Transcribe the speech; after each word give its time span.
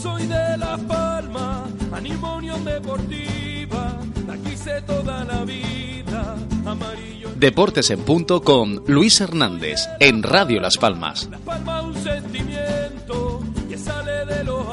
Soy 0.00 0.26
de 0.26 0.56
La 0.58 0.76
Palma, 0.76 1.68
animo 1.92 2.36
Unión 2.36 2.64
Deportiva, 2.64 3.96
la 4.26 4.36
quise 4.38 4.82
toda 4.82 5.24
la 5.24 5.44
vida, 5.44 6.36
amarillo. 6.64 7.30
Deportes 7.36 7.90
en 7.90 8.00
punto 8.00 8.42
con 8.42 8.82
Luis 8.88 9.20
Hernández 9.20 9.88
en 10.00 10.24
Radio 10.24 10.60
Las 10.60 10.78
Palmas. 10.78 11.28
La 11.30 11.38
Palma 11.38 11.82
un 11.82 11.94
sentimiento 11.94 13.40
que 13.68 13.78
sale 13.78 14.26
de 14.26 14.42
los 14.42 14.66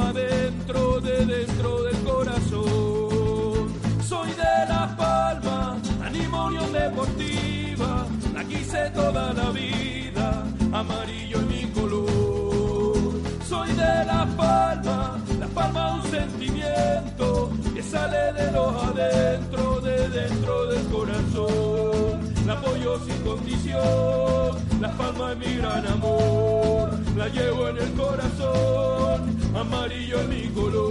sale 17.90 18.34
de 18.34 18.52
los 18.52 18.84
adentro, 18.84 19.82
de 19.82 20.09
dentro 20.09 20.68
del 20.68 20.86
corazón. 20.88 22.20
La 22.46 22.54
apoyo 22.54 23.00
sin 23.00 23.18
condición, 23.23 24.58
La 24.80 24.92
Palma 24.98 25.31
es 25.31 25.38
mi 25.40 25.56
gran 25.58 25.88
amor, 25.88 26.92
la 27.16 27.28
llevo 27.30 27.70
en 27.70 27.78
el 27.78 27.92
corazón, 27.94 29.38
amarillo 29.56 30.20
es 30.20 30.28
mi 30.28 30.48
color. 30.50 30.90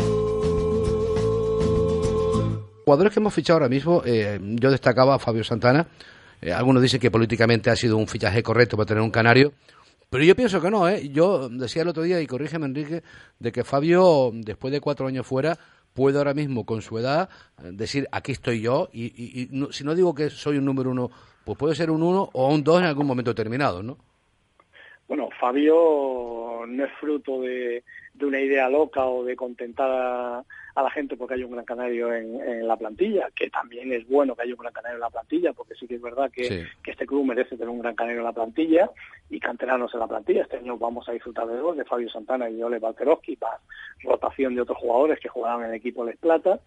Jugadores 2.85 3.12
que 3.12 3.21
hemos 3.21 3.35
fichado 3.35 3.59
ahora 3.59 3.69
mismo, 3.69 4.03
eh, 4.05 4.41
yo 4.43 4.71
destacaba 4.71 5.15
a 5.15 5.19
Fabio 5.19 5.45
Santana. 5.45 5.87
Eh, 6.41 6.53
algunos 6.53 6.81
dicen 6.83 7.01
que 7.01 7.11
políticamente 7.11 7.71
ha 7.71 7.77
sido 7.77 7.97
un 7.97 8.07
fichaje 8.07 8.43
correcto 8.43 8.77
para 8.77 8.87
tener 8.87 9.03
un 9.03 9.11
canario. 9.11 9.53
Pero 10.11 10.25
yo 10.25 10.35
pienso 10.35 10.61
que 10.61 10.71
no, 10.71 10.89
¿eh? 10.89 11.11
Yo 11.11 11.51
decía 11.51 11.83
el 11.83 11.89
otro 11.89 12.03
día, 12.03 12.19
y 12.21 12.27
corrígeme 12.27 12.65
Enrique, 12.65 13.03
de 13.39 13.53
que 13.53 13.62
Fabio, 13.62 14.31
después 14.33 14.73
de 14.73 14.81
cuatro 14.81 15.07
años 15.07 15.27
fuera, 15.27 15.59
puede 15.99 16.19
ahora 16.19 16.33
mismo, 16.33 16.65
con 16.65 16.81
su 16.81 16.97
edad, 16.97 17.29
eh, 17.59 17.71
decir, 17.73 18.07
aquí 18.13 18.31
estoy 18.31 18.61
yo, 18.61 18.89
y, 18.93 19.07
y- 19.07 19.49
no- 19.51 19.73
si 19.73 19.83
no 19.83 19.97
digo 19.97 20.15
que 20.15 20.31
soy 20.31 20.57
un 20.59 20.65
número 20.65 20.91
uno, 20.91 21.11
pues 21.45 21.59
puede 21.59 21.75
ser 21.75 21.91
un 21.91 22.05
uno 22.05 22.31
o 22.33 22.55
un 22.55 22.62
dos 22.62 22.78
en 22.78 22.87
algún 22.87 23.05
momento 23.05 23.33
determinado, 23.33 23.83
¿no? 23.83 23.97
Bueno, 25.09 25.28
Fabio 25.41 26.65
no 26.69 26.84
es 26.84 26.91
fruto 27.00 27.41
de, 27.41 27.83
de 28.15 28.27
una 28.27 28.39
idea 28.41 28.69
loca 28.69 29.06
o 29.06 29.25
de 29.25 29.34
contentar 29.34 29.91
a, 29.91 30.45
a 30.78 30.83
la 30.84 30.91
gente 30.91 31.16
porque 31.16 31.34
hay 31.34 31.43
un 31.44 31.50
gran 31.53 31.65
canario 31.65 32.15
en, 32.15 32.41
en 32.41 32.69
la 32.69 32.77
plantilla, 32.77 33.28
que 33.34 33.50
también 33.50 33.93
es 33.93 34.06
bueno 34.09 34.34
que 34.37 34.43
haya 34.43 34.53
un 34.55 34.61
gran 34.61 34.72
canario 34.72 34.97
en 34.97 35.00
la 35.00 35.11
plantilla, 35.11 35.53
porque 35.53 35.75
sí 35.75 35.87
que 35.87 35.97
es 35.97 36.03
verdad 36.03 36.31
que, 36.33 36.44
Sí. 36.44 36.62
que 36.83 36.91
este 36.93 37.06
club 37.06 37.25
merece 37.27 37.56
tener 37.56 37.69
un 37.69 37.81
gran 37.81 37.94
canario 37.97 38.19
en 38.21 38.25
la 38.25 38.33
plantilla 38.33 38.91
y 39.28 39.41
canteranos 39.41 39.93
en 39.94 40.00
la 40.00 40.06
plantilla. 40.06 40.43
Este 40.43 40.59
año 40.59 40.78
vamos 40.78 41.09
a 41.09 41.12
disfrutar 41.12 41.47
de 41.47 41.56
dos, 41.56 41.77
de 41.77 41.84
Fabio 41.84 42.09
Santana 42.11 42.49
y 42.49 42.62
Ole 42.62 42.78
Balterovski, 42.78 43.37
más 43.41 43.61
rotación 44.05 44.55
de 44.55 44.62
otros 44.62 44.78
jugadores 44.78 45.19
que 45.21 45.28
jugaban 45.28 45.65
en 45.65 45.71
el 45.71 45.75
equipo 45.77 46.05
Les 46.05 46.16
Plata. 46.16 46.61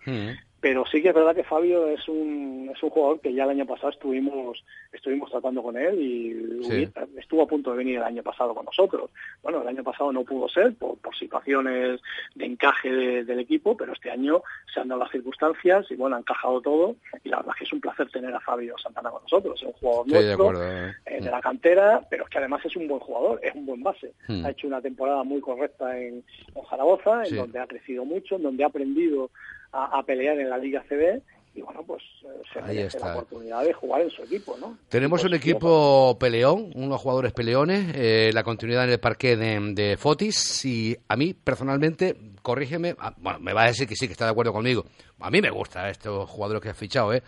Pero 0.61 0.85
sí 0.85 1.01
que 1.01 1.09
es 1.09 1.15
verdad 1.15 1.35
que 1.35 1.43
Fabio 1.43 1.87
es 1.87 2.07
un, 2.07 2.69
es 2.71 2.81
un 2.83 2.89
jugador 2.91 3.19
que 3.19 3.33
ya 3.33 3.45
el 3.45 3.49
año 3.49 3.65
pasado 3.65 3.89
estuvimos 3.89 4.63
estuvimos 4.93 5.31
tratando 5.31 5.63
con 5.63 5.75
él 5.77 5.99
y 5.99 6.63
Sí. 6.69 6.87
estuvo 7.17 7.41
a 7.41 7.47
punto 7.47 7.71
de 7.71 7.77
venir 7.77 7.95
el 7.97 8.03
año 8.03 8.21
pasado 8.21 8.53
con 8.53 8.65
nosotros. 8.65 9.09
Bueno, 9.41 9.61
el 9.63 9.67
año 9.69 9.83
pasado 9.83 10.11
no 10.13 10.23
pudo 10.23 10.47
ser 10.49 10.75
por, 10.75 10.97
por 10.99 11.15
situaciones 11.17 11.99
de 12.35 12.45
encaje 12.45 12.91
de- 12.91 13.23
del 13.23 13.39
equipo, 13.39 13.75
pero 13.75 13.93
este 13.93 14.11
año 14.11 14.43
se 14.71 14.79
han 14.81 14.89
dado 14.89 15.01
las 15.01 15.11
circunstancias 15.11 15.85
y 15.89 15.95
bueno, 15.95 16.15
ha 16.17 16.19
encajado 16.19 16.61
todo 16.61 16.95
y 17.23 17.29
la 17.29 17.37
verdad 17.37 17.53
es 17.55 17.59
que 17.59 17.63
es 17.65 17.73
un 17.73 17.81
placer 17.81 18.09
tener 18.11 18.33
a 18.35 18.39
Fabio 18.39 18.77
Santana 18.77 19.09
con 19.09 19.23
nosotros. 19.23 19.59
Es 19.59 19.65
un 19.67 19.73
jugador 19.73 20.05
de 20.05 20.13
nuestro, 20.13 20.33
acuerdo. 20.49 20.63
eh. 20.67 20.93
eh, 21.07 21.21
de 21.21 21.31
la 21.31 21.41
cantera, 21.41 22.01
pero 22.09 22.23
es 22.25 22.29
que 22.29 22.37
además 22.37 22.63
es 22.65 22.75
un 22.75 22.87
buen 22.87 22.99
jugador, 22.99 23.39
es 23.41 23.55
un 23.55 23.65
buen 23.65 23.81
base. 23.81 24.13
Hmm. 24.27 24.45
Ha 24.45 24.51
hecho 24.51 24.67
una 24.67 24.81
temporada 24.81 25.23
muy 25.23 25.41
correcta 25.41 25.97
en, 25.97 26.23
en 26.53 26.65
Zaragoza, 26.69 27.21
en 27.23 27.25
Sí. 27.31 27.35
donde 27.35 27.59
ha 27.59 27.65
crecido 27.65 28.05
mucho, 28.05 28.35
en 28.35 28.43
donde 28.43 28.63
ha 28.63 28.67
aprendido 28.67 29.31
a, 29.71 29.99
a 29.99 30.03
pelear 30.03 30.39
en 30.39 30.49
la 30.49 30.57
Liga 30.57 30.83
CB 30.87 31.21
y 31.53 31.61
bueno, 31.61 31.83
pues 31.85 32.01
eh, 32.23 32.27
se 32.53 32.61
merece 32.61 32.97
la 32.99 33.11
oportunidad 33.13 33.65
de 33.65 33.73
jugar 33.73 34.01
en 34.01 34.09
su 34.09 34.23
equipo, 34.23 34.55
¿no? 34.57 34.77
Tenemos 34.87 35.19
Pues, 35.19 35.29
un 35.29 35.35
equipo 35.37 36.17
peleón, 36.17 36.71
unos 36.75 37.01
jugadores 37.01 37.33
peleones, 37.33 37.91
eh, 37.93 38.31
la 38.33 38.43
continuidad 38.43 38.85
en 38.85 38.91
el 38.91 38.99
parque 39.01 39.35
de, 39.35 39.59
de 39.73 39.97
Fotis 39.97 40.63
y 40.63 40.95
a 41.09 41.17
mí 41.17 41.33
personalmente, 41.33 42.15
corrígeme, 42.41 42.95
ah, 42.99 43.13
bueno, 43.17 43.39
me 43.39 43.51
va 43.51 43.63
a 43.63 43.67
decir 43.67 43.85
que 43.85 43.97
sí, 43.97 44.07
que 44.07 44.13
está 44.13 44.23
de 44.25 44.31
acuerdo 44.31 44.53
conmigo. 44.53 44.85
A 45.19 45.29
mí 45.29 45.41
me 45.41 45.49
gustan 45.49 45.89
estos 45.89 46.29
jugadores 46.29 46.63
que 46.63 46.69
has 46.69 46.77
fichado, 46.77 47.13
¿eh? 47.13 47.21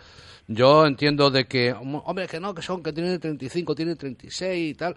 Yo 0.46 0.86
entiendo 0.86 1.30
de 1.30 1.44
que, 1.46 1.72
hombre, 1.74 2.26
que 2.26 2.40
no, 2.40 2.54
que 2.54 2.62
son, 2.62 2.82
que 2.82 2.92
tienen 2.94 3.20
35, 3.20 3.74
tienen 3.74 3.96
36 3.98 4.70
y 4.70 4.74
tal. 4.74 4.94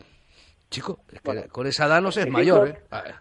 Chico, 0.69 0.99
es 1.07 1.21
que 1.21 1.31
Bueno, 1.31 1.43
con 1.51 1.67
esa 1.67 1.85
edad 1.85 2.01
no 2.01 2.11
se 2.11 2.21
es 2.21 2.25
35, 2.27 2.59
mayor, 2.61 2.69
¿eh? 2.69 3.13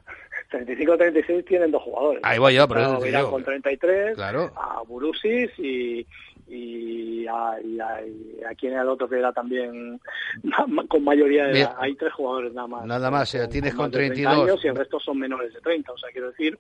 Ah, 0.53 0.59
35-36 0.59 1.45
tienen 1.47 1.71
dos 1.71 1.83
jugadores. 1.83 2.21
Ahí 2.25 2.39
voy 2.39 2.55
yo, 2.55 2.67
pero 2.69 2.81
A 2.81 2.85
eso 2.85 2.99
te 2.99 3.11
digo. 3.11 3.31
con 3.31 3.45
33, 3.45 4.15
Claro. 4.15 4.53
a 4.57 4.83
Burusis 4.87 5.51
y, 5.59 6.07
y, 6.49 7.27
a, 7.27 7.57
y, 7.65 7.81
a, 7.81 8.07
y 8.07 8.45
a 8.45 8.55
quién 8.55 8.73
era 8.73 8.83
el 8.83 8.89
otro 8.89 9.09
que 9.09 9.19
era 9.19 9.33
también 9.33 10.01
con 10.89 11.05
mayoría 11.05 11.47
de 11.47 11.61
edad. 11.61 11.75
Hay 11.79 11.95
tres 11.97 12.13
jugadores 12.13 12.53
nada 12.55 12.69
más. 12.69 12.87
nada 12.87 13.11
más, 13.11 13.35
eh, 13.35 13.49
tienes 13.49 13.75
con 13.75 13.91
30 13.91 14.15
32. 14.15 14.49
años 14.49 14.65
y 14.65 14.69
el 14.69 14.77
resto 14.77 15.01
son 15.01 15.19
menores 15.19 15.53
de 15.53 15.61
30. 15.61 15.93
O 15.93 15.99
sea, 15.99 16.11
quiero 16.13 16.31
decir 16.31 16.59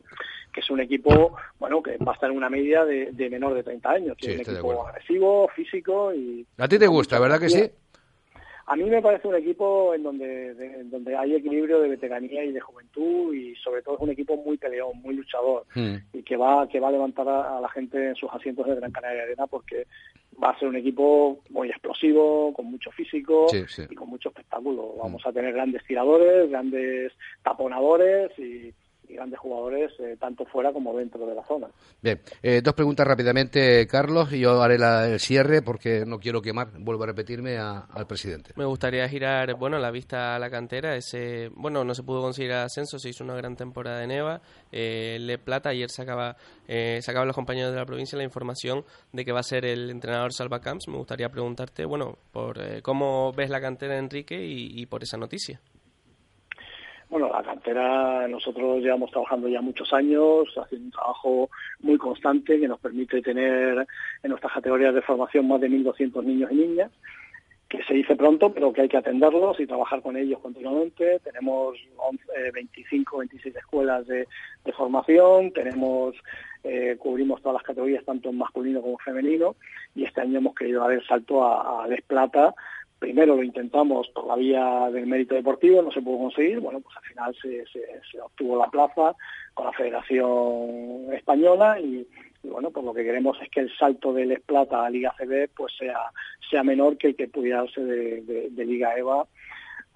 que 0.52 0.60
es 0.60 0.70
un 0.70 0.80
equipo, 0.80 1.36
bueno, 1.58 1.82
que 1.82 1.96
va 1.98 2.12
a 2.12 2.14
estar 2.14 2.30
en 2.30 2.36
una 2.36 2.48
media 2.48 2.84
de, 2.84 3.10
de 3.12 3.30
menor 3.30 3.54
de 3.54 3.62
30 3.62 3.90
años. 3.90 4.16
Que 4.16 4.26
Sí, 4.26 4.40
es 4.40 4.48
un 4.48 4.54
equipo 4.54 4.86
agresivo, 4.88 5.48
físico 5.54 6.14
y... 6.14 6.46
¿A 6.58 6.66
ti 6.66 6.78
te 6.78 6.86
gusta, 6.86 7.18
verdad 7.20 7.38
que 7.38 7.50
sí? 7.50 7.70
A 8.68 8.74
mí 8.74 8.82
me 8.84 9.00
parece 9.00 9.28
un 9.28 9.36
equipo 9.36 9.94
en 9.94 10.02
donde, 10.02 10.54
de- 10.54 10.80
en 10.80 10.90
donde 10.90 11.16
hay 11.16 11.34
equilibrio 11.36 11.80
de 11.80 11.88
veteranía 11.88 12.44
y 12.44 12.50
de 12.52 12.60
juventud 12.60 13.32
y 13.32 13.54
sobre 13.56 13.80
todo 13.82 13.94
es 13.94 14.00
un 14.00 14.10
equipo 14.10 14.36
muy 14.36 14.56
peleón, 14.56 15.00
muy 15.02 15.14
luchador 15.14 15.64
Hmm. 15.74 15.96
y 16.12 16.22
que 16.24 16.36
va 16.36 16.66
que 16.68 16.80
va 16.80 16.88
a 16.88 16.92
levantar 16.92 17.28
a, 17.28 17.58
a 17.58 17.60
la 17.60 17.68
gente 17.68 18.08
en 18.08 18.14
sus 18.16 18.28
asientos 18.32 18.66
de 18.66 18.74
Gran 18.74 18.90
Canaria 18.90 19.22
Arena 19.22 19.46
porque 19.46 19.86
va 20.42 20.50
a 20.50 20.58
ser 20.58 20.68
un 20.68 20.76
equipo 20.76 21.38
muy 21.50 21.68
explosivo, 21.70 22.52
con 22.52 22.66
mucho 22.66 22.90
físico 22.90 23.46
Sí, 23.48 23.62
sí. 23.68 23.82
y 23.88 23.94
con 23.94 24.08
mucho 24.08 24.28
espectáculo. 24.30 24.94
Vamos 24.98 25.24
a 25.26 25.32
tener 25.32 25.54
grandes 25.54 25.84
tiradores, 25.86 26.50
grandes 26.50 27.12
taponadores 27.42 28.36
y, 28.38 28.74
y 29.08 29.14
grandes 29.14 29.38
jugadores 29.38 29.92
eh, 30.00 30.16
tanto 30.18 30.44
fuera 30.46 30.72
como 30.72 30.96
dentro 30.96 31.26
de 31.26 31.34
la 31.34 31.44
zona. 31.44 31.68
Bien, 32.02 32.20
eh, 32.42 32.60
dos 32.62 32.74
preguntas 32.74 33.06
rápidamente, 33.06 33.86
Carlos, 33.86 34.32
y 34.32 34.40
yo 34.40 34.62
haré 34.62 34.78
la- 34.78 35.06
el 35.08 35.20
cierre 35.20 35.62
porque 35.62 36.04
no 36.06 36.18
quiero 36.18 36.42
quemar, 36.42 36.68
vuelvo 36.78 37.04
a 37.04 37.06
repetirme, 37.06 37.58
a- 37.58 37.80
al 37.90 38.06
presidente. 38.06 38.52
Me 38.56 38.64
gustaría 38.64 39.08
girar, 39.08 39.54
bueno, 39.54 39.78
la 39.78 39.90
vista 39.90 40.34
a 40.36 40.38
la 40.38 40.50
cantera. 40.50 40.96
Ese, 40.96 41.48
bueno, 41.54 41.84
no 41.84 41.94
se 41.94 42.02
pudo 42.02 42.20
conseguir 42.22 42.52
ascenso, 42.52 42.98
se 42.98 43.08
hizo 43.10 43.24
una 43.24 43.34
gran 43.34 43.56
temporada 43.56 43.98
de 44.00 44.06
Neva. 44.06 44.40
Eh, 44.72 45.18
Le 45.20 45.38
Plata, 45.38 45.70
ayer 45.70 45.90
sacaba, 45.90 46.36
eh, 46.68 47.00
sacaban 47.02 47.26
los 47.28 47.36
compañeros 47.36 47.72
de 47.72 47.78
la 47.78 47.86
provincia 47.86 48.16
la 48.18 48.24
información 48.24 48.84
de 49.12 49.24
que 49.24 49.32
va 49.32 49.40
a 49.40 49.44
ser 49.44 49.64
el 49.64 49.90
entrenador 49.90 50.32
Salva 50.32 50.60
Camps. 50.60 50.88
Me 50.88 50.96
gustaría 50.96 51.28
preguntarte, 51.28 51.84
bueno, 51.84 52.18
por 52.32 52.58
eh, 52.60 52.82
cómo 52.82 53.32
ves 53.32 53.50
la 53.50 53.60
cantera 53.60 53.96
Enrique 53.98 54.34
y, 54.44 54.80
y 54.80 54.86
por 54.86 55.02
esa 55.02 55.16
noticia. 55.16 55.60
Bueno, 57.18 57.32
la 57.32 57.42
cantera, 57.42 58.28
nosotros 58.28 58.82
llevamos 58.82 59.10
trabajando 59.10 59.48
ya 59.48 59.62
muchos 59.62 59.90
años, 59.94 60.52
haciendo 60.54 60.84
un 60.84 60.90
trabajo 60.90 61.48
muy 61.80 61.96
constante 61.96 62.60
que 62.60 62.68
nos 62.68 62.78
permite 62.78 63.22
tener 63.22 63.86
en 64.22 64.28
nuestras 64.28 64.52
categorías 64.52 64.94
de 64.94 65.00
formación 65.00 65.48
más 65.48 65.58
de 65.62 65.70
1.200 65.70 66.22
niños 66.24 66.52
y 66.52 66.56
niñas. 66.56 66.90
que 67.70 67.82
se 67.84 67.94
dice 67.94 68.16
pronto, 68.16 68.52
pero 68.52 68.70
que 68.70 68.82
hay 68.82 68.88
que 68.90 68.98
atenderlos 68.98 69.58
y 69.58 69.66
trabajar 69.66 70.02
con 70.02 70.18
ellos 70.18 70.40
continuamente. 70.40 71.18
Tenemos 71.20 71.78
25, 72.52 73.16
26 73.16 73.56
escuelas 73.56 74.06
de, 74.06 74.26
formación, 74.76 75.52
tenemos 75.52 76.14
eh, 76.64 76.96
cubrimos 76.98 77.40
todas 77.40 77.54
las 77.54 77.62
categorías, 77.62 78.04
tanto 78.04 78.28
en 78.28 78.36
masculino 78.36 78.82
como 78.82 78.98
femenino, 78.98 79.56
y 79.94 80.04
este 80.04 80.20
año 80.20 80.36
hemos 80.36 80.54
querido 80.54 80.82
dar 80.82 80.92
el 80.92 81.06
salto 81.06 81.42
a, 81.42 81.84
a 81.84 81.88
Desplata. 81.88 82.54
Primero 82.98 83.36
lo 83.36 83.42
intentamos 83.42 84.08
por 84.08 84.26
la 84.26 84.36
vía 84.36 84.90
del 84.90 85.06
mérito 85.06 85.34
deportivo, 85.34 85.82
no 85.82 85.92
se 85.92 86.00
pudo 86.00 86.18
conseguir, 86.18 86.60
bueno, 86.60 86.80
pues 86.80 86.96
al 86.96 87.04
final 87.04 87.36
se, 87.40 88.20
obtuvo 88.20 88.58
la 88.58 88.70
plaza 88.70 89.14
con 89.54 89.66
la 89.66 89.72
Federación 89.72 91.12
Española 91.12 91.78
y, 91.78 92.06
bueno, 92.42 92.70
pues 92.70 92.86
lo 92.86 92.94
que 92.94 93.04
queremos 93.04 93.36
es 93.42 93.50
que 93.50 93.60
el 93.60 93.76
salto 93.76 94.12
del 94.12 94.32
Esplata 94.32 94.84
a 94.84 94.90
Liga 94.90 95.14
CB 95.18 95.48
pues 95.54 95.74
sea, 95.78 95.98
sea 96.50 96.62
menor 96.62 96.96
que 96.96 97.08
el 97.08 97.16
que 97.16 97.28
pudiera 97.28 97.58
darse 97.58 97.82
de 97.82 98.64
Liga 98.64 98.96
EVA 98.96 99.26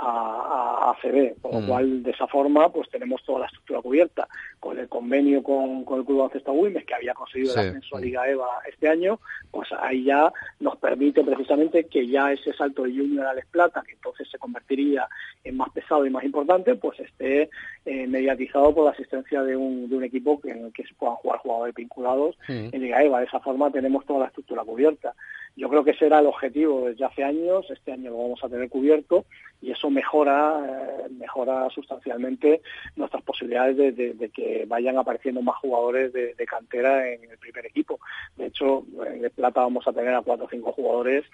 a, 0.00 0.90
a, 0.90 0.96
CB, 1.02 1.40
por 1.40 1.54
lo 1.54 1.60
mm. 1.60 1.66
cual 1.66 2.02
de 2.02 2.10
esa 2.10 2.26
forma 2.26 2.72
pues 2.72 2.88
tenemos 2.88 3.22
toda 3.24 3.40
la 3.40 3.46
estructura 3.46 3.82
cubierta 3.82 4.28
con 4.58 4.78
el 4.78 4.88
convenio 4.88 5.42
con, 5.42 5.84
con 5.84 5.98
el 5.98 6.04
Club 6.04 6.18
Baloncesto 6.18 6.52
Wilmes 6.52 6.84
que 6.84 6.94
había 6.94 7.14
conseguido 7.14 7.52
el 7.54 7.60
ascenso 7.60 7.96
a 7.96 8.00
Liga 8.00 8.28
EVA 8.28 8.48
este 8.68 8.88
año, 8.88 9.20
pues 9.50 9.68
ahí 9.78 10.04
ya 10.04 10.32
nos 10.60 10.76
permite 10.78 11.22
precisamente 11.22 11.84
que 11.84 12.06
ya 12.06 12.32
ese 12.32 12.52
salto 12.54 12.84
de 12.84 12.90
Junior 12.90 13.26
a 13.26 13.34
Les 13.34 13.46
Plata, 13.46 13.82
que 13.86 13.92
entonces 13.92 14.28
se 14.30 14.38
convertiría 14.38 15.08
en 15.44 15.56
más 15.56 15.70
pesado 15.70 16.06
y 16.06 16.10
más 16.10 16.24
importante, 16.24 16.74
pues 16.74 16.98
esté 17.00 17.50
eh, 17.84 18.06
mediatizado 18.06 18.74
por 18.74 18.84
la 18.84 18.92
asistencia 18.92 19.42
de 19.42 19.56
un, 19.56 19.88
de 19.88 19.96
un 19.96 20.04
equipo 20.04 20.40
que, 20.40 20.50
en 20.50 20.66
el 20.66 20.72
que 20.72 20.84
se 20.84 20.94
puedan 20.94 21.16
jugar 21.16 21.40
jugadores 21.40 21.74
vinculados 21.74 22.36
mm. 22.48 22.68
en 22.72 22.80
Liga 22.80 23.02
EVA. 23.02 23.20
De 23.20 23.26
esa 23.26 23.40
forma 23.40 23.70
tenemos 23.70 24.04
toda 24.06 24.20
la 24.20 24.26
estructura 24.26 24.64
cubierta. 24.64 25.14
Yo 25.56 25.68
creo 25.68 25.84
que 25.84 25.90
ese 25.90 26.06
era 26.06 26.20
el 26.20 26.26
objetivo 26.26 26.86
desde 26.86 27.04
hace 27.04 27.24
años, 27.24 27.66
este 27.70 27.92
año 27.92 28.10
lo 28.10 28.18
vamos 28.18 28.42
a 28.42 28.48
tener 28.48 28.68
cubierto 28.68 29.26
y 29.60 29.72
eso 29.72 29.90
mejora, 29.90 30.64
eh, 30.66 31.10
mejora 31.10 31.68
sustancialmente 31.70 32.62
nuestras 32.96 33.22
posibilidades 33.22 33.76
de, 33.96 34.30
que 34.30 34.64
vayan 34.66 34.96
apareciendo 34.96 35.42
más 35.42 35.56
jugadores 35.56 36.12
de, 36.12 36.34
cantera 36.46 37.12
en 37.12 37.30
el 37.30 37.38
primer 37.38 37.66
equipo. 37.66 38.00
De 38.36 38.46
hecho, 38.46 38.84
en 39.06 39.24
el 39.24 39.30
Plata 39.30 39.60
vamos 39.60 39.86
a 39.86 39.92
tener 39.92 40.14
a 40.14 40.22
cuatro 40.22 40.46
o 40.46 40.50
cinco 40.50 40.72
jugadores 40.72 41.24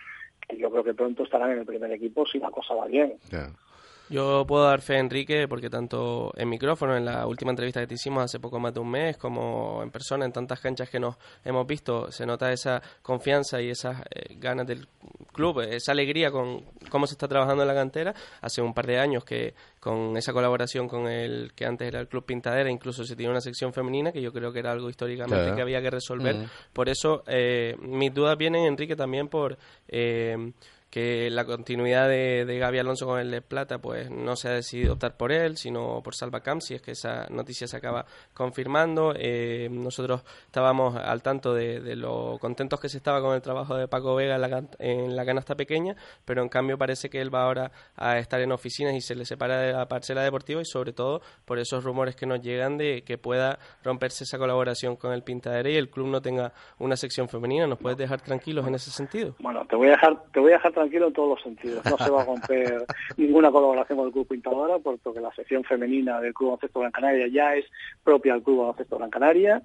que 0.49 0.57
yo 0.57 0.71
creo 0.71 0.85
que 0.85 0.95
pronto 0.95 1.25
estarán 1.25 1.53
en 1.53 1.59
el 1.61 1.67
primer 1.67 1.91
equipo 1.93 2.27
si 2.27 2.39
la 2.39 2.51
cosa 2.51 2.75
va 2.75 2.87
bien. 2.87 3.15
Yo 4.09 4.45
puedo 4.47 4.65
dar 4.65 4.81
fe 4.81 4.97
a 4.97 5.01
Enrique 5.01 5.49
porque 5.49 5.69
tanto 5.69 6.33
en 6.37 6.49
micrófono, 6.49 6.97
en 6.97 7.05
la 7.05 7.27
última 7.27 7.51
entrevista 7.51 7.81
que 7.81 7.87
te 7.87 7.95
hicimos 7.95 8.25
hace 8.25 8.39
poco 8.39 8.61
más 8.61 8.73
de 8.73 8.81
un 8.81 8.91
mes, 8.91 9.17
como 9.17 9.83
en 9.83 9.91
persona, 9.91 10.25
en 10.25 10.33
tantas 10.33 10.61
canchas 10.61 10.89
que 10.89 11.01
nos 11.01 11.17
hemos 11.45 11.67
visto, 11.67 12.11
se 12.13 12.25
nota 12.25 12.53
esa 12.53 12.81
confianza 13.03 13.61
y 13.61 13.71
esas 13.71 14.01
eh, 14.11 14.37
ganas 14.39 14.67
del 14.67 14.87
club, 15.33 15.61
esa 15.61 15.93
alegría 15.93 16.31
con 16.31 16.65
cómo 16.89 17.07
se 17.07 17.15
está 17.15 17.27
trabajando 17.27 17.63
en 17.63 17.69
la 17.69 17.75
cantera. 17.75 18.15
Hace 18.41 18.63
un 18.63 18.73
par 18.73 18.87
de 18.87 18.99
años 18.99 19.25
que 19.25 19.55
con 19.81 20.17
esa 20.17 20.33
colaboración 20.33 20.89
con 20.89 21.07
el 21.09 21.53
que 21.55 21.65
antes 21.65 21.87
era 21.89 22.01
el 22.01 22.09
Club 22.09 22.25
Pintadera, 22.25 22.71
incluso 22.71 23.05
se 23.05 23.15
tiene 23.15 23.31
una 23.31 23.41
sección 23.41 23.73
femenina 23.73 24.13
que 24.13 24.23
yo 24.23 24.33
creo 24.33 24.53
que 24.53 24.59
era 24.59 24.73
algo 24.73 24.89
históricamente 24.91 25.55
que 25.55 25.63
había 25.63 25.81
que 25.81 25.91
resolver. 25.91 26.37
Mm. 26.37 26.49
Por 26.73 26.89
eso 26.89 27.23
eh, 27.27 27.77
mis 27.81 28.13
dudas 28.13 28.37
vienen, 28.37 28.65
Enrique, 28.65 28.97
también 28.97 29.29
por... 29.29 29.57
Eh, 29.89 30.53
que 30.97 31.29
la 31.29 31.45
continuidad 31.45 32.09
de, 32.09 32.47
de 32.47 32.59
Gaby 32.59 32.79
Alonso 32.79 33.05
con 33.05 33.21
el 33.21 33.31
de 33.31 33.43
Plata 33.43 33.77
pues 33.77 34.11
no 34.11 34.35
se 34.35 34.49
ha 34.49 34.53
decidido 34.53 34.95
optar 34.95 35.19
por 35.19 35.31
él, 35.31 35.59
sino 35.59 36.01
por 36.03 36.15
Salvacam, 36.15 36.63
si 36.63 36.73
es 36.73 36.81
que 36.81 36.93
esa 36.93 37.27
noticia 37.29 37.67
se 37.67 37.77
acaba 37.77 38.07
confirmando. 38.33 39.13
Eh, 39.15 39.69
nosotros 39.71 40.25
estábamos 40.47 40.97
al 40.97 41.21
tanto 41.21 41.53
de, 41.53 41.97
lo 41.97 42.39
contentos 42.41 42.81
que 42.81 42.89
se 42.89 42.97
estaba 42.97 43.21
con 43.21 43.35
el 43.35 43.43
trabajo 43.43 43.77
de 43.77 43.89
Paco 43.89 44.15
Vega 44.15 44.37
en 44.79 45.15
la, 45.15 45.27
canasta 45.27 45.55
pequeña, 45.55 45.97
pero 46.25 46.41
en 46.41 46.49
cambio 46.49 46.79
parece 46.79 47.11
que 47.11 47.21
él 47.21 47.35
va 47.35 47.43
ahora 47.43 47.73
a 47.95 48.17
estar 48.17 48.41
en 48.41 48.51
oficinas 48.51 48.95
y 48.95 49.03
se 49.03 49.15
le 49.15 49.27
separa 49.27 49.61
de 49.61 49.75
la 49.75 49.89
parcela 49.89 50.23
deportiva 50.23 50.63
y 50.63 50.65
sobre 50.65 50.95
todo 50.95 51.21
por 51.45 51.59
esos 51.59 51.85
rumores 51.85 52.17
que 52.17 52.25
nos 52.25 52.41
llegan 52.41 52.79
de 52.79 53.03
que 53.03 53.19
pueda 53.19 53.59
romperse 53.85 54.25
esa 54.25 54.39
colaboración 54.39 54.97
con 54.97 55.13
el 55.13 55.23
Pintadera 55.23 55.69
y 55.69 55.77
el 55.77 55.91
club 55.91 56.07
no 56.07 56.23
tenga 56.23 56.55
una 56.79 56.97
sección 56.97 57.29
femenina. 57.29 57.67
¿Nos 57.67 57.81
puedes 57.81 57.99
dejar 57.99 58.23
tranquilos 58.23 58.67
en 58.67 58.77
ese 58.77 58.91
sentido? 58.91 59.35
Bueno, 59.41 59.67
te 59.69 59.77
voy 59.77 59.89
a 59.89 59.91
dejar, 59.91 60.23
te 60.33 60.41
voy 60.41 60.53
a 60.53 60.55
dejar 60.55 60.73
en 60.93 61.13
todos 61.13 61.29
los 61.29 61.43
sentidos. 61.43 61.85
No 61.85 61.99
se 61.99 62.11
va 62.11 62.23
a 62.23 62.25
romper 62.25 62.87
ninguna 63.17 63.51
colaboración 63.51 63.99
con 63.99 64.07
el 64.07 64.13
Club 64.13 64.29
Pintadora, 64.29 64.79
porque 64.79 65.21
la 65.21 65.33
sección 65.35 65.65
femenina 65.65 66.21
del 66.21 66.35
Club 66.35 66.51
Baloncesto 66.51 66.81
Gran 66.81 66.93
Canaria 66.93 67.27
ya 67.29 67.55
es 67.55 67.65
propia 68.03 68.35
del 68.35 68.43
Club 68.43 68.59
Baloncesto 68.59 68.99
Gran 68.99 69.11
Canaria 69.11 69.63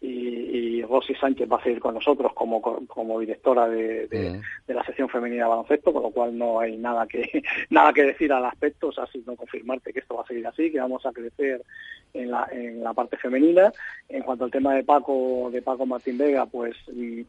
y, 0.00 0.08
y 0.08 0.82
Rosy 0.82 1.14
Sánchez 1.14 1.48
va 1.50 1.58
a 1.58 1.62
seguir 1.62 1.80
con 1.80 1.94
nosotros 1.94 2.32
como, 2.32 2.60
como 2.60 3.20
directora 3.20 3.68
de, 3.68 4.06
de, 4.08 4.74
la 4.74 4.84
sección 4.84 5.08
femenina 5.08 5.44
de 5.44 5.50
baloncesto, 5.50 5.92
con 5.92 6.02
lo 6.02 6.10
cual 6.10 6.36
no 6.36 6.60
hay 6.60 6.76
nada 6.76 7.06
que 7.06 7.42
nada 7.70 7.92
que 7.92 8.04
decir 8.04 8.32
al 8.32 8.44
aspecto, 8.44 8.88
o 8.88 8.92
sea, 8.92 9.06
sino 9.06 9.36
confirmarte 9.36 9.92
que 9.92 10.00
esto 10.00 10.16
va 10.16 10.22
a 10.22 10.26
seguir 10.26 10.46
así, 10.46 10.70
que 10.70 10.80
vamos 10.80 11.04
a 11.04 11.12
crecer 11.12 11.62
en 12.14 12.30
la, 12.30 12.48
en 12.50 12.82
la 12.82 12.94
parte 12.94 13.16
femenina. 13.16 13.72
En 14.08 14.22
cuanto 14.22 14.44
al 14.44 14.50
tema 14.50 14.74
de 14.74 14.84
Paco, 14.84 15.50
de 15.52 15.62
Paco 15.62 15.86
Martín 15.86 16.18
Vega, 16.18 16.46
pues 16.46 16.76
mm, 16.92 17.22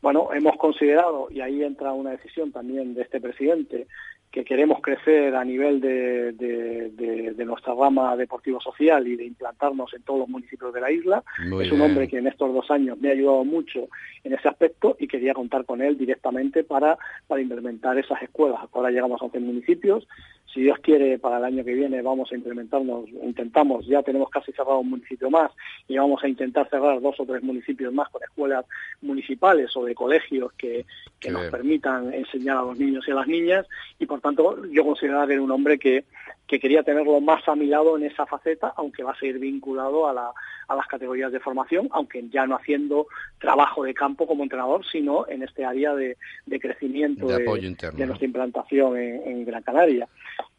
bueno, 0.00 0.30
hemos 0.32 0.56
considerado, 0.56 1.28
y 1.30 1.40
ahí 1.40 1.62
entra 1.62 1.92
una 1.92 2.10
decisión 2.10 2.52
también 2.52 2.94
de 2.94 3.02
este 3.02 3.20
presidente, 3.20 3.86
que 4.34 4.44
queremos 4.44 4.80
crecer 4.82 5.32
a 5.36 5.44
nivel 5.44 5.80
de, 5.80 6.32
de, 6.32 7.44
nuestra 7.44 7.72
rama 7.72 8.16
deportivo-social 8.16 9.06
y 9.06 9.14
de 9.14 9.26
implantarnos 9.26 9.94
en 9.94 10.02
todos 10.02 10.20
los 10.20 10.28
municipios 10.28 10.74
de 10.74 10.80
la 10.80 10.90
isla. 10.90 11.22
es 11.60 11.70
un 11.70 11.80
hombre 11.80 12.08
que 12.08 12.18
en 12.18 12.26
estos 12.26 12.52
dos 12.52 12.68
años 12.68 12.98
me 12.98 13.10
ha 13.10 13.12
ayudado 13.12 13.44
mucho 13.44 13.86
en 14.24 14.32
ese 14.32 14.48
aspecto 14.48 14.96
y 14.98 15.06
quería 15.06 15.34
contar 15.34 15.64
con 15.64 15.80
él 15.80 15.96
directamente 15.96 16.64
para, 16.64 16.98
para 17.28 17.42
implementar 17.42 17.96
esas 17.96 18.20
escuelas. 18.22 18.60
Ahora 18.72 18.90
llegamos 18.90 19.22
a 19.22 19.26
11 19.26 19.38
municipios. 19.38 20.08
Si 20.52 20.62
Dios 20.62 20.78
quiere, 20.80 21.18
para 21.18 21.38
el 21.38 21.44
año 21.44 21.64
que 21.64 21.74
viene 21.74 22.02
vamos 22.02 22.30
a 22.32 22.36
implementarnos, 22.36 23.08
intentamos, 23.22 23.86
ya 23.86 24.02
tenemos 24.02 24.30
casi 24.30 24.52
cerrado 24.52 24.78
un 24.78 24.90
municipio 24.90 25.30
más 25.30 25.50
y 25.88 25.96
vamos 25.96 26.22
a 26.24 26.28
intentar 26.28 26.68
cerrar 26.70 27.00
dos 27.00 27.18
o 27.18 27.26
tres 27.26 27.42
municipios 27.42 27.92
más 27.92 28.08
con 28.08 28.22
escuelas 28.22 28.64
municipales 29.02 29.76
o 29.76 29.84
de 29.84 29.94
colegios 29.94 30.52
que, 30.54 30.86
que 31.20 31.30
nos 31.30 31.50
permitan 31.50 32.12
enseñar 32.14 32.58
a 32.58 32.62
los 32.62 32.78
niños 32.78 33.04
y 33.06 33.10
a 33.10 33.14
las 33.16 33.26
niñas 33.26 33.66
y 33.98 34.06
por 34.06 34.20
tanto 34.24 34.64
yo 34.70 34.84
consideraba 34.86 35.26
que 35.26 35.34
era 35.34 35.42
un 35.42 35.50
hombre 35.50 35.78
que, 35.78 36.06
que 36.46 36.58
quería 36.58 36.82
tenerlo 36.82 37.20
más 37.20 37.46
a 37.46 37.54
mi 37.54 37.66
lado 37.66 37.98
en 37.98 38.04
esa 38.04 38.24
faceta, 38.24 38.72
aunque 38.74 39.02
va 39.02 39.12
a 39.12 39.18
seguir 39.18 39.38
vinculado 39.38 40.08
a, 40.08 40.14
la, 40.14 40.30
a 40.66 40.74
las 40.74 40.86
categorías 40.86 41.30
de 41.30 41.40
formación, 41.40 41.88
aunque 41.90 42.26
ya 42.30 42.46
no 42.46 42.56
haciendo 42.56 43.06
trabajo 43.38 43.84
de 43.84 43.92
campo 43.92 44.26
como 44.26 44.42
entrenador, 44.42 44.82
sino 44.90 45.28
en 45.28 45.42
este 45.42 45.66
área 45.66 45.94
de, 45.94 46.16
de 46.46 46.58
crecimiento 46.58 47.26
de, 47.26 47.44
de, 47.44 48.06
nuestra 48.06 48.24
implantación 48.26 48.96
en, 48.96 49.44
Gran 49.44 49.62
Canaria. 49.62 50.08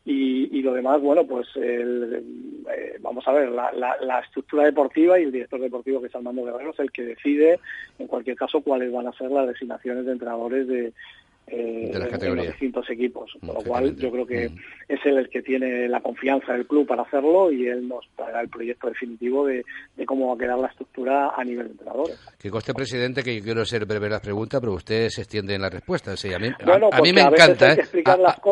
Y, 0.06 0.56
y, 0.56 0.62
lo 0.62 0.72
demás, 0.72 1.02
bueno, 1.02 1.26
pues 1.26 1.48
el, 1.56 2.24
eh, 2.72 2.98
vamos 3.00 3.28
a 3.28 3.32
ver, 3.32 3.50
la, 3.50 3.72
la, 3.72 3.98
la, 4.00 4.20
estructura 4.20 4.66
deportiva 4.66 5.20
y 5.20 5.24
el 5.24 5.32
director 5.32 5.60
deportivo 5.60 6.00
que 6.00 6.08
es 6.08 6.16
Armando 6.16 6.46
Guerrero 6.46 6.70
es 6.70 6.80
el 6.80 6.92
que 6.92 7.02
decide, 7.02 7.60
en 7.98 8.06
cualquier 8.06 8.36
caso, 8.36 8.62
cuáles 8.62 8.92
van 8.92 9.08
a 9.08 9.14
ser 9.14 9.32
las 9.32 9.48
designaciones 9.48 10.06
de 10.06 10.12
entrenadores 10.12 10.68
de, 10.68 10.94
eh, 11.48 11.92
de 11.94 12.00
las 12.00 12.10
categorías. 12.10 12.46
los 12.48 12.54
distintos 12.56 12.90
equipos, 12.90 13.32
con 13.40 13.54
lo 13.54 13.62
cual 13.62 13.96
yo 13.98 14.12
creo 14.12 14.26
que 14.26 14.50
mm. 14.50 14.58
es 14.90 15.00
él 15.06 15.18
el 15.20 15.30
que 15.30 15.44
tiene 15.44 15.88
la 15.88 16.02
confianza 16.02 16.54
del 16.54 16.66
club 16.66 16.88
para 16.88 17.04
hacerlo 17.04 17.52
y 17.52 17.68
él 17.68 17.88
nos 17.88 18.04
dará 18.18 18.42
el 18.42 18.50
proyecto 18.50 18.88
definitivo 18.88 19.46
de, 19.46 19.64
cómo 20.08 20.30
va 20.30 20.34
a 20.34 20.38
quedar 20.38 20.58
la 20.58 20.68
estructura 20.68 21.34
a 21.36 21.44
nivel 21.44 21.68
de 21.68 21.72
entrenadores. 21.74 22.20
Que 22.40 22.50
coste, 22.50 22.74
presidente, 22.74 23.22
que 23.22 23.38
yo 23.38 23.44
quiero 23.44 23.64
ser 23.64 23.86
breve 23.86 24.08
en 24.08 24.14
las 24.14 24.22
preguntas, 24.22 24.60
pero 24.60 24.74
usted 24.74 25.10
se 25.10 25.22
extiende 25.22 25.54
en 25.54 25.62
la 25.62 25.70
respuesta. 25.70 26.12
a 26.12 26.40
mí, 26.40 26.48
a, 26.92 27.02
mí 27.02 27.14
me 27.14 27.22
encanta. 27.22 27.74
¿eh? 27.74 27.84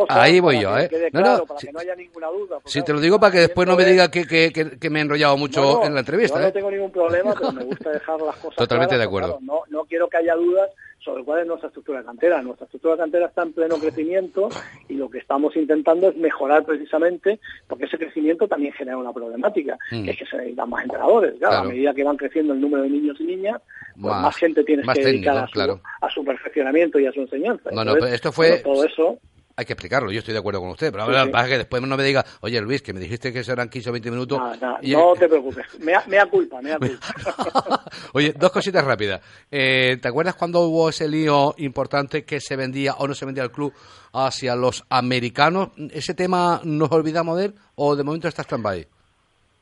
ahí 0.10 0.40
voy 0.40 0.62
yo. 0.62 0.78
¿eh? 0.78 0.88
No, 1.12 1.22
no, 1.22 1.46
para 1.46 1.60
que 1.60 1.72
no 1.72 1.80
haya 1.80 1.96
ninguna 1.96 2.28
duda. 2.28 2.60
Si 2.66 2.84
te 2.84 2.94
lo 2.94 3.00
digo 3.00 3.20
para 3.20 3.32
que 3.32 3.40
después 3.40 3.68
no 3.68 3.76
me 3.76 3.86
diga 3.86 4.12
que, 4.12 4.26
que, 4.26 4.52
que, 4.52 4.90
me 4.92 5.00
he 5.00 5.02
enrollado 5.02 5.36
mucho 5.36 5.84
en 5.84 5.96
la 5.96 6.02
entrevista. 6.02 6.36
Yo 6.36 6.42
no 6.44 6.48
¿eh? 6.48 6.52
tengo 6.52 6.70
ningún 6.70 6.92
problema, 6.92 7.34
pero 7.34 7.52
me 7.54 7.64
gusta 7.64 7.90
dejar 7.90 8.22
las 8.22 8.36
cosas 8.36 8.56
Totalmente 8.56 8.98
de 8.98 9.04
acuerdo. 9.04 9.40
no, 9.42 9.62
no 9.70 9.86
quiero 9.86 10.08
que 10.08 10.18
haya 10.18 10.36
dudas 10.36 10.70
sobre 11.03 11.24
cuál 11.24 11.41
es 11.41 11.48
nuestra 11.48 11.67
estructura 11.67 12.00
de 12.00 12.05
cantera. 12.05 12.41
Nuestra 12.41 12.65
estructura 12.65 12.95
de 12.95 13.01
cantera 13.01 13.25
está 13.27 13.43
en 13.43 13.53
pleno 13.53 13.77
crecimiento 13.77 14.50
y 14.88 14.93
lo 14.95 15.10
que 15.10 15.19
estamos 15.19 15.55
intentando 15.55 16.10
es 16.10 16.15
mejorar 16.15 16.63
precisamente, 16.65 17.39
porque 17.67 17.86
ese 17.86 17.98
crecimiento 17.98 18.48
también 18.48 18.74
genera 18.74 18.98
una 18.98 19.12
problemática, 19.12 19.77
que 19.89 20.12
es 20.12 20.17
que 20.17 20.25
se 20.25 20.38
necesitan 20.38 20.69
más 20.69 20.83
entrenadores. 20.83 21.41
A 21.43 21.63
medida 21.63 21.93
que 21.93 22.03
van 22.03 22.17
creciendo 22.17 22.53
el 22.53 22.62
número 22.62 22.83
de 22.83 22.89
niños 22.89 23.19
y 23.19 23.25
niñas, 23.25 23.62
pues 24.00 24.13
más, 24.13 24.36
gente 24.36 24.63
tienes 24.63 24.88
que 24.88 25.03
dedicar 25.03 25.38
a, 25.38 26.10
su, 26.10 26.24
perfeccionamiento 26.24 27.00
y 27.00 27.05
a 27.05 27.12
su 27.12 27.22
enseñanza. 27.22 27.69
Bueno, 27.72 27.95
esto 28.07 28.31
fue... 28.31 28.60
todo 28.60 28.83
eso 28.86 29.19
hay 29.55 29.65
que 29.65 29.74
explicarlo, 29.74 30.12
yo 30.12 30.19
estoy 30.19 30.33
de 30.33 30.39
acuerdo 30.39 30.60
con 30.62 30.69
usted, 30.69 30.91
pero 30.91 31.05
sí, 31.05 31.31
sí. 31.31 31.50
que 31.50 31.57
después 31.57 31.81
no 31.81 31.95
me 31.95 32.03
diga, 32.03 32.25
oye 32.41 32.60
Luis, 32.62 32.81
que 32.81 32.93
me 32.93 33.00
dijiste 33.00 33.31
que 33.31 33.43
serán 33.43 33.69
15 33.69 33.89
o 33.89 33.93
20 33.93 34.12
minutos. 34.12 34.39
No, 34.81 35.13
te 35.13 35.27
preocupes, 35.27 35.65
me 35.79 35.91
da 35.91 36.25
culpa, 36.25 36.62
me 36.62 36.69
da 36.72 36.79
culpa. 36.79 37.83
oye, 38.13 38.33
dos 38.33 38.51
cositas 38.51 38.83
rápidas. 38.83 39.22
Eh, 39.51 39.98
¿Te 40.01 40.07
acuerdas 40.07 40.36
cuando 40.36 40.62
hubo 40.62 40.89
ese 40.89 41.07
lío 41.07 41.53
importante 41.57 42.24
que 42.24 42.39
se 42.39 42.55
vendía 42.55 42.93
o 42.93 43.07
no 43.07 43.13
se 43.13 43.25
vendía 43.25 43.43
el 43.43 43.51
club 43.51 43.74
hacia 44.13 44.55
los 44.55 44.83
americanos? 44.89 45.69
¿Ese 45.91 46.15
tema 46.15 46.62
nos 46.63 46.91
olvidamos 46.91 47.38
de 47.38 47.45
él 47.45 47.53
o 47.75 47.95
de 47.95 48.03
momento 48.03 48.27
está 48.27 48.41
stand-by? 48.41 48.88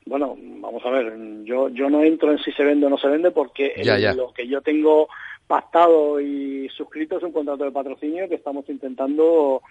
Bueno, 0.05 0.35
vamos 0.37 0.81
a 0.85 0.89
ver, 0.89 1.13
yo, 1.43 1.69
yo 1.69 1.89
no 1.89 2.03
entro 2.03 2.31
en 2.31 2.39
si 2.39 2.51
se 2.53 2.63
vende 2.63 2.87
o 2.87 2.89
no 2.89 2.97
se 2.97 3.07
vende 3.07 3.31
porque 3.31 3.73
lo 4.15 4.33
que 4.33 4.47
yo 4.47 4.61
tengo 4.61 5.07
pactado 5.51 6.21
y 6.21 6.69
suscrito 6.69 7.17
es 7.17 7.23
un 7.23 7.33
contrato 7.33 7.65
de 7.65 7.71
patrocinio 7.71 8.29
que 8.29 8.35
estamos 8.35 8.63
intentando 8.69 9.61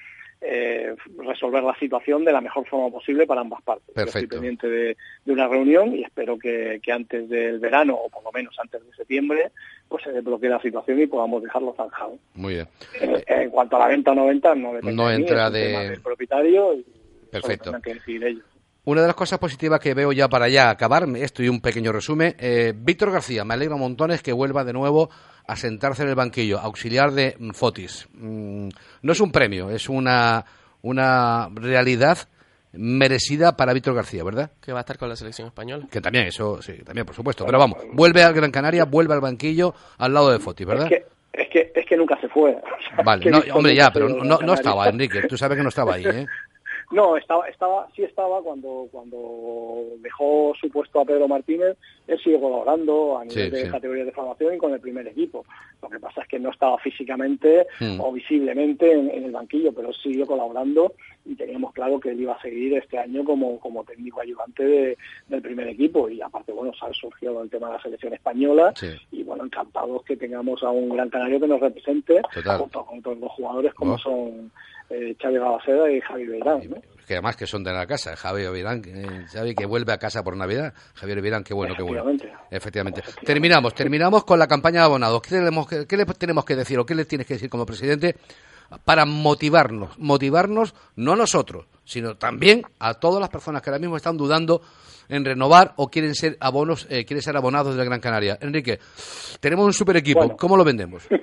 eh, 0.43 0.95
resolver 1.17 1.63
la 1.63 1.75
situación 1.79 2.23
de 2.23 2.33
la 2.33 2.43
mejor 2.43 2.69
forma 2.69 2.91
posible 2.91 3.27
para 3.27 3.41
ambas 3.41 3.63
partes. 3.63 3.95
Perfecto. 3.95 4.19
estoy 4.19 4.29
pendiente 4.29 4.69
de, 4.69 4.97
una 5.25 5.49
reunión 5.49 5.97
y 5.97 6.03
espero 6.03 6.39
que, 6.39 6.83
antes 6.93 7.31
del 7.31 7.61
verano, 7.61 7.95
o 7.95 8.11
por 8.11 8.23
lo 8.23 8.31
menos 8.31 8.55
antes 8.59 8.85
de 8.85 8.93
septiembre, 8.95 9.53
pues 9.89 10.05
se 10.05 10.13
desbloquee 10.13 10.51
la 10.51 10.61
situación 10.61 11.01
y 11.01 11.07
podamos 11.07 11.43
dejarlo 11.43 11.73
zanjado. 11.75 12.19
Muy 12.35 12.57
bien. 12.57 12.69
Eh, 13.01 13.25
en 13.27 13.49
cuanto 13.49 13.77
a 13.77 13.79
la 13.79 13.87
venta 13.87 14.11
o 14.11 14.15
no 14.15 14.27
venta, 14.27 14.55
no 14.55 14.73
mí, 14.73 15.15
entra 15.15 15.49
de... 15.49 15.89
del 15.89 16.03
propietario 16.03 16.75
y 16.75 16.85
Perfecto. 17.31 17.73
que 17.81 17.95
decidir 17.95 18.25
ellos. 18.25 18.45
Una 18.85 19.03
de 19.03 19.07
las 19.09 19.17
cosas 19.17 19.39
positivas 19.39 19.79
que 19.79 19.95
veo 19.95 20.11
ya 20.11 20.29
para 20.29 20.49
ya 20.49 20.69
acabar, 20.69 21.07
esto 21.17 21.43
y 21.43 21.49
un 21.49 21.61
pequeño 21.61 21.93
resumen, 21.93 22.35
eh, 22.39 22.73
Víctor 22.75 23.13
García, 23.13 23.45
me 23.45 23.55
alegro 23.55 23.77
montones 23.77 24.23
que 24.23 24.33
vuelva 24.33 24.65
de 24.65 24.73
nuevo 24.73 25.11
a 25.47 25.57
sentarse 25.57 26.03
en 26.03 26.09
el 26.09 26.15
banquillo, 26.15 26.59
auxiliar 26.59 27.13
de 27.13 27.37
Fotis. 27.53 28.09
Mm, 28.15 28.69
no 29.03 29.13
es 29.13 29.21
un 29.21 29.33
premio, 29.33 29.71
es 29.71 29.89
una 29.89 30.45
una 30.83 31.49
realidad 31.55 32.19
merecida 32.73 33.57
para 33.57 33.73
Víctor 33.73 33.95
García, 33.95 34.23
¿verdad? 34.23 34.53
Que 34.61 34.73
va 34.73 34.79
a 34.79 34.83
estar 34.83 34.97
con 34.97 35.09
la 35.09 35.17
selección 35.17 35.49
española. 35.49 35.87
Que 35.91 36.01
también, 36.01 36.27
eso, 36.27 36.63
sí, 36.63 36.75
también, 36.85 37.05
por 37.05 37.15
supuesto. 37.15 37.45
Pero 37.45 37.59
vamos, 37.59 37.79
vuelve 37.93 38.23
al 38.23 38.33
Gran 38.33 38.51
Canaria, 38.51 38.85
vuelve 38.85 39.15
al 39.15 39.21
banquillo 39.21 39.75
al 39.99 40.15
lado 40.15 40.31
de 40.31 40.39
Foti, 40.39 40.65
¿verdad? 40.65 40.87
Es 40.91 40.91
que, 40.91 41.07
es 41.33 41.49
que, 41.51 41.73
es 41.75 41.87
que 41.87 41.97
nunca 41.97 42.19
se 42.21 42.29
fue. 42.29 42.57
vale, 43.05 43.31
no, 43.31 43.43
hombre, 43.55 43.75
ya, 43.75 43.91
pero 43.93 44.09
no, 44.09 44.39
no 44.39 44.55
estaba, 44.55 44.87
Enrique, 44.89 45.23
tú 45.29 45.37
sabes 45.37 45.57
que 45.57 45.63
no 45.63 45.71
estaba 45.71 45.95
ahí, 45.95 46.05
¿eh? 46.07 46.27
No, 46.91 47.17
estaba, 47.17 47.47
estaba, 47.49 47.87
sí 47.95 48.03
estaba 48.03 48.43
cuando, 48.43 48.89
cuando 48.91 49.85
dejó 50.01 50.53
su 50.61 50.69
puesto 50.71 51.01
a 51.01 51.05
Pedro 51.05 51.29
Martínez, 51.29 51.77
él 52.09 52.19
sigue 52.19 52.41
colaborando 52.41 53.17
a 53.17 53.25
nivel 53.25 53.51
de 53.53 53.71
categorías 53.71 54.07
de 54.07 54.13
formación 54.13 54.55
y 54.55 54.59
con 54.59 54.73
el 54.73 54.81
primer 54.81 55.07
equipo. 55.07 55.45
Lo 55.81 55.89
que 55.89 56.01
pasa 56.01 56.23
es 56.23 56.29
que 56.29 56.41
no 56.41 56.51
estaba 56.51 56.79
físicamente 56.79 57.67
hmm. 57.79 58.01
o 58.01 58.13
visiblemente 58.13 58.93
en, 58.93 59.09
el 59.09 59.31
banquillo, 59.31 59.73
pero 59.73 59.93
siguió 59.93 60.27
colaborando 60.27 60.93
y 61.25 61.37
teníamos 61.37 61.73
claro 61.75 62.01
que 62.01 62.11
él 62.11 62.23
iba 62.23 62.35
a 62.35 62.43
seguir 62.43 62.75
este 62.75 62.99
año 62.99 63.25
como, 63.25 63.61
como 63.61 63.85
técnico 63.85 64.21
ayudante 64.21 64.97
del 65.29 65.43
primer 65.43 65.69
equipo. 65.69 66.09
Y 66.09 66.21
aparte, 66.21 66.51
bueno, 66.51 66.73
ha 66.81 66.93
surgido 66.93 67.41
el 67.41 67.51
tema 67.51 67.69
de 67.69 67.75
la 67.75 67.83
selección 67.83 68.15
española 68.15 68.75
y 69.13 69.23
bueno, 69.23 69.45
encantados 69.45 70.03
que 70.03 70.17
tengamos 70.17 70.61
a 70.65 70.71
un 70.71 70.89
gran 70.89 71.09
canario 71.09 71.39
que 71.39 71.47
nos 71.47 71.61
represente 71.61 72.21
junto 72.59 72.85
con 72.85 73.01
todos 73.01 73.19
los 73.19 73.31
jugadores 73.31 73.75
como 73.75 73.95
oh. 73.95 73.99
son 73.99 74.51
eh, 74.91 75.17
Xavi 75.21 75.37
y 75.97 76.01
Javi 76.01 76.27
Beirán. 76.27 76.61
Que 77.07 77.15
además 77.15 77.37
que 77.37 77.47
son 77.47 77.65
de 77.65 77.73
la 77.73 77.87
casa, 77.87 78.17
Javi 78.17 78.47
Beirán, 78.47 78.83
Xavi 79.33 79.55
que 79.55 79.67
vuelve 79.67 79.93
a 79.93 79.99
casa 79.99 80.23
por 80.23 80.37
Navidad. 80.37 80.75
Javier 80.95 81.23
Beirán, 81.23 81.45
qué 81.45 81.55
bueno, 81.55 81.75
qué 81.77 81.83
bueno. 81.83 82.05
Efectivamente. 82.51 83.03
Terminamos, 83.25 83.75
terminamos 83.75 84.25
con 84.25 84.39
la 84.39 84.47
campaña 84.47 84.81
de 84.81 84.87
abonados. 84.87 85.23
¿Qué, 85.23 85.31
tenemos, 85.31 85.67
qué 85.69 85.97
le 85.97 86.05
tenemos 86.07 86.45
que 86.45 86.57
decir 86.57 86.79
o 86.79 86.87
qué 86.87 86.95
le 86.95 87.05
tienes 87.05 87.27
que 87.27 87.35
decir 87.35 87.49
como 87.49 87.67
presidente 87.67 88.17
para 88.85 89.05
motivarnos? 89.05 89.99
Motivarnos 89.99 90.75
no 90.97 91.13
a 91.13 91.17
nosotros, 91.17 91.67
sino 91.85 92.17
también 92.17 92.63
a 92.79 92.95
todas 92.95 93.21
las 93.21 93.31
personas 93.31 93.63
que 93.63 93.71
ahora 93.71 93.81
mismo 93.81 93.97
están 93.97 94.17
dudando 94.17 94.63
en 95.11 95.25
renovar 95.25 95.73
o 95.77 95.89
quieren 95.89 96.15
ser 96.15 96.37
abonos, 96.41 96.87
eh, 96.91 97.05
quieren 97.05 97.23
ser 97.23 97.37
abonados 97.37 97.75
de 97.75 97.79
la 97.79 97.85
Gran 97.85 98.01
Canaria. 98.01 98.39
Enrique, 98.41 98.79
tenemos 99.41 99.67
un 99.67 99.73
super 99.73 99.97
equipo, 99.97 100.37
¿cómo 100.37 100.57
lo 100.57 100.65
vendemos? 100.65 101.07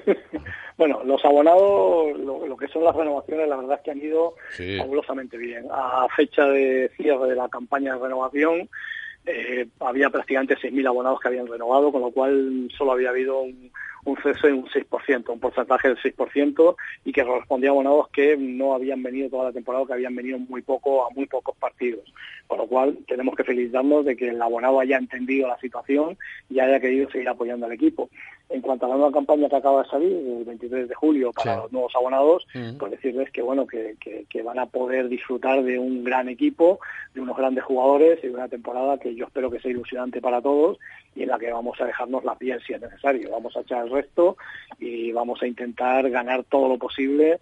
Bueno, 0.78 1.02
los 1.04 1.26
abonados, 1.26 2.16
lo, 2.20 2.56
que 2.56 2.68
son 2.68 2.84
las 2.84 2.96
renovaciones, 2.96 3.50
la 3.50 3.58
verdad 3.58 3.78
es 3.78 3.84
que 3.84 3.90
han 3.90 4.00
ido 4.00 4.36
fabulosamente 4.78 5.36
bien. 5.36 5.66
A 5.72 6.06
fecha 6.16 6.46
de 6.46 6.92
cierre 6.96 7.30
de 7.30 7.36
la 7.36 7.50
campaña 7.50 7.96
de 7.96 8.00
renovación, 8.00 8.70
eh, 9.26 9.68
había 9.80 10.10
prácticamente 10.10 10.56
6.000 10.56 10.88
abonados 10.88 11.20
que 11.20 11.30
habían 11.30 11.48
renovado, 11.48 11.92
con 11.92 12.02
lo 12.02 12.12
cual 12.12 12.70
solo 12.78 12.92
había 12.92 13.10
habido 13.10 13.42
un, 13.42 13.72
un 14.08 14.18
cese 14.24 14.48
de 14.48 14.54
un 14.54 14.66
6%, 14.68 15.30
un 15.30 15.40
porcentaje 15.40 15.90
del 15.90 15.98
6%, 15.98 16.76
y 17.04 17.12
que 17.12 17.26
correspondía 17.26 17.70
a 17.70 17.74
abonados 17.74 18.08
que 18.10 18.38
no 18.38 18.74
habían 18.74 19.04
venido 19.04 19.30
toda 19.30 19.46
la 19.46 19.52
temporada, 19.52 19.86
que 19.86 19.94
habían 19.94 20.16
venido 20.16 20.40
muy 20.40 20.62
poco 20.62 21.06
a 21.06 21.10
muy 21.10 21.26
pocos 21.26 21.56
partidos. 21.58 22.06
Con 22.48 22.60
lo 22.60 22.68
cual 22.68 22.98
tenemos 23.06 23.36
que 23.36 23.44
felicitarnos 23.44 24.06
de 24.06 24.16
que 24.16 24.30
el 24.30 24.42
abonado 24.42 24.80
haya 24.80 24.98
entendido 24.98 25.50
la 25.50 25.60
situación 25.60 26.18
y 26.50 26.60
haya 26.60 26.80
querido 26.80 27.10
seguir 27.10 27.28
apoyando 27.28 27.66
al 27.66 27.74
equipo. 27.74 28.10
En 28.50 28.62
cuanto 28.62 28.86
a 28.86 28.90
la 28.90 28.96
nueva 28.96 29.12
campaña 29.12 29.50
que 29.50 29.58
acaba 29.58 29.84
de 29.84 29.90
salir, 29.90 30.12
el 30.14 30.46
23 30.46 30.88
de 30.88 30.96
julio, 30.96 31.34
para 31.34 31.58
los 31.58 31.72
nuevos 31.74 31.94
abonados, 31.94 32.48
pues 32.80 32.92
decirles 32.92 33.30
que 33.32 33.42
bueno 33.42 33.68
que, 33.68 33.98
que, 34.00 34.42
van 34.42 34.60
a 34.60 34.68
poder 34.68 35.10
disfrutar 35.10 35.62
de 35.64 35.78
un 35.78 36.06
gran 36.06 36.30
equipo, 36.30 36.80
de 37.14 37.20
unos 37.20 37.36
grandes 37.36 37.66
jugadores 37.66 38.20
y 38.24 38.28
de 38.28 38.34
una 38.34 38.48
temporada 38.48 38.98
que 38.98 39.14
yo 39.16 39.26
espero 39.26 39.52
que 39.52 39.60
sea 39.60 39.72
ilusionante 39.72 40.22
para 40.22 40.42
todos 40.42 40.78
y 41.18 41.24
en 41.24 41.30
la 41.30 41.40
que 41.40 41.52
vamos 41.52 41.82
a 41.82 41.86
dejarnos 41.86 42.24
la 42.24 42.36
piel 42.36 42.62
si 42.66 42.74
es 42.74 42.82
necesario. 42.82 43.32
Vamos 43.32 43.58
a 43.58 43.62
echar 43.62 43.84
el 43.84 43.90
resto 43.98 44.38
y 44.80 45.12
vamos 45.12 45.42
a 45.42 45.48
intentar 45.48 46.10
ganar 46.10 46.44
todo 46.46 46.68
lo 46.70 46.78
posible 46.78 47.40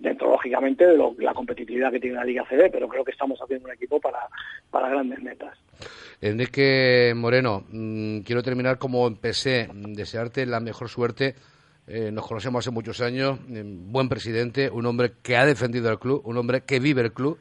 dentro 0.00 0.30
lógicamente 0.30 0.86
de 0.86 0.96
la 1.18 1.34
competitividad 1.34 1.90
que 1.90 2.00
tiene 2.00 2.16
la 2.16 2.24
Liga 2.24 2.44
CB, 2.48 2.70
pero 2.70 2.88
creo 2.88 3.04
que 3.04 3.10
estamos 3.10 3.38
haciendo 3.40 3.66
un 3.66 3.74
equipo 3.74 4.00
para, 4.00 4.20
para 4.70 4.88
grandes 4.88 5.20
metas. 5.20 5.56
Enrique 6.20 7.12
Moreno, 7.16 7.64
mm, 7.70 8.20
quiero 8.20 8.42
terminar 8.42 8.78
como 8.78 9.06
empecé, 9.06 9.68
desearte 9.72 10.46
la 10.46 10.60
mejor 10.60 10.88
suerte. 10.88 11.34
Eh, 11.86 12.10
nos 12.12 12.26
conocemos 12.26 12.64
hace 12.64 12.70
muchos 12.70 13.00
años, 13.00 13.38
eh, 13.50 13.62
buen 13.64 14.08
presidente, 14.08 14.68
un 14.68 14.86
hombre 14.86 15.12
que 15.22 15.36
ha 15.36 15.46
defendido 15.46 15.90
el 15.90 15.98
club, 15.98 16.22
un 16.24 16.36
hombre 16.36 16.62
que 16.62 16.80
vive 16.80 17.02
el 17.02 17.12
club 17.12 17.38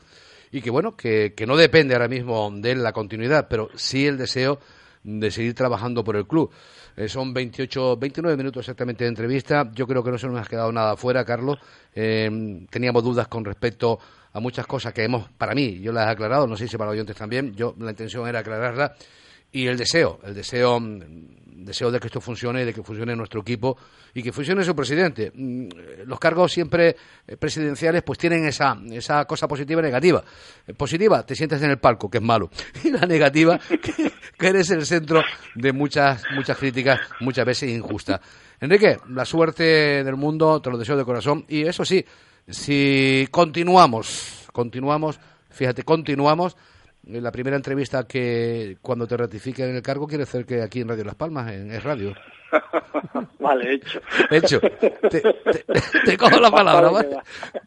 y 0.52 0.62
que 0.62 0.70
bueno, 0.70 0.96
que, 0.96 1.34
que 1.36 1.46
no 1.46 1.58
depende 1.58 1.94
ahora 1.94 2.08
mismo 2.08 2.50
de 2.54 2.76
la 2.76 2.94
continuidad, 2.94 3.48
pero 3.50 3.70
sí 3.76 4.08
el 4.08 4.18
deseo 4.18 4.60
de 5.04 5.32
seguir 5.32 5.54
trabajando 5.54 6.04
por 6.04 6.16
el 6.16 6.28
club. 6.28 6.52
Eh, 6.98 7.08
son 7.08 7.32
28, 7.32 7.96
29 7.96 8.36
minutos 8.36 8.62
exactamente 8.62 9.04
de 9.04 9.10
entrevista. 9.10 9.70
Yo 9.72 9.86
creo 9.86 10.04
que 10.04 10.10
no 10.10 10.18
se 10.18 10.26
nos 10.26 10.44
ha 10.44 10.50
quedado 10.50 10.72
nada 10.72 10.98
fuera, 10.98 11.24
Carlos. 11.24 11.60
Eh, 11.94 12.66
teníamos 12.72 13.04
dudas 13.04 13.28
con 13.28 13.46
respecto 13.46 14.00
a 14.34 14.40
muchas 14.40 14.66
cosas 14.66 14.94
que 14.94 15.04
hemos, 15.04 15.30
para 15.30 15.54
mí, 15.54 15.80
yo 15.80 15.92
las 15.92 16.08
he 16.08 16.12
aclarado, 16.12 16.48
no 16.48 16.58
sé 16.58 16.68
si 16.68 16.76
para 16.76 16.90
los 16.90 16.94
oyentes 16.94 17.16
también, 17.16 17.56
yo 17.56 17.76
la 17.80 17.92
intención 17.92 18.28
era 18.28 18.40
aclararla. 18.40 18.96
Y 19.58 19.66
el 19.66 19.76
deseo, 19.76 20.20
el 20.24 20.36
deseo 20.36 20.80
deseo 20.80 21.90
de 21.90 22.00
que 22.00 22.06
esto 22.06 22.22
funcione, 22.22 22.64
de 22.64 22.72
que 22.76 22.84
funcione 22.84 23.16
nuestro 23.16 23.42
equipo 23.42 23.76
y 24.14 24.22
que 24.22 24.32
funcione 24.32 24.64
su 24.64 24.76
presidente. 24.76 25.32
Mm, 25.34 25.68
los 26.06 26.20
cargos 26.20 26.52
siempre 26.52 26.96
eh, 27.28 27.38
presidenciales 27.38 28.04
pues 28.04 28.20
tienen 28.20 28.46
esa, 28.46 28.78
esa 28.92 29.26
cosa 29.26 29.48
positiva 29.48 29.82
y 29.82 29.86
negativa. 29.86 30.24
Eh, 30.68 30.76
positiva, 30.76 31.26
te 31.26 31.36
sientes 31.36 31.60
en 31.64 31.72
el 31.72 31.80
palco, 31.80 32.08
que 32.08 32.20
es 32.20 32.24
malo. 32.24 32.52
Y 32.84 32.92
la 32.92 33.08
negativa, 33.08 33.60
que, 34.38 34.48
eres 34.48 34.70
el 34.70 34.86
centro 34.86 35.24
de 35.56 35.74
muchas, 35.74 36.24
muchas 36.36 36.56
críticas, 36.56 37.00
muchas 37.20 37.46
veces 37.48 37.72
injustas. 37.72 38.22
Enrique, 38.62 38.98
la 39.10 39.26
suerte 39.26 40.04
del 40.04 40.18
mundo, 40.18 40.62
te 40.62 40.70
lo 40.70 40.78
deseo 40.78 40.96
de 40.96 41.04
corazón. 41.04 41.46
Y 41.50 41.64
eso 41.64 41.84
sí, 41.84 42.06
si 42.48 43.28
continuamos, 43.32 44.46
continuamos, 44.54 45.20
fíjate, 45.50 45.82
continuamos 45.82 46.56
la 47.08 47.32
primera 47.32 47.56
entrevista 47.56 48.06
que 48.06 48.78
cuando 48.82 49.08
te 49.08 49.16
ratifiquen 49.16 49.70
en 49.70 49.76
el 49.78 49.82
cargo 49.82 50.08
quiere 50.08 50.24
hacer 50.24 50.46
que 50.46 50.62
aquí 50.62 50.82
en 50.82 50.90
Radio 50.90 51.06
Las 51.06 51.16
Palmas, 51.16 51.52
en 51.52 51.72
Es 51.72 51.84
Radio. 51.84 52.14
vale, 53.40 53.74
hecho. 53.74 54.00
Hecho. 54.30 54.60
Te, 54.62 56.18
cojo 56.18 56.40
la 56.40 56.52
palabra, 56.52 56.90
¿vale? 56.90 57.18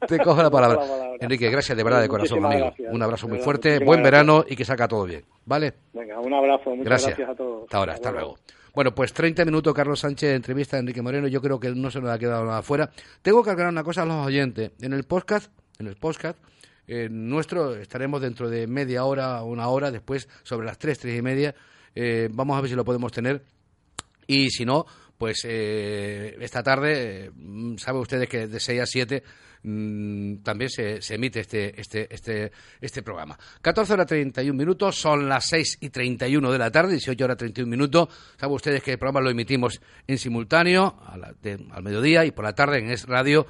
Te 0.06 0.18
cojo 0.18 0.42
la 0.42 0.50
palabra. 0.50 0.80
Enrique, 1.20 1.50
gracias 1.50 1.76
de 1.76 1.84
verdad 1.84 2.00
de 2.00 2.08
corazón, 2.08 2.44
amigo. 2.44 2.72
Un 2.90 3.02
abrazo 3.02 3.28
muy 3.28 3.38
fuerte, 3.38 3.78
buen 3.84 4.02
verano 4.02 4.44
y 4.46 4.56
que 4.56 4.64
saca 4.64 4.86
todo 4.88 5.04
bien, 5.04 5.24
¿vale? 5.44 5.74
Venga, 5.92 6.18
un 6.20 6.32
abrazo, 6.32 6.70
muchas 6.70 7.04
gracias, 7.04 7.28
a 7.28 7.34
todos. 7.34 7.64
Hasta 7.64 7.76
ahora, 7.78 7.92
hasta, 7.94 8.12
luego. 8.12 8.38
Bueno, 8.74 8.94
pues 8.94 9.12
30 9.12 9.44
minutos, 9.44 9.74
Carlos 9.74 10.00
Sánchez, 10.00 10.34
entrevista 10.34 10.76
a 10.76 10.80
Enrique 10.80 11.02
Moreno. 11.02 11.26
Yo 11.28 11.40
creo 11.40 11.58
que 11.58 11.70
no 11.70 11.90
se 11.90 12.00
nos 12.00 12.10
ha 12.10 12.18
quedado 12.18 12.44
nada 12.44 12.62
fuera. 12.62 12.90
Tengo 13.20 13.42
que 13.42 13.50
aclarar 13.50 13.72
una 13.72 13.82
cosa 13.82 14.02
a 14.02 14.06
los 14.06 14.26
oyentes. 14.26 14.70
En 14.80 14.92
el 14.92 15.04
podcast, 15.04 15.50
en 15.78 15.88
el 15.88 15.96
podcast, 15.96 16.38
eh, 16.92 17.08
nuestro 17.08 17.76
estaremos 17.76 18.20
dentro 18.20 18.50
de 18.50 18.66
media 18.66 19.04
hora, 19.04 19.44
una 19.44 19.68
hora, 19.68 19.92
después 19.92 20.28
sobre 20.42 20.66
las 20.66 20.76
tres, 20.76 20.98
tres 20.98 21.16
y 21.16 21.22
media. 21.22 21.54
Eh, 21.94 22.28
vamos 22.32 22.58
a 22.58 22.60
ver 22.60 22.68
si 22.68 22.74
lo 22.74 22.84
podemos 22.84 23.12
tener. 23.12 23.44
Y 24.26 24.50
si 24.50 24.64
no, 24.64 24.84
pues 25.16 25.42
eh, 25.44 26.36
esta 26.40 26.64
tarde, 26.64 27.30
mm, 27.32 27.76
sabe 27.76 28.00
ustedes 28.00 28.28
que 28.28 28.48
de 28.48 28.58
6 28.58 28.80
a 28.80 28.86
7 28.86 29.22
mm, 29.62 30.38
también 30.38 30.68
se, 30.68 30.98
emite 31.14 31.38
este, 31.38 31.80
este, 31.80 32.12
este, 32.12 32.50
este 32.80 33.02
programa. 33.04 33.38
14 33.62 33.92
horas 33.92 34.08
31 34.08 34.58
minutos, 34.58 34.96
son 34.96 35.28
las 35.28 35.46
6 35.46 35.78
y 35.82 35.90
31 35.90 36.50
de 36.50 36.58
la 36.58 36.72
tarde, 36.72 36.94
18 36.94 37.24
horas 37.24 37.36
31 37.36 37.70
minutos. 37.70 38.08
Saben 38.36 38.56
ustedes 38.56 38.82
que 38.82 38.94
el 38.94 38.98
programa 38.98 39.20
lo 39.20 39.30
emitimos 39.30 39.80
en 40.08 40.18
simultáneo 40.18 41.00
al 41.06 41.82
mediodía 41.84 42.24
y 42.24 42.32
por 42.32 42.44
la 42.44 42.52
tarde 42.52 42.80
en 42.80 42.90
Es 42.90 43.04
Radio. 43.06 43.46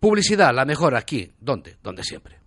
Publicidad, 0.00 0.52
la 0.52 0.64
mejor 0.64 0.96
aquí. 0.96 1.30
¿Dónde? 1.38 1.76
Donde 1.80 2.02
siempre. 2.02 2.39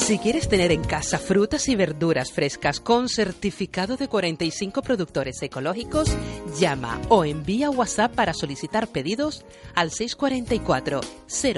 Si 0.00 0.18
quieres 0.18 0.48
tener 0.48 0.72
en 0.72 0.82
casa 0.82 1.18
frutas 1.18 1.68
y 1.68 1.76
verduras 1.76 2.32
frescas 2.32 2.80
con 2.80 3.08
certificado 3.08 3.96
de 3.96 4.08
45 4.08 4.82
productores 4.82 5.40
ecológicos, 5.42 6.10
llama 6.58 7.00
o 7.08 7.24
envía 7.24 7.70
WhatsApp 7.70 8.12
para 8.14 8.34
solicitar 8.34 8.88
pedidos 8.88 9.44
al 9.76 9.92
644 9.92 11.00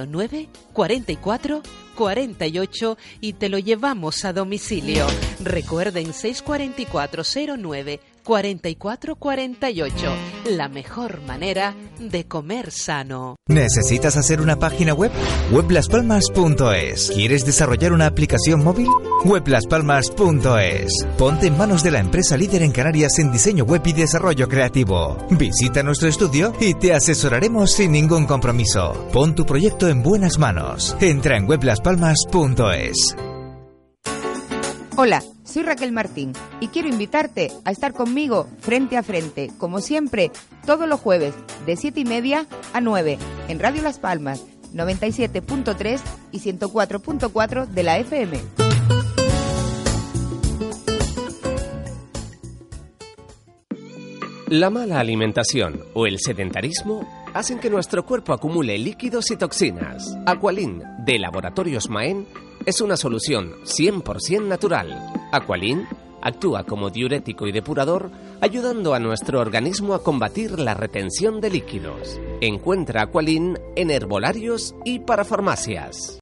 09 0.07 0.49
44 0.75 1.63
48 1.97 2.99
y 3.21 3.33
te 3.35 3.49
lo 3.49 3.59
llevamos 3.59 4.25
a 4.25 4.33
domicilio. 4.33 5.07
Recuerden 5.41 6.13
644 6.13 7.23
09 7.57 8.01
4448. 8.23 10.15
La 10.51 10.69
mejor 10.69 11.23
manera 11.23 11.75
de 11.99 12.25
comer 12.27 12.71
sano. 12.71 13.37
¿Necesitas 13.49 14.17
hacer 14.17 14.41
una 14.41 14.59
página 14.59 14.95
web? 14.95 15.11
Weblaspalmas.es. 15.51 17.11
¿Quieres 17.15 17.45
desarrollar 17.45 17.93
una 17.93 18.07
aplicación 18.07 18.63
móvil? 18.65 18.89
Weblaspalmas.es. 19.25 21.07
Ponte 21.19 21.47
en 21.47 21.57
manos 21.57 21.83
de 21.83 21.91
la 21.91 22.01
empresa 22.01 22.37
líder 22.37 22.63
en 22.63 22.73
Canarias 22.73 23.19
en 23.19 23.33
diseño 23.33 23.65
web 23.65 23.83
y 23.85 23.93
desarrollo 23.93 24.49
creativo. 24.49 25.17
Visita 25.31 25.83
nuestro 25.83 26.09
estudio 26.09 26.53
y 26.61 26.75
te 26.75 26.93
asesoraremos 26.95 27.73
sin 27.73 27.93
ningún 27.93 28.27
compromiso. 28.27 29.09
Pon 29.13 29.35
tu 29.35 29.45
proyecto 29.45 29.89
en 29.89 30.03
buenas 30.03 30.39
manos. 30.39 30.97
Entra 31.01 31.37
en 31.37 31.49
weblaspalmas.es. 31.49 33.17
Hola, 34.95 35.23
soy 35.53 35.65
Raquel 35.65 35.93
Martín 35.93 36.33
y 36.61 36.69
quiero 36.69 36.89
invitarte 36.89 37.53
a 37.65 37.71
estar 37.71 37.93
conmigo 37.93 38.49
frente 38.61 38.97
a 38.97 39.03
frente, 39.03 39.51
como 39.59 39.81
siempre, 39.81 40.31
todos 40.65 40.89
los 40.89 40.99
jueves, 40.99 41.35
de 41.67 41.77
7 41.77 42.01
y 42.01 42.05
media 42.07 42.47
a 42.73 42.81
9, 42.81 43.19
en 43.49 43.59
Radio 43.59 43.83
Las 43.83 43.99
Palmas, 43.99 44.45
97.3 44.73 46.01
y 46.33 46.41
104.4 46.41 47.67
de 47.67 47.83
la 47.83 47.99
FM. 47.99 48.41
La 54.49 54.71
mala 54.71 55.01
alimentación 55.01 55.83
o 55.95 56.07
el 56.07 56.19
sedentarismo 56.19 57.07
hacen 57.35 57.59
que 57.59 57.71
nuestro 57.71 58.05
cuerpo 58.05 58.33
acumule 58.33 58.79
líquidos 58.79 59.31
y 59.31 59.37
toxinas. 59.37 60.17
Aqualin, 60.27 60.83
de 61.07 61.19
Laboratorios 61.19 61.89
Maen, 61.89 62.27
es 62.67 62.81
una 62.81 62.97
solución 62.97 63.55
100% 63.65 64.47
natural. 64.47 65.13
Aqualin 65.33 65.87
actúa 66.21 66.65
como 66.65 66.91
diurético 66.91 67.47
y 67.47 67.53
depurador, 67.53 68.11
ayudando 68.41 68.95
a 68.95 69.01
nuestro 69.01 69.41
organismo 69.41 69.95
a 69.95 70.03
combatir 70.03 70.59
la 70.59 70.75
retención 70.75 71.41
de 71.41 71.51
líquidos. 71.51 72.21
Encuentra 72.41 73.03
Aqualin 73.03 73.59
en 73.77 73.91
herbolarios 73.91 74.75
y 74.85 75.01
para 75.01 75.25
farmacias. 75.25 76.19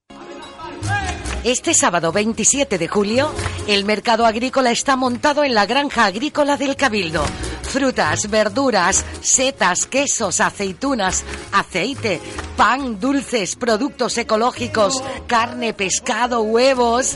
Este 1.45 1.73
sábado 1.73 2.13
27 2.13 2.77
de 2.77 2.89
julio, 2.89 3.31
el 3.67 3.85
mercado 3.85 4.27
agrícola 4.27 4.71
está 4.71 4.97
montado 4.97 5.43
en 5.43 5.55
la 5.55 5.65
granja 5.67 6.05
agrícola 6.05 6.57
del 6.57 6.77
Cabildo. 6.77 7.25
Frutas, 7.71 8.29
verduras, 8.29 9.05
setas, 9.21 9.87
quesos, 9.87 10.41
aceitunas, 10.41 11.23
aceite, 11.53 12.21
pan, 12.57 12.99
dulces, 12.99 13.55
productos 13.55 14.19
ecológicos, 14.19 15.05
carne, 15.29 15.73
pescado, 15.73 16.43
huevos. 16.43 17.15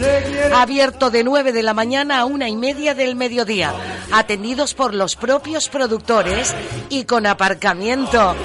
Abierto 0.54 1.10
de 1.10 1.24
9 1.24 1.52
de 1.52 1.64
la 1.64 1.74
mañana 1.74 2.20
a 2.20 2.24
una 2.24 2.48
y 2.48 2.54
media 2.54 2.94
del 2.94 3.16
mediodía. 3.16 3.74
Atendidos 4.12 4.74
por 4.74 4.94
los 4.94 5.16
propios 5.16 5.68
productores 5.68 6.54
y 6.88 7.02
con 7.02 7.26
aparcamiento. 7.26 8.36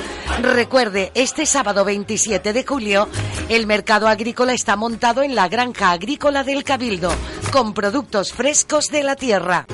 Recuerde, 0.41 1.11
este 1.13 1.45
sábado 1.45 1.85
27 1.85 2.53
de 2.53 2.65
julio, 2.65 3.07
el 3.49 3.67
mercado 3.67 4.07
agrícola 4.07 4.53
está 4.53 4.75
montado 4.75 5.21
en 5.21 5.35
la 5.35 5.47
granja 5.47 5.91
agrícola 5.91 6.43
del 6.43 6.63
Cabildo, 6.63 7.11
con 7.51 7.75
productos 7.75 8.33
frescos 8.33 8.87
de 8.87 9.03
la 9.03 9.15
tierra. 9.15 9.67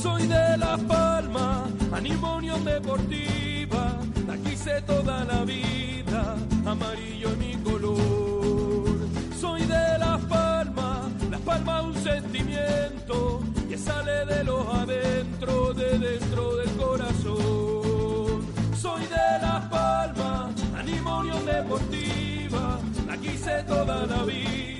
Soy 0.00 0.26
de 0.28 0.43
La 0.56 0.76
Palma, 0.76 1.64
Animonium 1.92 2.62
Deportiva, 2.64 3.98
la 4.28 4.36
quise 4.36 4.80
toda 4.82 5.24
la 5.24 5.44
vida, 5.44 6.36
amarillo 6.64 7.30
es 7.30 7.38
mi 7.38 7.54
color. 7.56 8.98
Soy 9.40 9.62
de 9.62 9.98
La 9.98 10.16
Palma, 10.28 11.10
La 11.28 11.38
Palma 11.38 11.82
un 11.82 11.94
sentimiento 11.96 13.42
que 13.68 13.76
sale 13.76 14.26
de 14.26 14.44
los 14.44 14.64
adentro, 14.74 15.74
de 15.74 15.98
dentro 15.98 16.56
del 16.56 16.70
corazón. 16.76 18.42
Soy 18.80 19.02
de 19.06 19.38
La 19.42 19.68
Palma, 19.68 20.50
Animonium 20.78 21.44
Deportiva, 21.44 22.78
la 23.08 23.16
quise 23.16 23.64
toda 23.64 24.06
la 24.06 24.22
vida. 24.24 24.73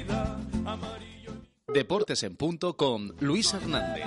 Deportes 1.74 2.22
en 2.22 2.36
punto 2.36 2.76
con 2.76 3.16
Luis 3.18 3.52
Hernández. 3.52 4.04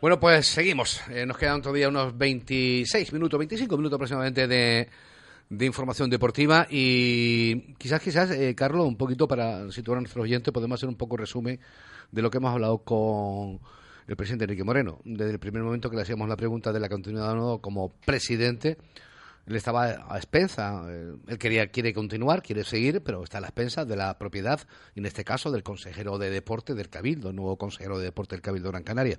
Bueno, 0.00 0.20
pues 0.20 0.46
seguimos. 0.46 1.00
Eh, 1.10 1.26
nos 1.26 1.36
quedan 1.36 1.60
todavía 1.60 1.88
unos 1.88 2.16
26 2.16 3.12
minutos, 3.12 3.36
25 3.36 3.76
minutos 3.76 3.96
aproximadamente 3.96 4.46
de, 4.46 4.88
de 5.48 5.66
información 5.66 6.08
deportiva 6.08 6.68
y 6.70 7.74
quizás, 7.74 8.00
quizás, 8.00 8.30
eh, 8.30 8.54
Carlos, 8.54 8.86
un 8.86 8.96
poquito 8.96 9.26
para 9.26 9.68
situar 9.72 9.98
a 9.98 10.00
nuestros 10.00 10.22
oyentes, 10.22 10.54
podemos 10.54 10.78
hacer 10.78 10.88
un 10.88 10.94
poco 10.96 11.16
resumen 11.16 11.58
de 12.12 12.22
lo 12.22 12.30
que 12.30 12.38
hemos 12.38 12.52
hablado 12.52 12.78
con 12.78 13.58
el 14.06 14.16
presidente 14.16 14.44
Enrique 14.44 14.62
Moreno. 14.62 15.00
Desde 15.04 15.32
el 15.32 15.40
primer 15.40 15.64
momento 15.64 15.90
que 15.90 15.96
le 15.96 16.02
hacíamos 16.02 16.28
la 16.28 16.36
pregunta 16.36 16.72
de 16.72 16.78
la 16.78 16.88
continuidad 16.88 17.32
o 17.32 17.34
no 17.34 17.58
como 17.58 17.88
presidente, 18.06 18.78
él 19.50 19.56
estaba 19.56 20.06
a 20.08 20.16
expensa, 20.16 20.84
eh, 20.88 21.12
él 21.26 21.38
quería, 21.38 21.66
quiere 21.66 21.92
continuar, 21.92 22.40
quiere 22.40 22.62
seguir, 22.62 23.02
pero 23.02 23.24
está 23.24 23.38
a 23.38 23.40
la 23.40 23.48
expensa 23.48 23.84
de 23.84 23.96
la 23.96 24.16
propiedad, 24.16 24.60
en 24.94 25.06
este 25.06 25.24
caso 25.24 25.50
del 25.50 25.64
consejero 25.64 26.18
de 26.18 26.30
deporte 26.30 26.74
del 26.74 26.88
Cabildo, 26.88 27.32
nuevo 27.32 27.56
consejero 27.56 27.98
de 27.98 28.04
deporte 28.04 28.36
del 28.36 28.42
Cabildo 28.42 28.70
Gran 28.70 28.84
Canaria. 28.84 29.18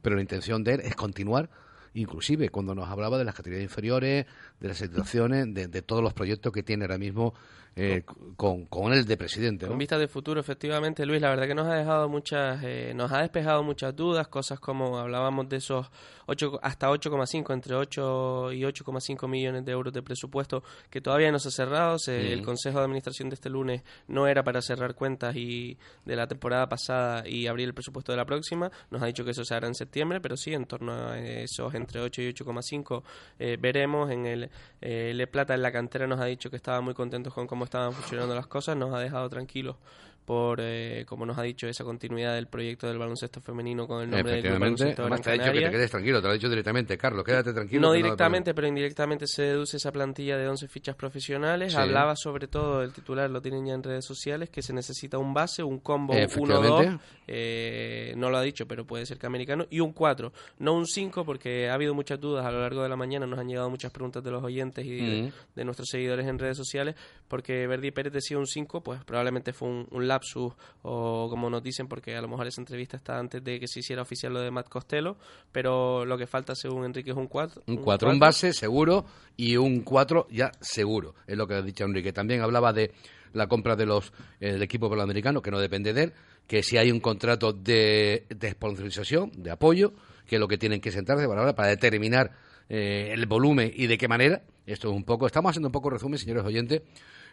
Pero 0.00 0.14
la 0.14 0.22
intención 0.22 0.62
de 0.62 0.74
él 0.74 0.80
es 0.84 0.94
continuar, 0.94 1.50
inclusive 1.94 2.48
cuando 2.48 2.74
nos 2.74 2.88
hablaba 2.88 3.18
de 3.18 3.24
las 3.24 3.34
categorías 3.34 3.64
inferiores, 3.64 4.26
de 4.60 4.68
las 4.68 4.76
situaciones, 4.78 5.52
de, 5.54 5.68
de 5.68 5.82
todos 5.82 6.02
los 6.02 6.12
proyectos 6.14 6.52
que 6.52 6.62
tiene 6.62 6.84
ahora 6.84 6.98
mismo 6.98 7.34
eh, 7.74 8.02
con, 8.36 8.66
con 8.66 8.92
él 8.92 9.06
de 9.06 9.16
presidente. 9.16 9.64
¿no? 9.64 9.70
Con 9.70 9.78
vista 9.78 9.96
de 9.96 10.06
futuro, 10.06 10.38
efectivamente, 10.40 11.06
Luis, 11.06 11.22
la 11.22 11.30
verdad 11.30 11.46
que 11.46 11.54
nos 11.54 11.66
ha 11.68 11.74
dejado 11.74 12.06
muchas, 12.08 12.60
eh, 12.62 12.92
nos 12.94 13.10
ha 13.12 13.22
despejado 13.22 13.62
muchas 13.62 13.96
dudas, 13.96 14.28
cosas 14.28 14.60
como 14.60 14.98
hablábamos 14.98 15.48
de 15.48 15.56
esos 15.56 15.90
8, 16.26 16.60
hasta 16.62 16.90
8,5, 16.90 17.52
entre 17.54 17.74
8 17.74 18.52
y 18.52 18.60
8,5 18.62 19.26
millones 19.26 19.64
de 19.64 19.72
euros 19.72 19.92
de 19.92 20.02
presupuesto 20.02 20.62
que 20.90 21.00
todavía 21.00 21.32
no 21.32 21.38
se 21.38 21.48
ha 21.48 21.50
cerrado. 21.50 21.98
Se- 21.98 22.12
Mm. 22.12 22.32
El 22.32 22.42
Consejo 22.44 22.78
de 22.78 22.84
Administración 22.84 23.30
de 23.30 23.34
este 23.36 23.48
lunes 23.48 23.82
no 24.06 24.26
era 24.26 24.44
para 24.44 24.60
cerrar 24.60 24.94
cuentas 24.94 25.34
y 25.34 25.78
de 26.04 26.14
la 26.16 26.26
temporada 26.26 26.68
pasada 26.68 27.26
y 27.26 27.46
abrir 27.46 27.68
el 27.68 27.74
presupuesto 27.74 28.12
de 28.12 28.18
la 28.18 28.26
próxima. 28.26 28.70
Nos 28.90 29.00
ha 29.02 29.06
dicho 29.06 29.24
que 29.24 29.30
eso 29.30 29.44
se 29.44 29.54
hará 29.54 29.66
en 29.66 29.74
septiembre, 29.74 30.20
pero 30.20 30.36
sí, 30.36 30.52
en 30.52 30.66
torno 30.66 30.92
a 30.92 31.18
esos 31.18 31.74
entre 31.82 32.00
8 32.00 32.22
y 32.22 32.32
8,5 32.32 33.02
eh, 33.38 33.58
veremos. 33.60 34.10
En 34.10 34.26
el 34.26 34.50
eh, 34.80 35.12
Le 35.14 35.26
Plata 35.26 35.54
en 35.54 35.62
la 35.62 35.70
cantera 35.70 36.06
nos 36.06 36.20
ha 36.20 36.24
dicho 36.24 36.48
que 36.50 36.56
estaba 36.56 36.80
muy 36.80 36.94
contentos 36.94 37.34
con 37.34 37.46
cómo 37.46 37.64
estaban 37.64 37.92
funcionando 37.92 38.34
las 38.34 38.46
cosas, 38.46 38.76
nos 38.76 38.94
ha 38.94 38.98
dejado 38.98 39.28
tranquilos 39.28 39.76
por, 40.24 40.60
eh, 40.60 41.04
como 41.06 41.26
nos 41.26 41.36
ha 41.38 41.42
dicho, 41.42 41.66
esa 41.66 41.84
continuidad 41.84 42.34
del 42.34 42.46
proyecto 42.46 42.86
del 42.86 42.98
baloncesto 42.98 43.40
femenino 43.40 43.86
con 43.86 44.02
el 44.02 44.10
nombre 44.10 44.40
del 44.40 44.52
Baloncesto 44.58 45.02
además 45.02 45.20
te 45.22 45.30
ha 45.30 45.32
dicho 45.34 45.52
que 45.52 45.60
te 45.60 45.70
quedes 45.70 45.90
tranquilo, 45.90 46.20
te 46.20 46.26
lo 46.26 46.30
ha 46.30 46.34
dicho 46.34 46.48
directamente, 46.48 46.96
Carlos, 46.96 47.24
quédate 47.24 47.52
tranquilo. 47.52 47.80
No 47.80 47.92
directamente, 47.92 48.54
pero 48.54 48.66
indirectamente 48.66 49.26
se 49.26 49.42
deduce 49.42 49.76
esa 49.76 49.90
plantilla 49.92 50.36
de 50.36 50.48
11 50.48 50.68
fichas 50.68 50.94
profesionales. 50.96 51.72
Sí. 51.72 51.78
Hablaba 51.78 52.14
sobre 52.16 52.48
todo, 52.48 52.82
el 52.82 52.92
titular 52.92 53.30
lo 53.30 53.40
tienen 53.42 53.66
ya 53.66 53.74
en 53.74 53.82
redes 53.82 54.04
sociales, 54.04 54.50
que 54.50 54.62
se 54.62 54.72
necesita 54.72 55.18
un 55.18 55.34
base, 55.34 55.62
un 55.62 55.80
combo 55.80 56.14
Efectivamente. 56.14 56.90
1-2, 56.90 57.00
eh, 57.28 58.14
no 58.16 58.30
lo 58.30 58.36
ha 58.38 58.42
dicho, 58.42 58.66
pero 58.66 58.86
puede 58.86 59.06
ser 59.06 59.18
que 59.18 59.26
americano, 59.26 59.66
y 59.70 59.80
un 59.80 59.92
4, 59.92 60.32
no 60.58 60.74
un 60.74 60.86
5, 60.86 61.24
porque 61.24 61.68
ha 61.68 61.74
habido 61.74 61.94
muchas 61.94 62.20
dudas 62.20 62.44
a 62.44 62.50
lo 62.50 62.60
largo 62.60 62.82
de 62.82 62.88
la 62.88 62.96
mañana, 62.96 63.26
nos 63.26 63.38
han 63.38 63.48
llegado 63.48 63.70
muchas 63.70 63.90
preguntas 63.90 64.22
de 64.22 64.30
los 64.30 64.42
oyentes 64.42 64.84
y 64.84 64.96
de, 64.96 65.22
Mm. 65.22 65.32
de 65.56 65.64
nuestros 65.64 65.88
seguidores 65.88 66.26
en 66.26 66.38
redes 66.38 66.56
sociales, 66.56 66.94
porque 67.28 67.66
Verdi 67.66 67.90
Pérez 67.90 68.12
decía 68.12 68.38
un 68.38 68.46
5, 68.46 68.82
pues 68.82 69.04
probablemente 69.04 69.52
fue 69.52 69.68
un, 69.68 69.86
un 69.90 70.08
lapsus, 70.12 70.52
o 70.82 71.26
como 71.30 71.48
nos 71.48 71.62
dicen, 71.62 71.88
porque 71.88 72.14
a 72.16 72.20
lo 72.20 72.28
mejor 72.28 72.46
esa 72.46 72.60
entrevista 72.60 72.96
está 72.96 73.18
antes 73.18 73.42
de 73.42 73.58
que 73.58 73.66
se 73.66 73.80
hiciera 73.80 74.02
oficial 74.02 74.32
lo 74.32 74.40
de 74.40 74.50
Matt 74.50 74.68
Costello, 74.68 75.16
pero 75.50 76.04
lo 76.04 76.18
que 76.18 76.26
falta 76.26 76.54
según 76.54 76.84
Enrique 76.84 77.10
es 77.10 77.16
un 77.16 77.26
4. 77.26 77.62
Un 77.66 77.76
4, 77.76 78.10
un 78.10 78.18
base 78.18 78.52
seguro 78.52 79.04
y 79.36 79.56
un 79.56 79.80
4 79.80 80.28
ya 80.30 80.52
seguro, 80.60 81.14
es 81.26 81.36
lo 81.36 81.46
que 81.46 81.54
ha 81.54 81.62
dicho 81.62 81.84
Enrique. 81.84 82.12
También 82.12 82.42
hablaba 82.42 82.72
de 82.72 82.92
la 83.32 83.46
compra 83.46 83.76
de 83.76 83.86
los 83.86 84.12
eh, 84.40 84.52
del 84.52 84.62
equipo 84.62 84.90
panamericano, 84.90 85.40
que 85.40 85.50
no 85.50 85.58
depende 85.58 85.92
de 85.92 86.04
él, 86.04 86.12
que 86.46 86.62
si 86.62 86.76
hay 86.76 86.90
un 86.90 87.00
contrato 87.00 87.52
de, 87.52 88.26
de 88.28 88.50
sponsorización, 88.50 89.32
de 89.36 89.50
apoyo, 89.50 89.94
que 90.26 90.36
es 90.36 90.40
lo 90.40 90.48
que 90.48 90.58
tienen 90.58 90.80
que 90.80 90.90
sentarse 90.90 91.26
para, 91.26 91.40
ahora, 91.40 91.54
para 91.54 91.68
determinar 91.68 92.32
eh, 92.68 93.10
el 93.12 93.26
volumen 93.26 93.72
y 93.74 93.86
de 93.86 93.98
qué 93.98 94.08
manera. 94.08 94.42
Esto 94.66 94.88
es 94.90 94.94
un 94.94 95.04
poco, 95.04 95.26
estamos 95.26 95.50
haciendo 95.50 95.68
un 95.68 95.72
poco 95.72 95.90
resumen, 95.90 96.18
señores 96.18 96.44
oyentes, 96.44 96.82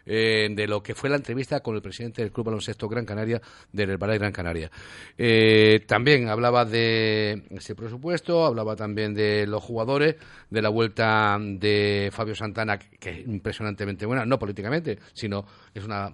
eh, 0.06 0.48
de 0.50 0.66
lo 0.66 0.82
que 0.82 0.94
fue 0.94 1.10
la 1.10 1.16
entrevista 1.16 1.60
con 1.60 1.74
el 1.74 1.82
presidente 1.82 2.22
del 2.22 2.32
Club 2.32 2.46
Baloncesto 2.46 2.88
Gran 2.88 3.04
Canaria, 3.04 3.40
del 3.72 3.90
Herbalife 3.90 4.18
Gran 4.18 4.32
Canaria. 4.32 4.70
Eh, 5.16 5.84
también 5.86 6.28
hablaba 6.28 6.64
de 6.64 7.42
ese 7.50 7.74
presupuesto, 7.74 8.44
hablaba 8.44 8.76
también 8.76 9.14
de 9.14 9.46
los 9.46 9.62
jugadores, 9.62 10.16
de 10.48 10.62
la 10.62 10.68
vuelta 10.68 11.38
de 11.40 12.10
Fabio 12.12 12.34
Santana, 12.34 12.78
que 12.78 13.10
es 13.10 13.26
impresionantemente 13.26 14.06
buena, 14.06 14.24
no 14.24 14.38
políticamente, 14.38 14.98
sino 15.12 15.46
es 15.74 15.84
una 15.84 16.12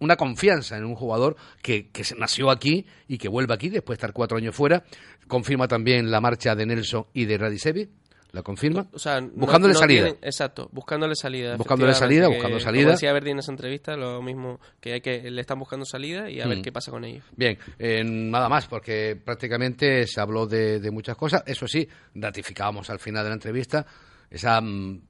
una 0.00 0.16
confianza 0.16 0.76
en 0.76 0.84
un 0.84 0.94
jugador 0.94 1.36
que, 1.62 1.88
que 1.90 2.02
nació 2.18 2.50
aquí 2.50 2.84
y 3.06 3.18
que 3.18 3.28
vuelve 3.28 3.54
aquí 3.54 3.68
después 3.68 3.96
de 3.96 4.00
estar 4.00 4.12
cuatro 4.12 4.36
años 4.36 4.54
fuera. 4.54 4.84
Confirma 5.28 5.68
también 5.68 6.10
la 6.10 6.20
marcha 6.20 6.54
de 6.54 6.66
Nelson 6.66 7.06
y 7.12 7.26
de 7.26 7.38
Radicevi, 7.38 7.88
¿La 8.32 8.42
confirma? 8.42 8.86
O 8.92 8.98
sea, 8.98 9.20
buscándole 9.20 9.74
salida. 9.74 10.08
exacto, 10.22 10.68
buscándole 10.72 11.14
salida. 11.14 11.56
Buscándole 11.56 11.92
salida, 11.92 12.28
buscando 12.28 12.58
salida. 12.58 12.84
Como 12.84 12.92
decía 12.92 13.12
Verdi 13.12 13.30
en 13.30 13.38
esa 13.40 13.52
entrevista, 13.52 13.94
lo 13.94 14.22
mismo 14.22 14.58
que 14.80 14.94
hay 14.94 15.00
que 15.02 15.30
le 15.30 15.40
están 15.40 15.58
buscando 15.58 15.84
salida 15.84 16.30
y 16.30 16.40
a 16.40 16.46
ver 16.46 16.58
mm. 16.58 16.62
qué 16.62 16.72
pasa 16.72 16.90
con 16.90 17.04
ellos. 17.04 17.24
Bien, 17.36 17.58
nada 18.30 18.48
más, 18.48 18.66
porque 18.66 19.20
prácticamente 19.22 20.06
se 20.06 20.20
habló 20.20 20.46
de, 20.46 20.80
de, 20.80 20.90
muchas 20.90 21.16
cosas. 21.16 21.42
Eso 21.46 21.68
sí, 21.68 21.86
ratificábamos 22.14 22.88
al 22.88 22.98
final 22.98 23.22
de 23.22 23.28
la 23.28 23.34
entrevista 23.34 23.86
esa 24.32 24.60
mm, 24.60 25.00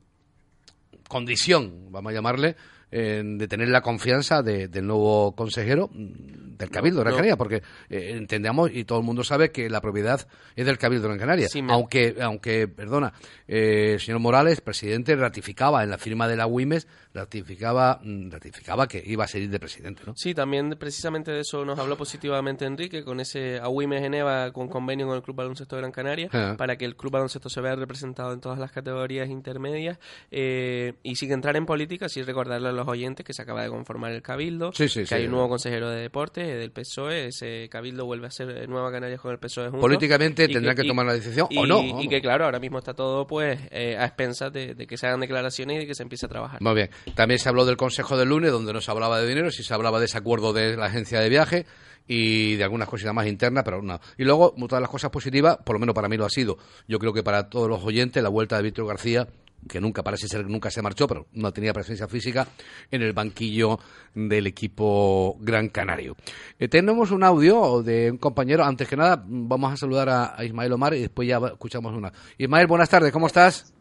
condición, 1.09 1.91
vamos 1.91 2.11
a 2.11 2.15
llamarle, 2.15 2.57
de 2.93 3.49
tener 3.49 3.69
la 3.69 3.81
confianza 3.81 4.43
del 4.43 4.87
nuevo 4.87 5.35
consejero 5.35 5.89
mm, 5.93 6.57
del 6.59 6.71
Cabildo 6.71 6.99
de 6.99 7.05
Gran 7.05 7.17
Canaria, 7.17 7.37
porque 7.37 7.63
eh, 7.89 8.13
entendemos 8.17 8.71
y 8.73 8.85
todo 8.85 8.99
el 8.99 9.05
mundo 9.05 9.25
sabe 9.25 9.51
que 9.51 9.69
la 9.69 9.81
propiedad 9.81 10.27
es 10.55 10.67
del 10.67 10.79
Cabildo 10.79 11.09
de 11.09 11.17
Gran 11.17 11.19
Canaria. 11.19 11.49
aunque, 11.69 12.17
aunque, 12.21 12.69
perdona, 12.69 13.13
eh, 13.49 13.95
el 13.95 14.01
señor 14.01 14.21
Morales, 14.21 14.61
presidente, 14.61 15.17
ratificaba 15.17 15.83
en 15.83 15.91
la 15.91 15.99
firma 15.99 16.29
de 16.29 16.37
la 16.37 16.47
WIMES 16.47 16.87
ratificaba, 17.15 18.01
mm, 18.03 18.31
ratificaba 18.31 18.87
que 18.87 19.03
iba 19.05 19.25
a 19.25 19.29
seguir 19.29 19.51
de 19.51 19.59
presidente, 19.59 20.03
¿no? 20.07 20.15
Sí, 20.17 20.35
también 20.35 20.71
precisamente 20.79 21.31
de 21.31 21.41
eso 21.41 21.65
nos 21.65 21.79
habló 21.79 21.97
positivamente 21.97 22.65
Enrique 22.65 23.05
con 23.05 23.21
ese 23.21 23.59
AUIME 23.59 24.01
Geneva 24.01 24.51
con 24.53 24.69
convenio 24.69 25.07
con 25.07 25.17
el 25.17 25.23
Club 25.23 25.37
Baloncesto 25.37 25.77
de 25.77 25.83
Gran 25.83 25.93
Canaria 25.93 26.29
ah. 26.33 26.55
para 26.57 26.77
que 26.77 26.85
el 26.85 26.97
Club 26.97 27.13
Baloncesto 27.13 27.49
se 27.49 27.61
vea 27.61 27.75
representado 27.75 28.33
en 28.33 28.41
todas 28.41 28.59
las 28.59 28.73
categorías 28.73 29.29
intermedias 29.29 29.99
eh, 30.31 30.95
y 31.03 31.17
sin 31.17 31.33
entrar 31.33 31.57
en 31.57 31.67
política, 31.67 32.09
sí 32.09 32.23
recordarle 32.23 32.69
a 32.69 32.73
los 32.73 32.82
oyentes 32.88 33.25
que 33.25 33.33
se 33.33 33.42
acaba 33.42 33.62
de 33.62 33.68
conformar 33.68 34.12
el 34.12 34.23
Cabildo, 34.23 34.71
que 34.73 35.14
hay 35.14 35.25
un 35.25 35.33
nuevo 35.33 35.49
consejero 35.49 35.90
de 35.90 36.01
deportes 36.01 36.47
del 36.47 36.71
PSOE, 36.71 37.27
ese 37.29 37.68
Cabildo 37.71 38.05
vuelve 38.05 38.27
a 38.27 38.31
ser 38.31 38.68
Nueva 38.68 38.90
Canarias 38.90 39.21
con 39.21 39.33
el 39.33 39.38
PSOE 39.38 39.66
juntos. 39.66 39.81
Políticamente 39.81 40.49
tendrán 40.49 40.77
que, 40.77 40.85
tomar 40.85 41.07
la 41.07 41.14
decisión 41.14 41.49
o 41.57 41.66
no. 41.66 42.01
Y 42.01 42.09
que 42.09 42.21
claro, 42.21 42.45
ahora 42.45 42.59
mismo 42.59 42.79
está 42.79 42.95
todo 42.95 43.27
pues 43.27 43.59
eh, 43.71 43.97
a 43.97 44.05
expensas 44.05 44.53
de, 44.53 44.75
de, 44.75 44.87
que 44.87 44.97
se 44.97 45.07
hagan 45.07 45.21
declaraciones 45.21 45.77
y 45.77 45.81
de 45.81 45.87
que 45.87 45.95
se 45.95 46.03
empiece 46.03 46.27
a 46.27 46.29
trabajar. 46.29 46.61
Muy 46.61 46.75
bien. 46.75 46.90
También 47.14 47.38
se 47.38 47.49
habló 47.49 47.64
del 47.64 47.77
Consejo 47.77 48.16
del 48.16 48.29
lunes, 48.29 48.53
donde 48.53 48.73
no 48.73 48.81
se 48.81 48.90
hablaba 48.90 49.21
de 49.21 49.27
dinero, 49.27 49.51
sí 49.51 49.62
se 49.62 49.75
hablaba 49.75 49.99
de 49.99 50.07
ese 50.07 50.18
acuerdo 50.18 50.53
de 50.53 50.77
la 50.77 50.87
agencia 50.87 51.21
de 51.21 51.29
viaje 51.29 51.66
y 52.07 52.57
de 52.57 52.64
algunas 52.64 52.88
cositas 52.88 53.14
más 53.14 53.27
internas, 53.27 53.64
pero 53.64 53.83
no. 53.83 54.01
Y 54.18 54.25
luego, 54.25 54.55
todas 54.68 54.81
las 54.81 54.90
cosas 54.90 55.11
positivas, 55.11 55.59
por 55.64 55.75
lo 55.75 55.81
menos 55.81 55.95
para 55.95 56.09
mí 56.09 56.16
lo 56.16 56.25
ha 56.25 56.31
sido. 56.31 56.59
Yo 56.88 56.99
creo 56.99 57.12
que 57.12 57.23
para 57.23 57.49
todos 57.49 57.68
los 57.68 57.83
oyentes, 57.85 58.23
la 58.23 58.29
vuelta 58.29 58.57
de 58.57 58.62
Víctor 58.62 58.87
García 58.87 59.29
que 59.68 59.81
nunca 59.81 60.03
parece 60.03 60.29
ser 60.29 60.46
nunca 60.48 60.70
se 60.70 60.83
marchó, 60.83 61.07
pero 61.07 61.27
no 61.33 61.53
tenía 61.53 61.72
presencia 61.72 62.09
física 62.09 62.46
en 62.90 63.03
el 63.03 63.12
banquillo 63.12 63.79
del 64.14 64.46
equipo 64.46 65.37
Gran 65.40 65.68
Canario. 65.68 66.16
Eh, 66.59 66.68
tenemos 66.68 67.11
un 67.11 67.25
audio 67.25 67.83
de 67.83 68.11
un 68.11 68.18
compañero. 68.18 68.64
Antes 68.64 68.88
que 68.88 68.96
nada, 68.96 69.22
vamos 69.27 69.72
a 69.72 69.77
saludar 69.77 70.09
a, 70.09 70.44
Ismael 70.44 70.72
Omar 70.72 70.94
y 70.94 71.03
después 71.03 71.29
ya 71.29 71.38
escuchamos 71.38 71.94
una. 71.94 72.12
Ismael, 72.38 72.66
buenas 72.66 72.88
tardes, 72.88 73.12
¿cómo 73.12 73.27
estás? 73.27 73.72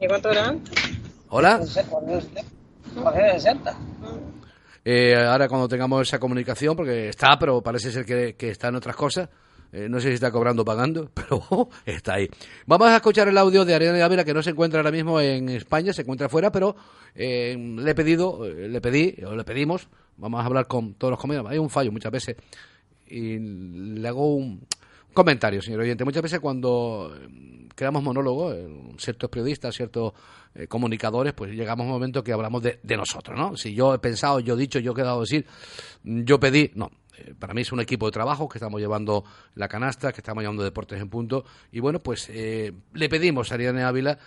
¿Y 0.00 0.06
cuánto 0.06 0.30
eran? 0.30 0.62
Hola. 1.28 1.60
Eh, 4.84 5.14
ahora 5.16 5.48
cuando 5.48 5.68
tengamos 5.68 6.08
esa 6.08 6.18
comunicación, 6.18 6.74
porque 6.76 7.08
está, 7.08 7.38
pero 7.38 7.62
parece 7.62 7.92
ser 7.92 8.04
que, 8.04 8.50
está 8.50 8.68
en 8.68 8.76
otras 8.76 8.96
cosas. 8.96 9.28
Eh, 9.72 9.88
no 9.88 10.00
sé 10.00 10.08
si 10.08 10.14
está 10.14 10.30
cobrando 10.30 10.62
o 10.62 10.64
pagando, 10.64 11.10
pero 11.14 11.68
está 11.86 12.14
ahí. 12.14 12.28
Vamos 12.66 12.88
a 12.88 12.96
escuchar 12.96 13.28
el 13.28 13.38
audio 13.38 13.64
de 13.64 13.74
Ariana 13.74 13.96
de 13.96 14.02
Ávila, 14.02 14.24
que 14.24 14.34
no 14.34 14.42
se 14.42 14.50
encuentra 14.50 14.80
ahora 14.80 14.92
mismo 14.92 15.20
en 15.20 15.48
España, 15.48 15.92
se 15.92 16.02
encuentra 16.02 16.26
afuera, 16.26 16.52
pero 16.52 16.76
eh, 17.14 17.56
le 17.58 17.90
he 17.90 17.94
pedido, 17.94 18.46
le 18.46 18.80
pedí, 18.80 19.16
o 19.24 19.34
le 19.34 19.44
pedimos, 19.44 19.88
vamos 20.16 20.42
a 20.42 20.46
hablar 20.46 20.66
con 20.66 20.94
todos 20.94 21.12
los 21.12 21.20
comentarios. 21.20 21.52
Hay 21.52 21.58
un 21.58 21.70
fallo 21.70 21.90
muchas 21.90 22.12
veces. 22.12 22.36
Y 23.06 23.38
le 23.38 24.08
hago 24.08 24.36
un 24.36 24.66
comentario, 25.12 25.60
señor 25.60 25.80
oyente. 25.80 26.04
Muchas 26.04 26.22
veces 26.22 26.40
cuando 26.40 27.14
creamos 27.74 28.02
monólogos, 28.02 28.56
ciertos 28.98 29.30
periodistas, 29.30 29.74
ciertos 29.74 30.12
eh, 30.54 30.66
comunicadores, 30.66 31.32
pues 31.32 31.52
llegamos 31.52 31.84
a 31.84 31.86
un 31.86 31.92
momento 31.92 32.22
que 32.22 32.32
hablamos 32.32 32.62
de, 32.62 32.96
nosotros, 32.96 33.38
¿no? 33.38 33.56
Si 33.56 33.74
yo 33.74 33.94
he 33.94 33.98
pensado, 33.98 34.40
yo 34.40 34.54
he 34.54 34.58
dicho, 34.58 34.78
yo 34.78 34.92
he 34.92 34.94
quedado 34.94 35.18
a 35.18 35.20
decir, 35.20 35.46
yo 36.04 36.38
pedí, 36.38 36.70
no. 36.74 36.90
Eh, 37.18 37.34
para 37.38 37.54
mí 37.54 37.62
es 37.62 37.72
un 37.72 37.80
equipo 37.80 38.06
de 38.06 38.12
trabajo 38.12 38.48
que 38.48 38.58
estamos 38.58 38.80
llevando 38.80 39.24
la 39.54 39.68
canasta, 39.68 40.12
que 40.12 40.20
estamos 40.20 40.42
llevando 40.42 40.62
deportes 40.62 41.00
en 41.00 41.08
punto. 41.08 41.44
Y 41.70 41.80
bueno, 41.80 41.98
pues 41.98 42.28
eh, 42.30 42.72
le 42.94 43.08
pedimos 43.08 43.50
a 43.50 43.54
Ariane 43.54 43.82
Ávila, 43.82 44.18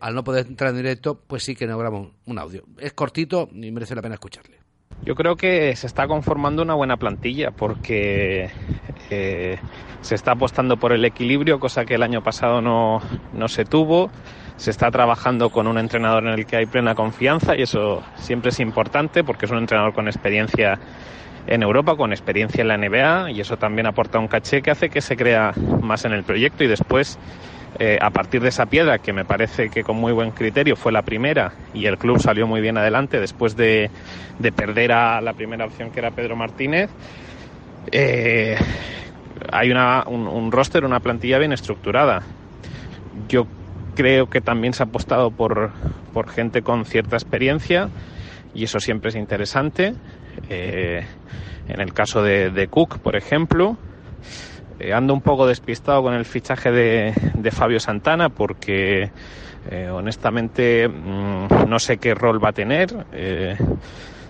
al 0.00 0.14
no 0.14 0.24
poder 0.24 0.46
entrar 0.46 0.70
en 0.70 0.76
directo, 0.76 1.20
pues 1.26 1.42
sí 1.42 1.54
que 1.54 1.66
nos 1.66 1.78
grabamos 1.78 2.12
un 2.26 2.38
audio. 2.38 2.64
Es 2.78 2.92
cortito 2.92 3.48
y 3.52 3.70
merece 3.70 3.94
la 3.94 4.02
pena 4.02 4.14
escucharle. 4.14 4.58
Yo 5.02 5.14
creo 5.16 5.36
que 5.36 5.74
se 5.76 5.86
está 5.86 6.06
conformando 6.06 6.62
una 6.62 6.74
buena 6.74 6.96
plantilla 6.96 7.50
porque 7.50 8.48
se 9.08 10.14
está 10.14 10.32
apostando 10.32 10.76
por 10.78 10.92
el 10.92 11.04
equilibrio, 11.04 11.58
cosa 11.58 11.84
que 11.84 11.96
el 11.96 12.02
año 12.02 12.22
pasado 12.22 12.60
no, 12.60 13.00
no 13.32 13.48
se 13.48 13.64
tuvo 13.64 14.10
se 14.56 14.70
está 14.70 14.90
trabajando 14.90 15.50
con 15.50 15.66
un 15.66 15.78
entrenador 15.78 16.24
en 16.24 16.34
el 16.34 16.46
que 16.46 16.56
hay 16.56 16.66
plena 16.66 16.94
confianza 16.94 17.56
y 17.56 17.62
eso 17.62 18.02
siempre 18.16 18.50
es 18.50 18.60
importante 18.60 19.24
porque 19.24 19.46
es 19.46 19.50
un 19.50 19.58
entrenador 19.58 19.94
con 19.94 20.06
experiencia 20.06 20.78
en 21.46 21.62
Europa, 21.62 21.96
con 21.96 22.12
experiencia 22.12 22.62
en 22.62 22.68
la 22.68 22.76
NBA 22.76 23.32
y 23.32 23.40
eso 23.40 23.56
también 23.56 23.86
aporta 23.86 24.18
un 24.18 24.28
caché 24.28 24.62
que 24.62 24.70
hace 24.70 24.88
que 24.88 25.00
se 25.00 25.16
crea 25.16 25.52
más 25.82 26.04
en 26.04 26.12
el 26.12 26.24
proyecto 26.24 26.64
y 26.64 26.66
después 26.66 27.18
eh, 27.78 27.98
a 28.00 28.10
partir 28.10 28.40
de 28.40 28.48
esa 28.48 28.66
piedra 28.66 28.98
que 28.98 29.12
me 29.12 29.24
parece 29.24 29.68
que 29.68 29.82
con 29.82 29.96
muy 29.96 30.12
buen 30.12 30.30
criterio 30.30 30.76
fue 30.76 30.92
la 30.92 31.02
primera 31.02 31.52
y 31.74 31.86
el 31.86 31.98
club 31.98 32.20
salió 32.20 32.46
muy 32.46 32.60
bien 32.60 32.78
adelante 32.78 33.20
después 33.20 33.56
de, 33.56 33.90
perder 34.56 34.92
a 34.92 35.20
la 35.20 35.32
primera 35.32 35.64
opción 35.64 35.90
que 35.90 36.00
era 36.00 36.10
Pedro 36.10 36.36
Martínez 36.36 36.90
eh, 37.92 38.56
hay 39.52 39.70
una, 39.70 40.04
un, 40.06 40.26
un 40.26 40.52
roster, 40.52 40.84
una 40.84 41.00
plantilla 41.00 41.38
bien 41.38 41.52
estructurada 41.52 42.22
yo 43.28 43.46
creo 43.94 44.26
que 44.26 44.40
también 44.40 44.72
se 44.72 44.82
ha 44.82 44.86
apostado 44.86 45.30
por, 45.30 45.72
por 46.12 46.28
gente 46.28 46.62
con 46.62 46.84
cierta 46.84 47.16
experiencia 47.16 47.88
y 48.54 48.64
eso 48.64 48.78
siempre 48.78 49.10
es 49.10 49.16
interesante. 49.16 49.94
Eh, 50.48 51.04
en 51.68 51.80
el 51.80 51.92
caso 51.92 52.22
de, 52.22 52.68
Cook, 52.70 52.98
por 52.98 53.16
ejemplo, 53.16 53.76
eh, 54.78 54.92
ando 54.92 55.14
un 55.14 55.20
poco 55.20 55.46
despistado 55.46 56.02
con 56.02 56.14
el 56.14 56.24
fichaje 56.24 56.70
de, 56.70 57.50
Fabio 57.50 57.80
Santana 57.80 58.28
porque 58.28 59.10
eh, 59.70 59.88
honestamente 59.90 60.88
mm, 60.88 61.68
no 61.68 61.78
sé 61.78 61.98
qué 61.98 62.14
rol 62.14 62.42
va 62.42 62.50
a 62.50 62.52
tener. 62.52 62.88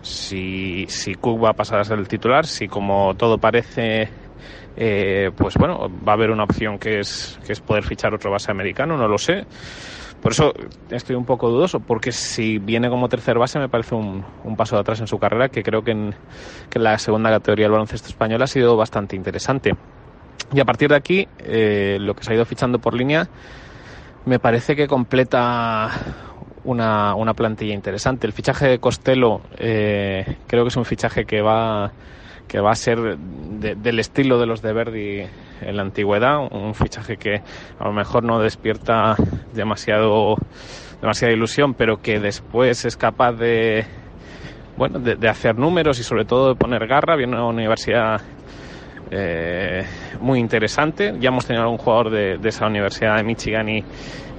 si, 0.02 0.86
si 0.88 1.14
Cook 1.14 1.42
va 1.42 1.50
a 1.50 1.54
pasar 1.54 1.80
a 1.80 1.84
ser 1.84 1.98
el 1.98 2.08
titular, 2.08 2.46
si 2.46 2.68
como 2.68 3.14
todo 3.14 3.38
parece 3.38 4.08
pues 5.36 5.54
bueno, 5.54 5.88
va 5.88 6.12
a 6.12 6.14
haber 6.16 6.30
una 6.30 6.42
opción 6.42 6.78
que 6.78 6.98
es, 6.98 7.38
que 7.46 7.52
es 7.52 7.60
poder 7.60 7.84
fichar 7.84 8.12
otro 8.12 8.32
base 8.32 8.50
americano, 8.50 8.96
no 8.96 9.06
lo 9.06 9.18
sé. 9.18 9.46
Por 10.24 10.32
eso 10.32 10.54
estoy 10.88 11.16
un 11.16 11.26
poco 11.26 11.50
dudoso, 11.50 11.80
porque 11.80 12.10
si 12.10 12.56
viene 12.56 12.88
como 12.88 13.10
tercer 13.10 13.38
base 13.38 13.58
me 13.58 13.68
parece 13.68 13.94
un, 13.94 14.24
paso 14.56 14.74
de 14.74 14.80
atrás 14.80 14.98
en 15.00 15.06
su 15.06 15.18
carrera, 15.18 15.50
que 15.50 15.62
creo 15.62 15.84
que 15.84 15.90
en, 15.90 16.14
la 16.72 16.96
segunda 16.96 17.28
categoría 17.28 17.66
del 17.66 17.72
baloncesto 17.72 18.08
español 18.08 18.40
ha 18.40 18.46
sido 18.46 18.74
bastante 18.74 19.16
interesante. 19.16 19.74
Y 20.50 20.60
a 20.60 20.64
partir 20.64 20.88
de 20.88 20.96
aquí, 20.96 21.28
eh, 21.40 21.98
lo 22.00 22.14
que 22.14 22.24
se 22.24 22.32
ha 22.32 22.36
ido 22.36 22.46
fichando 22.46 22.78
por 22.78 22.94
línea 22.94 23.28
me 24.24 24.38
parece 24.38 24.74
que 24.74 24.86
completa 24.86 25.90
una, 26.64 27.14
una 27.16 27.34
plantilla 27.34 27.74
interesante. 27.74 28.26
El 28.26 28.32
fichaje 28.32 28.66
de 28.66 28.78
Costello 28.78 29.42
eh, 29.58 30.38
creo 30.46 30.64
que 30.64 30.68
es 30.68 30.76
un 30.76 30.86
fichaje 30.86 31.26
que 31.26 31.42
va 31.42 31.92
que 32.48 32.60
va 32.60 32.72
a 32.72 32.76
ser 32.76 33.18
del 33.18 33.98
estilo 33.98 34.38
de 34.38 34.46
los 34.46 34.62
de 34.62 34.72
Verdi 34.72 35.22
en 35.60 35.76
la 35.76 35.82
antigüedad, 35.82 36.38
un 36.50 36.74
fichaje 36.74 37.16
que 37.16 37.42
a 37.78 37.84
lo 37.84 37.92
mejor 37.92 38.24
no 38.24 38.38
despierta 38.38 39.16
demasiado 39.52 40.36
demasiada 41.00 41.34
ilusión, 41.34 41.74
pero 41.74 42.00
que 42.00 42.18
después 42.18 42.84
es 42.84 42.96
capaz 42.96 43.32
de 43.32 43.84
bueno 44.76 44.98
de, 44.98 45.28
hacer 45.28 45.56
números 45.56 45.98
y 46.00 46.02
sobre 46.02 46.24
todo 46.24 46.50
de 46.50 46.54
poner 46.54 46.86
garra. 46.86 47.16
Viene 47.16 47.34
una 47.34 47.46
universidad 47.46 48.20
eh, 49.10 49.84
muy 50.20 50.38
interesante. 50.38 51.14
Ya 51.20 51.28
hemos 51.28 51.46
tenido 51.46 51.64
algún 51.64 51.78
jugador 51.78 52.10
de, 52.10 52.38
esa 52.48 52.66
universidad 52.66 53.16
de 53.16 53.22
Michigan 53.22 53.68
y, 53.68 53.84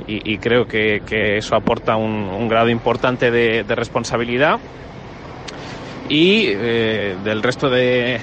y, 0.07 0.37
creo 0.39 0.65
que, 0.65 1.01
que, 1.05 1.37
eso 1.37 1.55
aporta 1.55 1.95
un, 1.95 2.47
grado 2.49 2.69
importante 2.69 3.31
de, 3.31 3.63
de 3.63 3.75
responsabilidad 3.75 4.59
y 6.09 6.47
eh, 6.47 7.15
del 7.23 7.41
resto 7.41 7.69
de, 7.69 8.19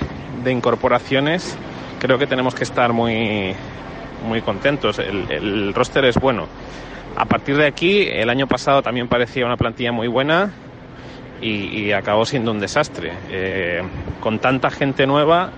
incorporaciones 0.47 1.57
creo 1.99 2.19
que 2.19 2.27
tenemos 2.27 2.55
que 2.55 2.65
estar 2.65 2.93
muy, 2.93 3.55
muy 4.27 4.41
contentos. 4.43 4.99
El, 4.99 5.73
roster 5.75 6.05
es 6.05 6.17
bueno. 6.17 6.47
A 7.17 7.27
partir 7.27 7.57
de 7.57 7.67
aquí, 7.67 8.09
el 8.09 8.31
año 8.31 8.47
pasado 8.47 8.83
también 8.83 9.09
parecía 9.09 9.45
una 9.47 9.57
plantilla 9.57 9.93
muy 9.93 10.09
buena 10.09 10.51
y, 11.41 11.93
acabó 11.93 12.25
siendo 12.25 12.51
un 12.51 12.61
desastre. 12.61 13.13
Eh, 13.31 13.83
con 14.21 14.39
tanta 14.39 14.71
gente 14.71 15.07
nueva, 15.07 15.51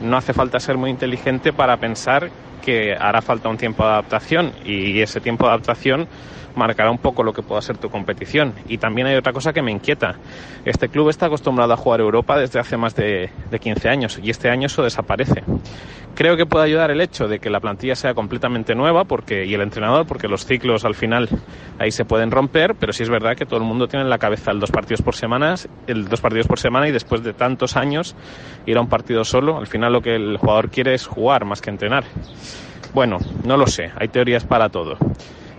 no 0.00 0.16
hace 0.16 0.32
falta 0.32 0.58
ser 0.60 0.76
muy 0.76 0.90
inteligente 0.90 1.52
para 1.52 1.76
pensar 1.76 2.30
que 2.64 2.94
hará 2.94 3.20
falta 3.22 3.48
un 3.48 3.58
tiempo 3.58 3.84
de 3.84 3.90
adaptación 3.90 4.52
y 4.64 5.00
ese 5.00 5.20
tiempo 5.20 5.44
de 5.44 5.50
adaptación 5.50 6.08
marcará 6.54 6.90
un 6.90 6.98
poco 6.98 7.22
lo 7.22 7.32
que 7.32 7.42
pueda 7.42 7.60
ser 7.60 7.78
tu 7.78 7.88
competición. 7.88 8.54
Y 8.68 8.78
también 8.78 9.06
hay 9.06 9.16
otra 9.16 9.32
cosa 9.32 9.52
que 9.52 9.62
me 9.62 9.70
inquieta. 9.70 10.16
Este 10.64 10.88
club 10.88 11.08
está 11.08 11.26
acostumbrado 11.26 11.72
a 11.72 11.76
jugar 11.76 12.00
Europa 12.00 12.38
desde 12.38 12.60
hace 12.60 12.76
más 12.76 12.94
de, 12.94 13.30
de 13.50 13.58
15 13.58 13.88
años 13.88 14.20
y 14.22 14.30
este 14.30 14.48
año 14.48 14.66
eso 14.66 14.82
desaparece. 14.82 15.42
Creo 16.14 16.36
que 16.36 16.44
puede 16.44 16.66
ayudar 16.66 16.90
el 16.90 17.00
hecho 17.00 17.26
de 17.26 17.38
que 17.38 17.48
la 17.48 17.58
plantilla 17.58 17.94
sea 17.94 18.12
completamente 18.12 18.74
nueva 18.74 19.04
porque, 19.04 19.46
y 19.46 19.54
el 19.54 19.62
entrenador, 19.62 20.06
porque 20.06 20.28
los 20.28 20.44
ciclos 20.44 20.84
al 20.84 20.94
final 20.94 21.28
ahí 21.78 21.90
se 21.90 22.04
pueden 22.04 22.30
romper, 22.30 22.74
pero 22.78 22.92
sí 22.92 23.02
es 23.02 23.08
verdad 23.08 23.34
que 23.34 23.46
todo 23.46 23.60
el 23.60 23.64
mundo 23.64 23.88
tiene 23.88 24.04
en 24.04 24.10
la 24.10 24.18
cabeza 24.18 24.50
el 24.50 24.60
dos 24.60 24.70
partidos 24.70 25.00
por 25.00 25.14
semana, 25.14 25.54
el 25.86 26.08
dos 26.08 26.20
partidos 26.20 26.46
por 26.46 26.58
semana 26.58 26.86
y 26.86 26.92
después 26.92 27.22
de 27.22 27.32
tantos 27.32 27.76
años 27.76 28.14
ir 28.66 28.76
a 28.76 28.82
un 28.82 28.88
partido 28.88 29.24
solo, 29.24 29.56
al 29.56 29.66
final 29.66 29.92
lo 29.94 30.02
que 30.02 30.14
el 30.14 30.36
jugador 30.36 30.68
quiere 30.68 30.92
es 30.92 31.06
jugar 31.06 31.46
más 31.46 31.62
que 31.62 31.70
entrenar. 31.70 32.04
Bueno, 32.92 33.16
no 33.46 33.56
lo 33.56 33.66
sé, 33.66 33.90
hay 33.98 34.08
teorías 34.08 34.44
para 34.44 34.68
todo. 34.68 34.98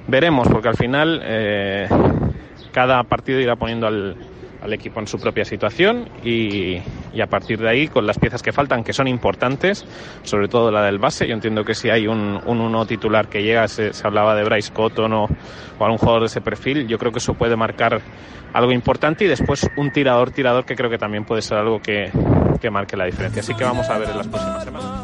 Veremos, 0.08 0.48
porque 0.50 0.68
al 0.68 0.76
final 0.76 1.22
eh, 1.24 1.88
cada 2.72 3.04
partido 3.04 3.40
irá 3.40 3.56
poniendo 3.56 3.88
al, 3.88 4.16
al 4.64 4.74
equipo 4.74 5.00
en 5.00 5.08
su 5.08 5.20
propia 5.20 5.44
situación 5.44 6.10
y, 6.24 6.82
y, 7.14 7.22
a 7.22 7.28
partir 7.28 7.60
de 7.60 7.70
ahí 7.70 7.88
con 7.88 8.08
las 8.08 8.18
piezas 8.18 8.42
que 8.42 8.52
faltan 8.52 8.84
que 8.84 8.94
son 8.94 9.08
importantes 9.08 9.86
sobre 10.24 10.48
todo 10.48 10.72
la 10.72 10.84
del 10.84 11.00
base. 11.00 11.28
Yo 11.28 11.34
entiendo 11.34 11.64
que 11.64 11.74
si 11.76 11.90
hay 11.90 12.08
un, 12.08 12.40
un 12.46 12.62
uno 12.62 12.86
titular 12.86 13.28
que 13.28 13.44
llega 13.44 13.68
se, 13.68 13.94
se 13.94 14.08
hablaba 14.08 14.36
de 14.36 14.44
Bryce 14.44 14.72
Cotton 14.74 15.14
o, 15.14 15.24
o, 15.80 15.84
algún 15.84 15.98
jugador 15.98 16.22
de 16.22 16.28
ese 16.28 16.42
perfil 16.42 16.88
yo 16.88 16.98
creo 16.98 17.12
que 17.12 17.20
eso 17.20 17.34
puede 17.34 17.56
marcar 17.56 18.02
algo 18.54 18.72
importante 18.72 19.26
y 19.26 19.28
después 19.28 19.70
un 19.78 19.92
tirador 19.92 20.32
tirador 20.32 20.66
que 20.66 20.76
creo 20.76 20.90
que 20.90 20.98
también 20.98 21.26
puede 21.26 21.42
ser 21.42 21.58
algo 21.58 21.82
que, 21.82 22.12
que 22.62 22.70
marque 22.70 22.96
la 22.96 23.06
diferencia. 23.06 23.42
Así 23.42 23.56
que 23.56 23.64
vamos 23.64 23.90
a 23.90 23.98
ver 23.98 24.10
en 24.10 24.18
las 24.18 24.28
próximas 24.28 24.64
semanas 24.64 25.04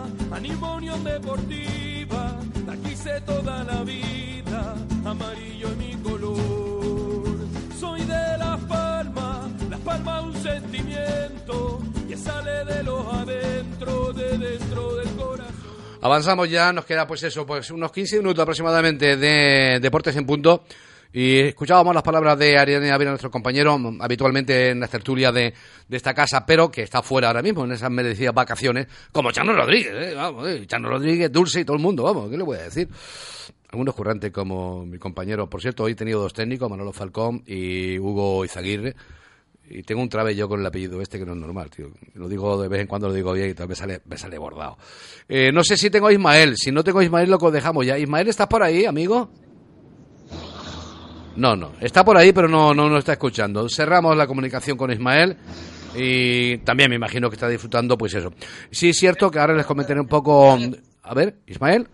amarillo 5.09 5.67
es 5.69 5.77
mi 5.77 5.93
color. 5.95 6.37
Soy 7.79 8.01
de 8.01 8.37
Las 8.37 8.59
Palmas, 8.61 9.49
Las 9.69 9.79
Palmas 9.79 10.23
un 10.23 10.35
sentimiento 10.35 11.81
que 12.07 12.15
sale 12.15 12.65
de 12.65 12.83
los 12.83 13.05
adentro, 13.13 14.13
de 14.13 14.37
dentro 14.37 14.95
del 14.95 15.09
corazón. 15.15 15.53
Avanzamos 16.01 16.49
ya, 16.49 16.71
nos 16.71 16.85
queda 16.85 17.07
pues 17.07 17.23
eso, 17.23 17.45
pues 17.45 17.71
unos 17.71 17.91
15 17.91 18.17
minutos 18.17 18.43
aproximadamente 18.43 19.17
de 19.17 19.79
Deportes 19.79 20.15
en 20.15 20.25
Punto. 20.25 20.63
Y 21.11 21.39
escuchábamos 21.39 21.95
las 21.95 22.03
palabras 22.03 22.37
de 22.37 22.55
Ariane 22.55 22.91
Ávila, 22.91 23.09
nuestro 23.09 23.31
compañero, 23.31 23.79
habitualmente 23.99 24.69
en 24.69 24.79
la 24.79 24.87
tertulia 24.87 25.31
de, 25.31 25.51
de, 25.87 25.97
esta 25.97 26.13
casa, 26.13 26.45
pero 26.45 26.69
que 26.69 26.83
está 26.83 27.01
fuera 27.01 27.29
ahora 27.29 27.41
mismo, 27.41 27.65
en 27.65 27.71
esas 27.71 27.89
merecidas 27.89 28.31
vacaciones, 28.31 28.85
como 29.11 29.31
Chano 29.31 29.53
Rodríguez, 29.53 29.91
¿eh? 29.91 30.13
vamos, 30.13 30.47
¿eh? 30.47 30.67
Chano 30.67 30.87
Rodríguez, 30.87 31.31
Dulce 31.31 31.61
y 31.61 31.65
todo 31.65 31.77
el 31.77 31.81
mundo, 31.81 32.03
vamos, 32.03 32.29
¿qué 32.29 32.37
le 32.37 32.43
voy 32.43 32.57
a 32.57 32.61
decir? 32.61 32.87
Algunos 33.71 33.93
currantes 33.93 34.31
como 34.31 34.83
mi 34.85 34.97
compañero, 34.97 35.47
por 35.47 35.61
cierto, 35.61 35.83
hoy 35.83 35.91
he 35.91 35.95
tenido 35.95 36.19
dos 36.19 36.33
técnicos, 36.33 36.69
Manolo 36.69 36.91
Falcón 36.91 37.43
y 37.45 37.99
Hugo 37.99 38.43
Izaguirre, 38.43 38.95
y 39.69 39.83
tengo 39.83 40.01
un 40.01 40.09
trabe 40.09 40.35
yo 40.35 40.49
con 40.49 40.59
el 40.59 40.65
apellido 40.65 40.99
este 41.01 41.19
que 41.19 41.25
no 41.25 41.33
es 41.33 41.37
normal, 41.37 41.69
tío. 41.69 41.91
Lo 42.15 42.27
digo 42.27 42.59
de 42.59 42.67
vez 42.67 42.81
en 42.81 42.87
cuando, 42.87 43.07
lo 43.07 43.13
digo 43.13 43.31
bien 43.33 43.51
y 43.51 43.53
tal 43.53 43.67
vez 43.67 43.77
sale, 43.77 44.01
me 44.05 44.17
sale 44.17 44.39
bordado. 44.39 44.77
Eh, 45.27 45.51
no 45.53 45.63
sé 45.63 45.77
si 45.77 45.91
tengo 45.91 46.07
a 46.07 46.13
Ismael, 46.13 46.57
si 46.57 46.71
no 46.71 46.83
tengo 46.83 46.99
a 46.99 47.03
Ismael 47.03 47.29
lo 47.29 47.37
dejamos 47.51 47.85
ya. 47.85 47.95
Ismael, 47.97 48.27
¿estás 48.27 48.47
por 48.47 48.63
ahí, 48.63 48.85
amigo? 48.85 49.29
No, 51.35 51.55
no, 51.55 51.73
está 51.79 52.03
por 52.03 52.17
ahí, 52.17 52.33
pero 52.33 52.47
no, 52.47 52.73
no 52.73 52.89
nos 52.89 52.99
está 52.99 53.13
escuchando. 53.13 53.69
Cerramos 53.69 54.17
la 54.17 54.25
comunicación 54.25 54.77
con 54.77 54.91
Ismael 54.91 55.37
y 55.95 56.57
también 56.59 56.89
me 56.89 56.95
imagino 56.95 57.29
que 57.29 57.35
está 57.35 57.47
disfrutando, 57.47 57.99
pues 57.99 58.15
eso. 58.15 58.33
Sí, 58.71 58.89
es 58.89 58.97
cierto 58.97 59.29
que 59.29 59.37
ahora 59.37 59.53
les 59.53 59.67
comentaré 59.67 59.99
un 59.99 60.07
poco. 60.07 60.57
A 61.03 61.13
ver, 61.13 61.35
Ismael. 61.45 61.87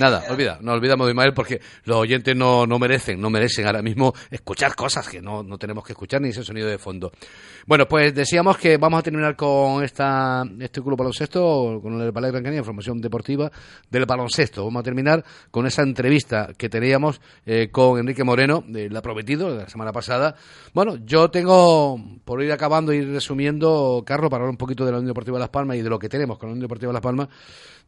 Nada, 0.00 0.24
olvida, 0.28 0.58
no 0.60 0.72
olvidamos 0.72 1.06
de 1.06 1.12
Ismael 1.12 1.32
porque 1.32 1.60
los 1.84 1.98
oyentes 1.98 2.34
no, 2.34 2.66
no 2.66 2.80
merecen, 2.80 3.20
no 3.20 3.30
merecen 3.30 3.66
ahora 3.66 3.80
mismo 3.80 4.12
escuchar 4.28 4.74
cosas 4.74 5.08
que 5.08 5.22
no, 5.22 5.44
no 5.44 5.56
tenemos 5.56 5.84
que 5.84 5.92
escuchar 5.92 6.20
ni 6.20 6.30
ese 6.30 6.42
sonido 6.42 6.68
de 6.68 6.78
fondo. 6.78 7.12
Bueno, 7.66 7.86
pues 7.86 8.12
decíamos 8.12 8.58
que 8.58 8.76
vamos 8.76 8.98
a 8.98 9.02
terminar 9.02 9.36
con 9.36 9.84
esta, 9.84 10.42
este 10.58 10.82
club 10.82 10.98
baloncesto, 10.98 11.78
con 11.80 12.00
el 12.00 12.10
Ballet 12.10 12.32
Gran 12.32 12.42
Canaria, 12.42 12.58
información 12.58 13.00
deportiva 13.00 13.50
del 13.88 14.04
baloncesto. 14.04 14.64
Vamos 14.64 14.80
a 14.80 14.82
terminar 14.82 15.24
con 15.52 15.64
esa 15.66 15.82
entrevista 15.82 16.50
que 16.58 16.68
teníamos 16.68 17.20
eh, 17.46 17.68
con 17.70 17.98
Enrique 18.00 18.24
Moreno, 18.24 18.64
de 18.66 18.90
La 18.90 19.00
Prometido, 19.00 19.52
de 19.52 19.62
la 19.62 19.68
semana 19.68 19.92
pasada. 19.92 20.34
Bueno, 20.72 20.96
yo 21.04 21.30
tengo, 21.30 22.00
por 22.24 22.42
ir 22.42 22.50
acabando 22.50 22.92
y 22.92 22.96
ir 22.96 23.12
resumiendo, 23.12 24.02
Carlos, 24.04 24.28
para 24.28 24.42
hablar 24.42 24.50
un 24.50 24.56
poquito 24.56 24.84
de 24.84 24.90
la 24.90 24.98
Unión 24.98 25.10
Deportiva 25.10 25.38
de 25.38 25.42
Las 25.42 25.50
Palmas 25.50 25.76
y 25.76 25.82
de 25.82 25.88
lo 25.88 26.00
que 26.00 26.08
tenemos 26.08 26.36
con 26.36 26.48
la 26.48 26.52
Unión 26.54 26.64
Deportiva 26.64 26.90
de 26.90 26.94
Las 26.94 27.02
Palmas, 27.02 27.28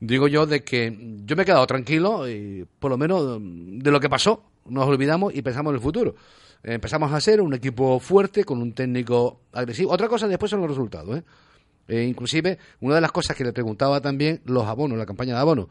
digo 0.01 0.29
yo 0.29 0.47
de 0.47 0.63
que 0.63 0.97
yo 1.25 1.37
me 1.37 1.43
he 1.43 1.47
quedado 1.47 1.67
tranquilo 1.67 2.29
y 2.29 2.67
por 2.79 2.91
lo 2.91 2.99
menos 2.99 3.39
de 3.41 3.91
lo 3.91 4.01
que 4.01 4.09
pasó 4.09 4.45
nos 4.69 4.87
olvidamos 4.87 5.35
y 5.35 5.43
pensamos 5.43 5.71
en 5.71 5.77
el 5.77 5.83
futuro. 5.83 6.15
Empezamos 6.63 7.13
a 7.13 7.21
ser 7.21 7.41
un 7.41 7.55
equipo 7.55 8.01
fuerte 8.01 8.45
con 8.45 8.61
un 8.61 8.73
técnico 8.73 9.43
agresivo. 9.53 9.93
Otra 9.93 10.09
cosa 10.09 10.27
después 10.27 10.51
son 10.51 10.61
los 10.61 10.71
resultados. 10.71 11.19
¿eh? 11.19 11.23
Eh, 11.89 12.03
inclusive, 12.03 12.59
una 12.81 12.97
de 12.97 13.01
las 13.01 13.13
cosas 13.13 13.37
que 13.37 13.45
le 13.45 13.53
preguntaba 13.53 14.01
también 14.01 14.41
los 14.45 14.67
abonos, 14.67 14.99
la 14.99 15.07
campaña 15.07 15.35
de 15.35 15.41
abonos, 15.41 15.69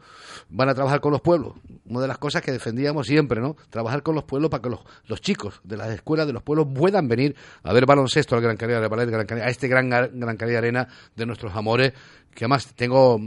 van 0.48 0.70
a 0.70 0.74
trabajar 0.74 1.00
con 1.00 1.12
los 1.12 1.20
pueblos. 1.20 1.52
Una 1.84 2.00
de 2.00 2.08
las 2.08 2.16
cosas 2.16 2.40
que 2.40 2.52
defendíamos 2.52 3.06
siempre, 3.06 3.40
¿no? 3.40 3.56
Trabajar 3.68 4.02
con 4.02 4.14
los 4.14 4.24
pueblos 4.24 4.50
para 4.50 4.62
que 4.62 4.70
los, 4.70 4.80
los 5.06 5.20
chicos 5.20 5.60
de 5.64 5.76
las 5.76 5.90
escuelas 5.90 6.26
de 6.26 6.32
los 6.32 6.42
pueblos 6.42 6.68
puedan 6.74 7.08
venir 7.08 7.36
a 7.62 7.72
ver 7.74 7.84
baloncesto 7.84 8.34
al 8.34 8.40
Gran 8.40 8.56
Canaria, 8.56 8.88
Gran 8.88 9.26
Canaria, 9.26 9.44
a 9.44 9.50
este 9.50 9.68
Gran, 9.68 9.90
Gran 9.90 10.36
Canaria 10.36 10.58
Arena 10.58 10.88
de 11.14 11.26
nuestros 11.26 11.54
amores, 11.54 11.92
que 12.34 12.44
además 12.44 12.74
tengo 12.74 13.18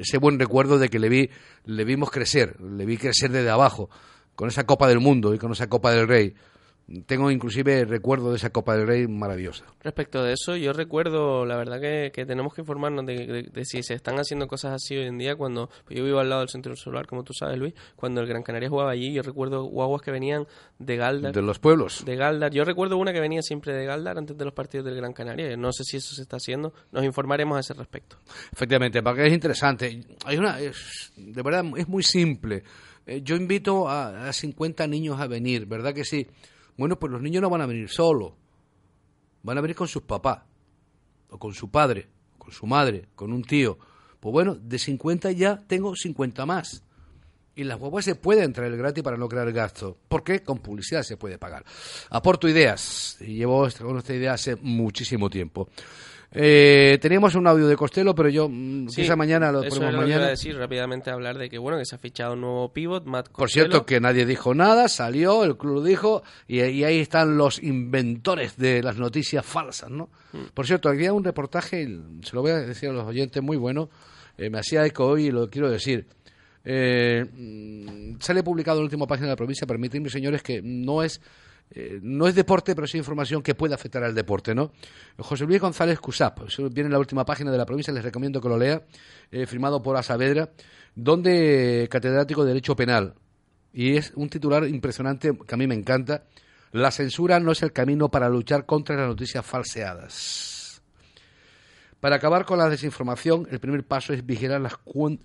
ese 0.00 0.18
buen 0.18 0.38
recuerdo 0.38 0.78
de 0.78 0.88
que 0.88 0.98
le 0.98 1.08
vi, 1.08 1.30
le 1.64 1.84
vimos 1.84 2.10
crecer, 2.10 2.60
le 2.60 2.84
vi 2.86 2.96
crecer 2.96 3.30
desde 3.30 3.50
abajo, 3.50 3.90
con 4.34 4.48
esa 4.48 4.64
Copa 4.64 4.88
del 4.88 5.00
Mundo 5.00 5.34
y 5.34 5.38
con 5.38 5.52
esa 5.52 5.68
Copa 5.68 5.92
del 5.92 6.08
Rey. 6.08 6.34
Tengo 7.04 7.30
inclusive 7.30 7.84
recuerdo 7.84 8.30
de 8.30 8.36
esa 8.36 8.48
Copa 8.48 8.74
del 8.74 8.86
Rey 8.86 9.06
maravillosa. 9.06 9.66
Respecto 9.82 10.22
de 10.22 10.32
eso, 10.32 10.56
yo 10.56 10.72
recuerdo, 10.72 11.44
la 11.44 11.56
verdad 11.56 11.80
que, 11.82 12.10
que 12.14 12.24
tenemos 12.24 12.54
que 12.54 12.62
informarnos 12.62 13.04
de, 13.04 13.26
de, 13.26 13.42
de, 13.42 13.64
si 13.66 13.82
se 13.82 13.92
están 13.92 14.18
haciendo 14.18 14.48
cosas 14.48 14.72
así 14.72 14.96
hoy 14.96 15.04
en 15.04 15.18
día. 15.18 15.36
Cuando 15.36 15.68
pues 15.84 15.98
yo 15.98 16.04
vivo 16.04 16.18
al 16.18 16.30
lado 16.30 16.40
del 16.40 16.48
centro 16.48 16.74
solar, 16.76 17.06
como 17.06 17.24
tú 17.24 17.34
sabes, 17.34 17.58
Luis, 17.58 17.74
cuando 17.94 18.22
el 18.22 18.26
Gran 18.26 18.42
Canaria 18.42 18.70
jugaba 18.70 18.92
allí, 18.92 19.12
yo 19.12 19.20
recuerdo 19.20 19.64
guaguas 19.64 20.00
que 20.00 20.10
venían 20.10 20.46
de 20.78 20.96
Galdar. 20.96 21.34
De 21.34 21.42
los 21.42 21.58
pueblos. 21.58 22.06
De 22.06 22.16
Galdar. 22.16 22.52
Yo 22.52 22.64
recuerdo 22.64 22.96
una 22.96 23.12
que 23.12 23.20
venía 23.20 23.42
siempre 23.42 23.74
de 23.74 23.84
Galdar 23.84 24.16
antes 24.16 24.38
de 24.38 24.44
los 24.46 24.54
partidos 24.54 24.86
del 24.86 24.96
Gran 24.96 25.12
Canaria. 25.12 25.54
No 25.58 25.72
sé 25.72 25.84
si 25.84 25.98
eso 25.98 26.14
se 26.14 26.22
está 26.22 26.36
haciendo. 26.36 26.72
Nos 26.90 27.04
informaremos 27.04 27.58
a 27.58 27.60
ese 27.60 27.74
respecto. 27.74 28.16
Efectivamente, 28.50 29.02
porque 29.02 29.26
es 29.26 29.32
interesante. 29.34 30.06
Hay 30.24 30.38
una, 30.38 30.58
es, 30.58 31.12
de 31.16 31.42
verdad, 31.42 31.66
es 31.76 31.86
muy 31.86 32.02
simple. 32.02 32.62
Eh, 33.04 33.20
yo 33.22 33.36
invito 33.36 33.90
a, 33.90 34.28
a 34.28 34.32
50 34.32 34.86
niños 34.86 35.20
a 35.20 35.26
venir, 35.26 35.66
¿verdad 35.66 35.92
que 35.92 36.06
sí? 36.06 36.26
Bueno, 36.78 36.98
pues 36.98 37.12
los 37.12 37.20
niños 37.20 37.42
no 37.42 37.50
van 37.50 37.60
a 37.60 37.66
venir 37.66 37.90
solos, 37.90 38.32
van 39.42 39.58
a 39.58 39.60
venir 39.60 39.76
con 39.76 39.88
sus 39.88 40.02
papás, 40.02 40.42
o 41.28 41.38
con 41.38 41.52
su 41.52 41.70
padre, 41.70 42.08
con 42.38 42.52
su 42.52 42.66
madre, 42.66 43.08
con 43.14 43.32
un 43.32 43.42
tío. 43.42 43.76
Pues 44.20 44.32
bueno, 44.32 44.54
de 44.54 44.78
50 44.78 45.32
ya 45.32 45.58
tengo 45.66 45.94
50 45.94 46.46
más. 46.46 46.84
Y 47.56 47.64
las 47.64 47.78
guaguas 47.78 48.04
se 48.04 48.14
pueden 48.14 48.52
traer 48.52 48.76
gratis 48.76 49.02
para 49.02 49.16
no 49.16 49.28
crear 49.28 49.50
gasto. 49.52 49.98
porque 50.08 50.44
Con 50.44 50.58
publicidad 50.58 51.02
se 51.02 51.16
puede 51.16 51.38
pagar. 51.38 51.64
Aporto 52.10 52.48
ideas. 52.48 53.16
Y 53.20 53.34
llevo 53.34 53.66
con 53.80 53.98
esta 53.98 54.14
idea 54.14 54.34
hace 54.34 54.54
muchísimo 54.54 55.28
tiempo. 55.28 55.68
Eh, 56.30 56.98
teníamos 57.00 57.34
un 57.36 57.46
audio 57.46 57.66
de 57.66 57.74
Costello, 57.76 58.14
pero 58.14 58.28
yo 58.28 58.48
mm, 58.50 58.88
Sí, 58.88 59.02
quizá 59.02 59.16
mañana 59.16 59.50
lo 59.50 59.60
ponemos 59.60 59.78
es 59.78 59.82
lo 59.84 59.90
que 59.90 59.96
mañana. 59.96 60.26
a 60.26 60.28
decir 60.28 60.56
rápidamente 60.58 61.10
hablar 61.10 61.38
de 61.38 61.48
que 61.48 61.56
bueno 61.56 61.78
que 61.78 61.86
se 61.86 61.94
ha 61.94 61.98
fichado 61.98 62.34
un 62.34 62.42
nuevo 62.42 62.70
pivot, 62.72 63.06
Matt 63.06 63.28
Por 63.28 63.32
Costello. 63.44 63.66
cierto, 63.66 63.86
que 63.86 63.98
nadie 63.98 64.26
dijo 64.26 64.54
nada, 64.54 64.88
salió, 64.88 65.42
el 65.44 65.56
club 65.56 65.76
lo 65.76 65.82
dijo, 65.82 66.22
y, 66.46 66.60
y 66.62 66.84
ahí 66.84 66.98
están 67.00 67.38
los 67.38 67.62
inventores 67.62 68.58
de 68.58 68.82
las 68.82 68.98
noticias 68.98 69.44
falsas, 69.46 69.90
¿no? 69.90 70.10
Mm. 70.32 70.38
Por 70.52 70.66
cierto, 70.66 70.90
había 70.90 71.14
un 71.14 71.24
reportaje, 71.24 71.86
se 72.22 72.36
lo 72.36 72.42
voy 72.42 72.50
a 72.50 72.56
decir 72.58 72.90
a 72.90 72.92
los 72.92 73.06
oyentes, 73.06 73.42
muy 73.42 73.56
bueno, 73.56 73.88
eh, 74.36 74.50
me 74.50 74.58
hacía 74.58 74.84
eco 74.84 75.06
hoy 75.06 75.26
y 75.26 75.30
lo 75.30 75.48
quiero 75.48 75.70
decir. 75.70 76.06
Eh, 76.64 77.24
mm, 77.24 78.20
sale 78.20 78.42
publicado 78.42 78.76
en 78.78 78.82
la 78.82 78.86
última 78.86 79.06
página 79.06 79.28
de 79.28 79.32
la 79.32 79.36
provincia, 79.36 79.66
permitidme, 79.66 80.10
señores, 80.10 80.42
que 80.42 80.60
no 80.62 81.02
es 81.02 81.22
eh, 81.70 81.98
no 82.02 82.26
es 82.26 82.34
deporte, 82.34 82.74
pero 82.74 82.86
sí 82.86 82.96
información 82.96 83.42
que 83.42 83.54
puede 83.54 83.74
afectar 83.74 84.02
al 84.02 84.14
deporte, 84.14 84.54
¿no? 84.54 84.72
José 85.18 85.44
Luis 85.44 85.60
González 85.60 86.00
Cusap, 86.00 86.40
viene 86.72 86.86
en 86.86 86.92
la 86.92 86.98
última 86.98 87.24
página 87.24 87.50
de 87.50 87.58
la 87.58 87.66
provincia, 87.66 87.92
les 87.92 88.02
recomiendo 88.02 88.40
que 88.40 88.48
lo 88.48 88.58
lea, 88.58 88.82
eh, 89.30 89.46
firmado 89.46 89.82
por 89.82 89.96
Asavedra, 89.96 90.50
donde 90.94 91.86
catedrático 91.90 92.42
de 92.42 92.48
Derecho 92.48 92.74
Penal, 92.74 93.14
y 93.72 93.96
es 93.96 94.12
un 94.16 94.28
titular 94.30 94.66
impresionante 94.66 95.36
que 95.46 95.54
a 95.54 95.58
mí 95.58 95.66
me 95.66 95.74
encanta, 95.74 96.24
la 96.72 96.90
censura 96.90 97.38
no 97.40 97.52
es 97.52 97.62
el 97.62 97.72
camino 97.72 98.10
para 98.10 98.28
luchar 98.28 98.66
contra 98.66 98.96
las 98.96 99.08
noticias 99.08 99.44
falseadas. 99.44 100.82
Para 102.00 102.16
acabar 102.16 102.44
con 102.44 102.58
la 102.58 102.68
desinformación, 102.68 103.48
el 103.50 103.58
primer 103.58 103.84
paso 103.84 104.12
es 104.12 104.24
vigilar 104.24 104.60
las, 104.60 104.74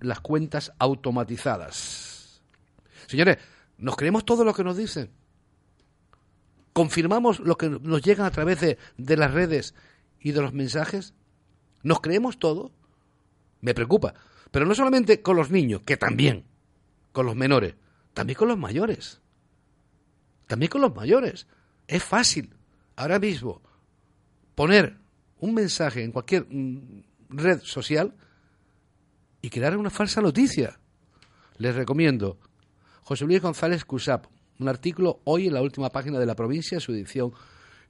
las 0.01 0.19
cuentas 0.21 0.73
automatizadas. 0.79 2.41
Señores, 3.07 3.37
¿nos 3.77 3.95
creemos 3.95 4.25
todo 4.25 4.43
lo 4.43 4.53
que 4.53 4.63
nos 4.63 4.75
dicen? 4.75 5.11
¿Confirmamos 6.73 7.39
lo 7.39 7.57
que 7.57 7.69
nos 7.69 8.01
llega 8.01 8.25
a 8.25 8.31
través 8.31 8.59
de, 8.59 8.77
de 8.97 9.17
las 9.17 9.31
redes 9.31 9.75
y 10.19 10.31
de 10.31 10.41
los 10.41 10.53
mensajes? 10.53 11.13
¿Nos 11.83 12.01
creemos 12.01 12.39
todo? 12.39 12.71
me 13.63 13.73
preocupa. 13.73 14.13
Pero 14.51 14.65
no 14.65 14.75
solamente 14.75 15.21
con 15.21 15.37
los 15.37 15.49
niños, 15.49 15.81
que 15.83 15.97
también, 15.97 16.45
con 17.11 17.25
los 17.25 17.35
menores, 17.35 17.75
también 18.13 18.37
con 18.37 18.49
los 18.49 18.57
mayores. 18.57 19.21
También 20.45 20.69
con 20.69 20.81
los 20.81 20.93
mayores. 20.93 21.47
Es 21.87 22.03
fácil 22.03 22.53
ahora 22.95 23.17
mismo 23.17 23.63
poner 24.53 24.97
un 25.39 25.53
mensaje 25.55 26.03
en 26.03 26.11
cualquier 26.11 26.45
mm, 26.47 27.03
red 27.29 27.61
social 27.63 28.13
y 29.41 29.49
crear 29.49 29.75
una 29.77 29.89
falsa 29.89 30.21
noticia. 30.21 30.79
Les 31.57 31.73
recomiendo 31.73 32.37
José 33.03 33.25
Luis 33.25 33.41
González 33.41 33.85
Cusap, 33.85 34.25
un 34.63 34.69
artículo 34.69 35.19
hoy 35.25 35.47
en 35.47 35.53
la 35.53 35.61
última 35.61 35.89
página 35.89 36.17
de 36.17 36.25
la 36.25 36.35
provincia, 36.35 36.79
su 36.79 36.93
edición 36.93 37.33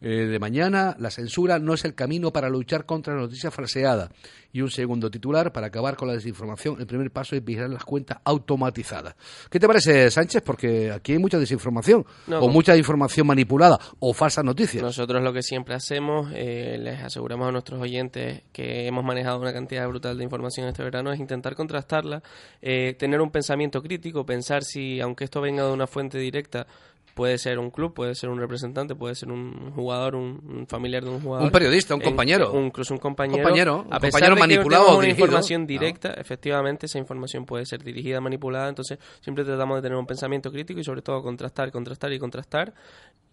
eh, 0.05 0.25
de 0.25 0.37
mañana, 0.37 0.97
la 0.99 1.09
censura 1.09 1.59
no 1.59 1.73
es 1.73 1.85
el 1.85 1.95
camino 1.95 2.33
para 2.33 2.49
luchar 2.49 2.85
contra 2.85 3.15
la 3.15 3.21
noticia 3.21 3.51
falseada. 3.51 4.11
Y 4.51 4.61
un 4.61 4.69
segundo 4.69 5.09
titular, 5.09 5.53
para 5.53 5.67
acabar 5.67 5.95
con 5.95 6.09
la 6.09 6.13
desinformación, 6.13 6.79
el 6.81 6.85
primer 6.85 7.09
paso 7.09 7.37
es 7.37 7.43
vigilar 7.43 7.69
las 7.69 7.85
cuentas 7.85 8.19
automatizadas. 8.25 9.15
¿Qué 9.49 9.61
te 9.61 9.65
parece, 9.65 10.11
Sánchez? 10.11 10.43
Porque 10.43 10.91
aquí 10.91 11.13
hay 11.13 11.19
mucha 11.19 11.39
desinformación, 11.39 12.05
o 12.29 12.49
mucha 12.49 12.75
información 12.75 13.25
manipulada, 13.25 13.79
o 13.99 14.13
falsas 14.13 14.43
noticias. 14.43 14.83
Nosotros 14.83 15.23
lo 15.23 15.31
que 15.31 15.41
siempre 15.41 15.73
hacemos, 15.73 16.29
eh, 16.35 16.77
les 16.79 17.01
aseguramos 17.01 17.47
a 17.47 17.51
nuestros 17.53 17.81
oyentes 17.81 18.43
que 18.51 18.85
hemos 18.85 19.05
manejado 19.05 19.39
una 19.39 19.53
cantidad 19.53 19.87
brutal 19.87 20.17
de 20.17 20.25
información 20.25 20.67
este 20.67 20.83
verano, 20.83 21.13
es 21.13 21.19
intentar 21.19 21.55
contrastarla, 21.55 22.21
eh, 22.61 22.93
tener 22.99 23.21
un 23.21 23.31
pensamiento 23.31 23.81
crítico, 23.81 24.25
pensar 24.25 24.63
si, 24.63 24.99
aunque 24.99 25.23
esto 25.23 25.39
venga 25.39 25.65
de 25.65 25.71
una 25.71 25.87
fuente 25.87 26.19
directa, 26.19 26.67
Puede 27.13 27.37
ser 27.37 27.59
un 27.59 27.69
club, 27.69 27.93
puede 27.93 28.15
ser 28.15 28.29
un 28.29 28.39
representante, 28.39 28.95
puede 28.95 29.13
ser 29.13 29.29
un 29.29 29.71
jugador, 29.71 30.15
un, 30.15 30.65
familiar 30.67 31.03
de 31.03 31.11
un 31.11 31.21
jugador. 31.21 31.45
Un 31.45 31.51
periodista, 31.51 31.93
un 31.93 32.01
compañero. 32.01 32.51
incluso 32.59 32.93
un 32.93 32.99
compañero. 32.99 33.43
compañero 33.43 33.85
a 33.91 33.99
pesar 33.99 34.21
compañero 34.21 34.35
de 34.35 34.39
manipulado 34.39 34.91
que 34.91 34.97
una 34.97 35.09
información 35.09 35.67
directa, 35.67 36.13
efectivamente 36.13 36.87
esa 36.87 36.97
información 36.97 37.45
puede 37.45 37.65
ser 37.65 37.83
dirigida, 37.83 38.19
manipulada. 38.19 38.69
Entonces 38.69 38.97
siempre 39.21 39.43
tratamos 39.43 39.77
de 39.77 39.83
tener 39.83 39.97
un 39.97 40.07
pensamiento 40.07 40.51
crítico 40.51 40.79
y 40.79 40.83
sobre 40.83 41.01
todo 41.01 41.21
contrastar, 41.21 41.71
contrastar 41.71 42.11
y 42.13 42.19
contrastar 42.19 42.73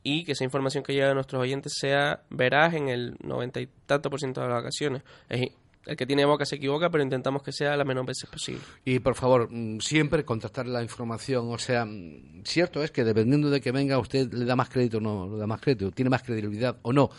y 0.02 0.24
que 0.24 0.32
esa 0.32 0.44
información 0.44 0.82
que 0.82 0.94
llega 0.94 1.10
a 1.10 1.14
nuestros 1.14 1.42
oyentes 1.42 1.74
sea 1.78 2.22
veraz 2.30 2.74
en 2.74 2.88
el 2.88 3.16
noventa 3.22 3.60
y 3.60 3.68
tanto 3.86 4.10
por 4.10 4.18
ciento 4.18 4.40
de 4.40 4.48
las 4.48 4.60
ocasiones. 4.60 5.02
Es 5.28 5.50
el 5.86 5.96
que 5.96 6.06
tiene 6.06 6.24
boca 6.24 6.44
se 6.44 6.56
equivoca, 6.56 6.90
pero 6.90 7.02
intentamos 7.02 7.42
que 7.42 7.52
sea 7.52 7.76
la 7.76 7.84
menos 7.84 8.04
veces 8.04 8.28
posible. 8.28 8.60
Y 8.84 8.98
por 8.98 9.14
favor, 9.14 9.48
mm, 9.50 9.80
siempre 9.80 10.24
contrastar 10.24 10.66
la 10.66 10.82
información. 10.82 11.50
O 11.50 11.58
sea, 11.58 11.84
mm, 11.86 12.42
cierto 12.44 12.82
es 12.82 12.90
que 12.90 13.02
dependiendo 13.02 13.50
de 13.50 13.60
que 13.60 13.72
venga, 13.72 13.98
usted 13.98 14.32
le 14.32 14.44
da 14.44 14.56
más 14.56 14.68
crédito 14.68 14.98
o 14.98 15.00
no, 15.00 15.28
le 15.32 15.38
da 15.38 15.46
más 15.46 15.60
crédito, 15.60 15.90
tiene 15.90 16.10
más 16.10 16.22
credibilidad 16.22 16.78
o 16.82 16.92
no. 16.92 17.10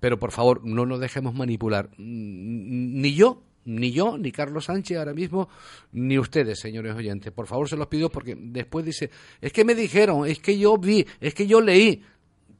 Pero 0.00 0.18
por 0.18 0.32
favor, 0.32 0.64
no 0.64 0.86
nos 0.86 0.98
dejemos 0.98 1.34
manipular. 1.34 1.90
Mm, 1.98 3.00
ni 3.02 3.14
yo, 3.14 3.42
ni 3.66 3.92
yo, 3.92 4.16
ni 4.16 4.32
Carlos 4.32 4.64
Sánchez 4.64 4.96
ahora 4.96 5.12
mismo, 5.12 5.50
ni 5.92 6.18
ustedes, 6.18 6.58
señores 6.58 6.94
oyentes. 6.94 7.32
Por 7.32 7.46
favor, 7.46 7.68
se 7.68 7.76
los 7.76 7.88
pido 7.88 8.08
porque 8.08 8.34
después 8.34 8.84
dice, 8.86 9.10
es 9.42 9.52
que 9.52 9.64
me 9.64 9.74
dijeron, 9.74 10.26
es 10.26 10.40
que 10.40 10.58
yo 10.58 10.78
vi, 10.78 11.06
es 11.20 11.34
que 11.34 11.46
yo 11.46 11.60
leí. 11.60 12.02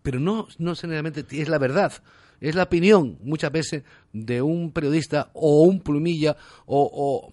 Pero 0.02 0.20
no, 0.20 0.48
no 0.58 0.70
necesariamente 0.70 1.24
es 1.30 1.48
la 1.48 1.58
verdad 1.58 1.92
es 2.40 2.54
la 2.54 2.64
opinión 2.64 3.18
muchas 3.22 3.52
veces 3.52 3.82
de 4.12 4.42
un 4.42 4.72
periodista 4.72 5.30
o 5.34 5.62
un 5.62 5.80
plumilla 5.80 6.36
o, 6.66 7.30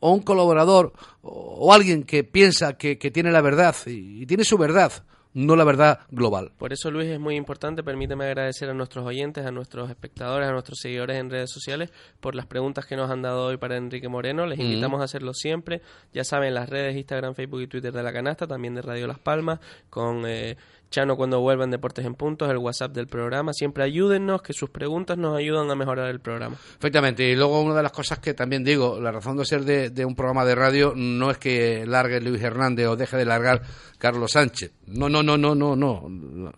un 0.00 0.20
colaborador 0.20 0.92
o, 1.22 1.72
alguien 1.72 2.04
que 2.04 2.24
piensa 2.24 2.74
que, 2.74 2.96
tiene 2.96 3.32
la 3.32 3.40
verdad 3.40 3.74
y, 3.86 4.26
tiene 4.26 4.44
su 4.44 4.56
verdad 4.56 4.92
no 5.34 5.54
la 5.54 5.64
verdad 5.64 6.00
global. 6.10 6.50
Por 6.58 6.72
eso, 6.72 6.90
Luis, 6.90 7.08
es 7.08 7.20
muy 7.20 7.36
importante, 7.36 7.84
permíteme 7.84 8.24
agradecer 8.24 8.70
a 8.70 8.74
nuestros 8.74 9.06
oyentes, 9.06 9.46
a 9.46 9.52
nuestros 9.52 9.88
espectadores, 9.88 10.48
a 10.48 10.52
nuestros 10.52 10.78
seguidores 10.80 11.18
en 11.18 11.30
redes 11.30 11.50
sociales 11.52 11.92
por 12.18 12.34
las 12.34 12.46
preguntas 12.46 12.86
que 12.86 12.96
nos 12.96 13.10
han 13.10 13.22
dado 13.22 13.44
hoy 13.44 13.56
para 13.56 13.76
Enrique 13.76 14.08
Moreno. 14.08 14.46
Les 14.46 14.58
invitamos 14.58 15.00
a 15.00 15.04
hacerlo 15.04 15.34
siempre. 15.34 15.82
Ya 16.12 16.24
saben, 16.24 16.54
las 16.54 16.68
redes 16.68 16.96
Instagram, 16.96 17.34
Facebook 17.34 17.60
y 17.60 17.66
Twitter 17.68 17.92
de 17.92 18.02
La 18.02 18.12
Canasta, 18.12 18.48
también 18.48 18.74
de 18.74 18.82
Radio 18.82 19.06
Las 19.06 19.18
Palmas, 19.18 19.60
con... 19.90 20.26
Eh, 20.26 20.56
Chano 20.90 21.16
cuando 21.16 21.40
vuelvan 21.40 21.70
Deportes 21.70 22.04
en 22.04 22.14
Puntos, 22.14 22.50
el 22.50 22.56
WhatsApp 22.56 22.92
del 22.92 23.06
programa. 23.06 23.52
Siempre 23.52 23.84
ayúdennos, 23.84 24.42
que 24.42 24.52
sus 24.52 24.70
preguntas 24.70 25.18
nos 25.18 25.36
ayudan 25.36 25.70
a 25.70 25.74
mejorar 25.74 26.08
el 26.08 26.20
programa. 26.20 26.56
Efectivamente, 26.78 27.28
y 27.28 27.36
luego 27.36 27.60
una 27.60 27.74
de 27.74 27.82
las 27.82 27.92
cosas 27.92 28.18
que 28.18 28.34
también 28.34 28.64
digo, 28.64 29.00
la 29.00 29.12
razón 29.12 29.36
de 29.36 29.44
ser 29.44 29.64
de, 29.64 30.04
un 30.04 30.14
programa 30.14 30.44
de 30.44 30.54
radio 30.54 30.94
no 30.96 31.30
es 31.30 31.38
que 31.38 31.84
largue 31.86 32.20
Luis 32.20 32.42
Hernández 32.42 32.86
o 32.86 32.96
deje 32.96 33.16
de 33.16 33.24
largar 33.24 33.62
Carlos 33.98 34.32
Sánchez. 34.32 34.72
No, 34.86 35.08
no, 35.08 35.22
no, 35.22 35.36
no, 35.36 35.54
no, 35.54 35.76
no. 35.76 36.52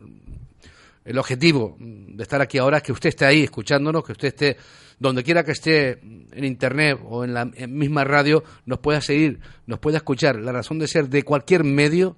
El 1.04 1.18
objetivo 1.18 1.76
de 1.78 2.22
estar 2.22 2.40
aquí 2.40 2.58
ahora 2.58 2.76
es 2.76 2.82
que 2.84 2.92
usted 2.92 3.08
esté 3.08 3.24
ahí 3.24 3.42
escuchándonos, 3.42 4.04
que 4.04 4.12
usted 4.12 4.28
esté 4.28 4.56
donde 5.00 5.24
quiera 5.24 5.42
que 5.42 5.52
esté 5.52 5.98
en 6.02 6.44
internet 6.44 7.00
o 7.08 7.24
en 7.24 7.32
la 7.32 7.46
misma 7.46 8.04
radio, 8.04 8.44
nos 8.66 8.78
pueda 8.80 9.00
seguir, 9.00 9.40
nos 9.66 9.80
pueda 9.80 9.96
escuchar. 9.96 10.36
La 10.36 10.52
razón 10.52 10.78
de 10.78 10.86
ser 10.86 11.08
de 11.08 11.22
cualquier 11.22 11.64
medio 11.64 12.16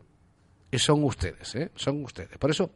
son 0.78 1.04
ustedes, 1.04 1.54
¿eh? 1.54 1.70
son 1.74 2.04
ustedes. 2.04 2.38
Por 2.38 2.50
eso, 2.50 2.70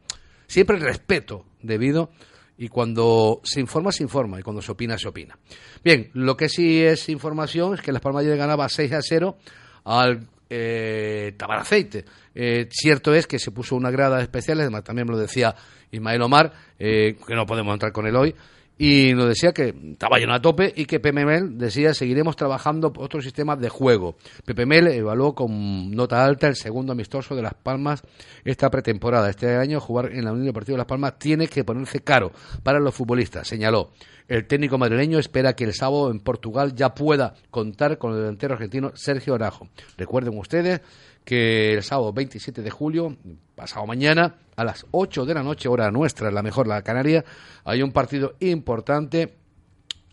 siempre 0.47 0.77
el 0.77 0.83
respeto 0.83 1.45
debido 1.61 2.11
y 2.57 2.69
cuando 2.69 3.41
se 3.43 3.59
informa, 3.59 3.91
se 3.91 4.03
informa 4.03 4.39
y 4.39 4.43
cuando 4.43 4.61
se 4.61 4.71
opina, 4.71 4.97
se 4.97 5.07
opina. 5.07 5.37
Bien, 5.83 6.09
lo 6.13 6.35
que 6.35 6.49
sí 6.49 6.81
es 6.81 7.07
información 7.09 7.75
es 7.75 7.81
que 7.81 7.91
Las 7.91 8.01
Palmas 8.01 8.23
ayer 8.23 8.37
ganaba 8.37 8.67
6 8.67 8.93
a 8.93 9.01
0 9.01 9.37
al 9.85 10.27
eh, 10.49 11.33
Tabaraceite. 11.37 12.05
Eh, 12.33 12.67
cierto 12.71 13.13
es 13.13 13.27
que 13.27 13.39
se 13.39 13.51
puso 13.51 13.75
una 13.75 13.91
grada 13.91 14.21
especial, 14.21 14.59
además 14.59 14.83
también 14.83 15.07
me 15.07 15.13
lo 15.13 15.19
decía 15.19 15.55
Ismael 15.91 16.21
Omar, 16.21 16.53
eh, 16.79 17.17
que 17.25 17.35
no 17.35 17.45
podemos 17.45 17.73
entrar 17.73 17.91
con 17.91 18.07
él 18.07 18.15
hoy, 18.15 18.35
y 18.77 19.13
nos 19.13 19.27
decía 19.27 19.53
que 19.53 19.73
estaba 19.93 20.19
lleno 20.19 20.33
a 20.33 20.41
tope 20.41 20.71
y 20.75 20.85
que 20.85 20.99
PMML 20.99 21.57
decía 21.57 21.93
seguiremos 21.93 22.35
trabajando 22.35 22.93
otros 22.97 23.23
sistemas 23.23 23.59
de 23.59 23.69
juego. 23.69 24.15
PPML 24.45 24.87
evaluó 24.87 25.33
con 25.33 25.91
nota 25.91 26.23
alta 26.23 26.47
el 26.47 26.55
segundo 26.55 26.91
amistoso 26.91 27.35
de 27.35 27.41
Las 27.41 27.55
Palmas 27.55 28.03
esta 28.45 28.69
pretemporada. 28.69 29.29
Este 29.29 29.55
año 29.55 29.79
jugar 29.79 30.11
en 30.13 30.25
la 30.25 30.31
Unión 30.31 30.45
Deportiva 30.45 30.75
de 30.75 30.79
Las 30.79 30.87
Palmas 30.87 31.17
tiene 31.17 31.47
que 31.47 31.63
ponerse 31.63 32.01
caro 32.01 32.31
para 32.63 32.79
los 32.79 32.93
futbolistas, 32.93 33.47
señaló. 33.47 33.91
El 34.27 34.45
técnico 34.45 34.77
madrileño 34.77 35.19
espera 35.19 35.55
que 35.55 35.63
el 35.63 35.73
sábado 35.73 36.11
en 36.11 36.19
Portugal 36.19 36.75
ya 36.75 36.93
pueda 36.93 37.35
contar 37.49 37.97
con 37.97 38.11
el 38.11 38.19
delantero 38.19 38.55
argentino 38.55 38.91
Sergio 38.93 39.35
Arajo. 39.35 39.69
Recuerden 39.97 40.37
ustedes 40.37 40.81
que 41.27 41.73
el 41.73 41.83
sábado 41.83 42.13
27 42.13 42.61
de 42.61 42.69
julio, 42.69 43.17
pasado 43.53 43.85
mañana, 43.85 44.35
a 44.55 44.63
las 44.63 44.85
8 44.91 45.25
de 45.25 45.33
la 45.33 45.43
noche, 45.43 45.67
hora 45.67 45.91
nuestra, 45.91 46.31
la 46.31 46.41
mejor, 46.41 46.67
la 46.67 46.81
Canaria, 46.83 47.25
hay 47.65 47.81
un 47.81 47.91
partido 47.91 48.35
importante 48.39 49.35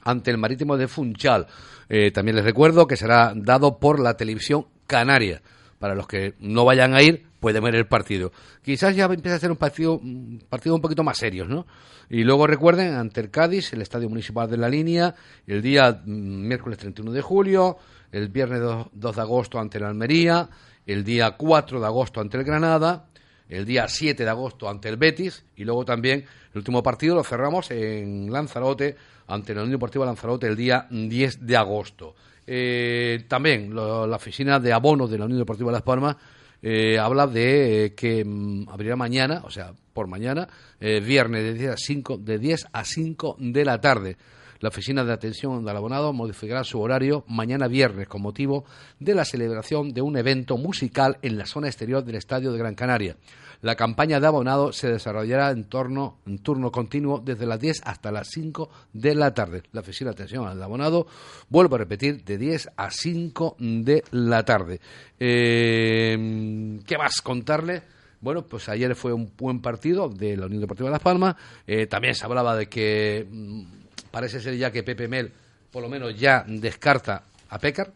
ante 0.03 0.33
el 0.33 0.39
Marítimo 0.39 0.77
de 0.77 0.89
Funchal. 0.89 1.47
Eh, 1.89 2.11
también 2.11 2.35
les 2.35 2.45
recuerdo 2.45 2.89
que 2.89 2.97
será 2.97 3.33
dado 3.37 3.79
por 3.79 4.01
la 4.01 4.17
televisión 4.17 4.67
canaria. 4.89 5.41
Para 5.79 5.95
los 5.95 6.09
que 6.09 6.35
no 6.41 6.65
vayan 6.65 6.95
a 6.95 7.03
ir, 7.03 7.25
pueden 7.39 7.63
ver 7.63 7.77
el 7.77 7.87
partido. 7.87 8.33
Quizás 8.61 8.97
ya 8.97 9.05
empiece 9.05 9.37
a 9.37 9.39
ser 9.39 9.53
un 9.53 9.57
partido, 9.57 9.99
un 9.99 10.43
partido 10.49 10.75
un 10.75 10.81
poquito 10.81 11.05
más 11.05 11.17
serio, 11.17 11.45
¿no? 11.47 11.65
Y 12.11 12.25
luego 12.25 12.49
recuerden, 12.49 12.93
ante 12.93 13.21
el 13.21 13.31
Cádiz, 13.31 13.73
el 13.73 13.83
Estadio 13.83 14.09
Municipal 14.09 14.51
de 14.51 14.57
la 14.57 14.69
Línea, 14.69 15.15
el 15.47 15.63
día 15.63 16.03
mm, 16.05 16.49
miércoles 16.49 16.79
31 16.79 17.13
de 17.13 17.23
julio, 17.23 17.77
el 18.11 18.31
viernes 18.31 18.61
2 18.93 19.15
de 19.15 19.23
agosto 19.23 19.61
ante 19.61 19.79
la 19.79 19.89
Almería, 19.89 20.49
el 20.87 21.05
día 21.05 21.33
4 21.33 21.81
de 21.81 21.87
agosto 21.87 22.21
ante 22.21 22.37
el 22.39 22.45
Granada, 22.45 23.07
el 23.49 23.65
día 23.65 23.89
7 23.89 24.25
de 24.25 24.31
agosto 24.31 24.69
ante 24.69 24.89
el 24.89 24.97
Betis 24.97 25.45
y 25.57 25.65
luego 25.65 25.85
también 25.85 26.25
el 26.53 26.59
último 26.59 26.83
partido 26.83 27.15
lo 27.15 27.25
cerramos 27.25 27.71
en 27.71 28.33
Lanzarote 28.33 28.97
ante 29.27 29.55
la 29.55 29.63
Unión 29.63 29.73
Deportiva 29.73 30.07
Lanzarote 30.07 30.47
el 30.47 30.57
día 30.57 30.87
10 30.91 31.47
de 31.47 31.57
agosto. 31.57 32.15
Eh, 32.47 33.25
también 33.27 33.75
la 33.75 34.17
oficina 34.17 34.61
de 34.61 34.73
abonos 34.73 35.11
de 35.11 35.19
la 35.19 35.25
Unión 35.25 35.41
Deportiva 35.41 35.73
Las 35.73 35.83
Palmas 35.83 36.17
eh, 36.63 36.99
habla 36.99 37.27
de 37.27 37.87
eh, 37.87 37.95
que 37.95 38.25
mm, 38.25 38.69
abrirá 38.69 38.97
mañana, 38.97 39.43
o 39.45 39.51
sea, 39.51 39.73
por 39.93 40.07
mañana, 40.07 40.49
viernes 40.81 41.45
de 41.45 41.55
10 41.55 41.71
a 41.71 41.77
5, 41.77 42.19
de 42.19 42.39
10 42.39 42.67
a 42.73 42.85
5 42.85 43.37
de 43.39 43.65
la 43.65 43.81
tarde. 43.81 44.17
La 44.65 44.69
Oficina 44.69 45.05
de 45.05 45.13
Atención 45.13 45.63
del 45.63 45.77
Abonado 45.77 46.15
modificará 46.15 46.65
su 46.65 46.81
horario 46.81 47.23
mañana 47.29 47.69
viernes 47.69 48.09
con 48.09 48.23
motivo 48.23 48.65
de 48.99 49.15
la 49.15 49.27
celebración 49.27 49.93
de 49.93 50.01
un 50.01 50.17
evento 50.17 50.57
musical 50.57 51.19
en 51.21 51.37
la 51.37 51.45
zona 51.45 51.67
exterior 51.67 52.03
del 52.03 52.15
Estadio 52.15 52.51
de 52.51 52.57
Gran 52.57 52.75
Canaria. 52.75 53.19
La 53.61 53.75
campaña 53.75 54.21
de 54.21 54.27
abonado 54.27 54.73
se 54.73 54.89
desarrollará 54.89 55.51
en, 55.51 55.65
torno, 55.65 56.17
en 56.25 56.39
turno 56.39 56.73
continuo 56.73 57.21
desde 57.23 57.45
las 57.45 57.61
10 57.61 57.83
hasta 57.85 58.11
las 58.11 58.29
5 58.29 58.71
de 58.95 59.15
la 59.15 59.35
tarde. 59.35 59.65
La 59.73 59.83
oficina 59.83 60.13
de 60.13 60.15
atención 60.15 60.47
al 60.47 60.63
abonado, 60.63 61.09
vuelvo 61.51 61.75
a 61.75 61.81
repetir, 61.81 62.25
de 62.25 62.39
10 62.39 62.71
a 62.75 62.91
5 62.91 63.57
de 63.59 64.03
la 64.13 64.47
tarde. 64.47 64.81
Eh, 65.21 66.81
¿Qué 66.87 66.97
más 66.97 67.21
contarle? 67.21 67.83
Bueno, 68.23 68.47
pues 68.47 68.71
ayer 68.71 68.95
fue 68.95 69.13
un 69.13 69.31
buen 69.37 69.61
partido 69.61 70.09
de 70.09 70.39
la 70.39 70.47
Unión 70.47 70.63
Deportiva 70.63 70.89
de 70.89 70.95
Las 70.95 71.03
Palmas. 71.03 71.37
Eh, 71.67 71.87
también 71.87 72.15
se 72.15 72.25
hablaba 72.25 72.57
de 72.57 72.71
que 72.71 73.29
mm, 73.31 73.84
Parece 74.15 74.39
ser 74.39 74.57
ya 74.57 74.71
que 74.71 74.85
Pepe 74.85 75.09
Mel, 75.09 75.33
por 75.73 75.83
lo 75.83 75.89
menos, 75.89 76.17
ya 76.17 76.45
descarta 76.47 77.25
a 77.49 77.59
Pécar, 77.59 77.93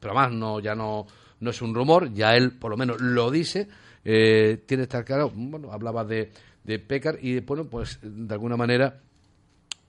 pero 0.00 0.12
más 0.12 0.32
no, 0.32 0.58
ya 0.58 0.74
no, 0.74 1.06
no 1.38 1.50
es 1.50 1.62
un 1.62 1.72
rumor, 1.72 2.12
ya 2.12 2.34
él 2.34 2.50
por 2.58 2.72
lo 2.72 2.76
menos 2.76 3.00
lo 3.00 3.30
dice. 3.30 3.68
Eh, 4.04 4.64
tiene 4.66 4.80
que 4.80 4.86
estar 4.86 5.04
claro, 5.04 5.30
bueno, 5.32 5.70
hablaba 5.70 6.04
de, 6.04 6.32
de 6.64 6.78
Pécar 6.80 7.18
y 7.22 7.38
bueno, 7.38 7.66
pues 7.66 8.00
de 8.02 8.34
alguna 8.34 8.56
manera 8.56 9.00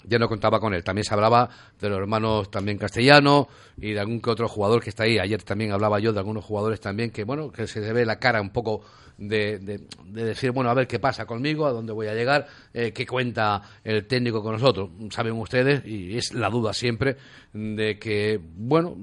ya 0.08 0.20
no 0.20 0.28
contaba 0.28 0.60
con 0.60 0.74
él. 0.74 0.84
También 0.84 1.03
se 1.03 1.14
hablaba 1.14 1.49
de 1.80 1.89
los 1.89 1.99
hermanos 1.99 2.49
también 2.49 2.78
castellanos 2.78 3.47
y 3.78 3.91
de 3.93 3.99
algún 3.99 4.22
que 4.22 4.30
otro 4.30 4.47
jugador 4.47 4.84
que 4.84 4.89
está 4.89 5.03
ahí. 5.03 5.20
Ayer 5.20 5.41
también 5.43 5.72
hablaba 5.72 5.99
yo 5.99 6.14
de 6.14 6.20
algunos 6.20 6.43
jugadores 6.43 6.80
también 6.80 7.12
que, 7.12 7.24
bueno, 7.24 7.51
que 7.51 7.68
se 7.68 7.80
ve 7.93 8.06
la 8.06 8.20
cara 8.20 8.41
un 8.41 8.51
poco 8.51 8.82
de, 9.18 9.60
de, 9.60 9.80
decir, 10.06 10.51
bueno, 10.51 10.70
a 10.70 10.74
ver 10.74 10.88
qué 10.88 10.99
pasa 10.99 11.26
conmigo, 11.26 11.66
a 11.66 11.72
dónde 11.72 11.93
voy 11.93 12.08
a 12.08 12.14
llegar, 12.14 12.47
eh, 12.74 12.91
qué 12.91 13.06
cuenta 13.06 13.62
el 13.84 14.06
técnico 14.06 14.43
con 14.43 14.53
nosotros. 14.53 14.89
Saben 15.12 15.34
ustedes, 15.34 15.86
y 15.86 16.18
es 16.18 16.34
la 16.34 16.49
duda 16.49 16.74
siempre, 16.74 17.18
de 17.53 17.97
que, 17.97 18.39
bueno, 18.41 18.95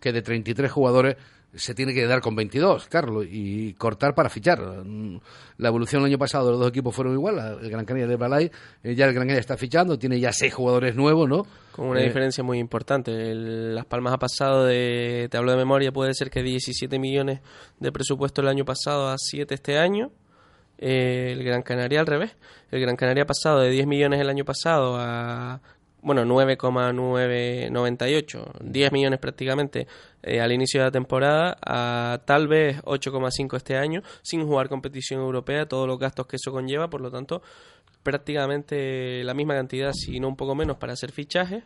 que 0.00 0.12
de 0.12 0.22
33 0.22 0.70
jugadores 0.70 1.16
se 1.54 1.74
tiene 1.74 1.92
que 1.92 2.06
dar 2.06 2.20
con 2.20 2.34
22, 2.34 2.86
Carlos, 2.88 3.26
y 3.30 3.74
cortar 3.74 4.14
para 4.14 4.28
fichar. 4.30 4.60
La 5.58 5.68
evolución 5.68 6.02
el 6.02 6.06
año 6.06 6.18
pasado 6.18 6.46
de 6.46 6.50
los 6.52 6.60
dos 6.60 6.68
equipos 6.70 6.94
fueron 6.94 7.12
igual. 7.14 7.58
El 7.62 7.70
Gran 7.70 7.84
Canaria 7.84 8.06
de 8.08 8.16
Balay, 8.16 8.50
eh, 8.82 8.94
ya 8.94 9.04
el 9.06 9.12
Gran 9.12 9.26
Canaria 9.26 9.40
está 9.40 9.56
fichando, 9.56 9.98
tiene 9.98 10.18
ya 10.18 10.32
seis 10.32 10.52
jugadores 10.54 10.94
nuevos, 10.96 11.28
¿no? 11.28 11.46
Con 11.72 11.88
una 11.88 12.00
Eh, 12.00 12.04
diferencia 12.04 12.42
muy 12.42 12.58
importante. 12.58 13.10
El- 13.30 13.74
Las 13.74 13.84
Palmas 13.86 14.12
ha 14.14 14.18
pasado 14.18 14.64
de, 14.64 15.28
te 15.30 15.36
hablo 15.36 15.52
de 15.52 15.58
memoria, 15.58 15.92
puede 15.92 16.14
ser 16.14 16.30
que 16.30 16.42
17 16.42 16.98
millones 16.98 17.40
de 17.80 17.92
presupuesto 17.92 18.40
el 18.40 18.48
año 18.48 18.64
pasado 18.64 19.08
a 19.08 19.16
7 19.18 19.54
este 19.54 19.78
año. 19.78 20.10
Eh, 20.78 21.32
el 21.32 21.44
Gran 21.44 21.62
Canaria 21.62 22.00
al 22.00 22.06
revés. 22.06 22.34
El 22.70 22.80
Gran 22.80 22.96
Canaria 22.96 23.22
ha 23.22 23.26
pasado 23.26 23.60
de 23.60 23.70
10 23.70 23.86
millones 23.86 24.20
el 24.20 24.28
año 24.28 24.44
pasado 24.44 24.96
a 24.98 25.60
bueno, 26.02 26.24
9,998, 26.24 28.52
10 28.60 28.92
millones 28.92 29.18
prácticamente 29.20 29.86
eh, 30.22 30.40
al 30.40 30.52
inicio 30.52 30.80
de 30.80 30.86
la 30.86 30.90
temporada, 30.90 31.56
a 31.64 32.20
tal 32.24 32.48
vez 32.48 32.82
8,5 32.82 33.56
este 33.56 33.76
año, 33.76 34.02
sin 34.22 34.44
jugar 34.46 34.68
competición 34.68 35.20
europea, 35.20 35.66
todos 35.66 35.86
los 35.86 35.98
gastos 35.98 36.26
que 36.26 36.36
eso 36.36 36.52
conlleva, 36.52 36.88
por 36.90 37.00
lo 37.00 37.10
tanto, 37.10 37.42
prácticamente 38.02 39.22
la 39.24 39.34
misma 39.34 39.54
cantidad, 39.54 39.92
si 39.92 40.20
no 40.20 40.28
un 40.28 40.36
poco 40.36 40.54
menos, 40.54 40.76
para 40.76 40.92
hacer 40.92 41.12
fichajes. 41.12 41.64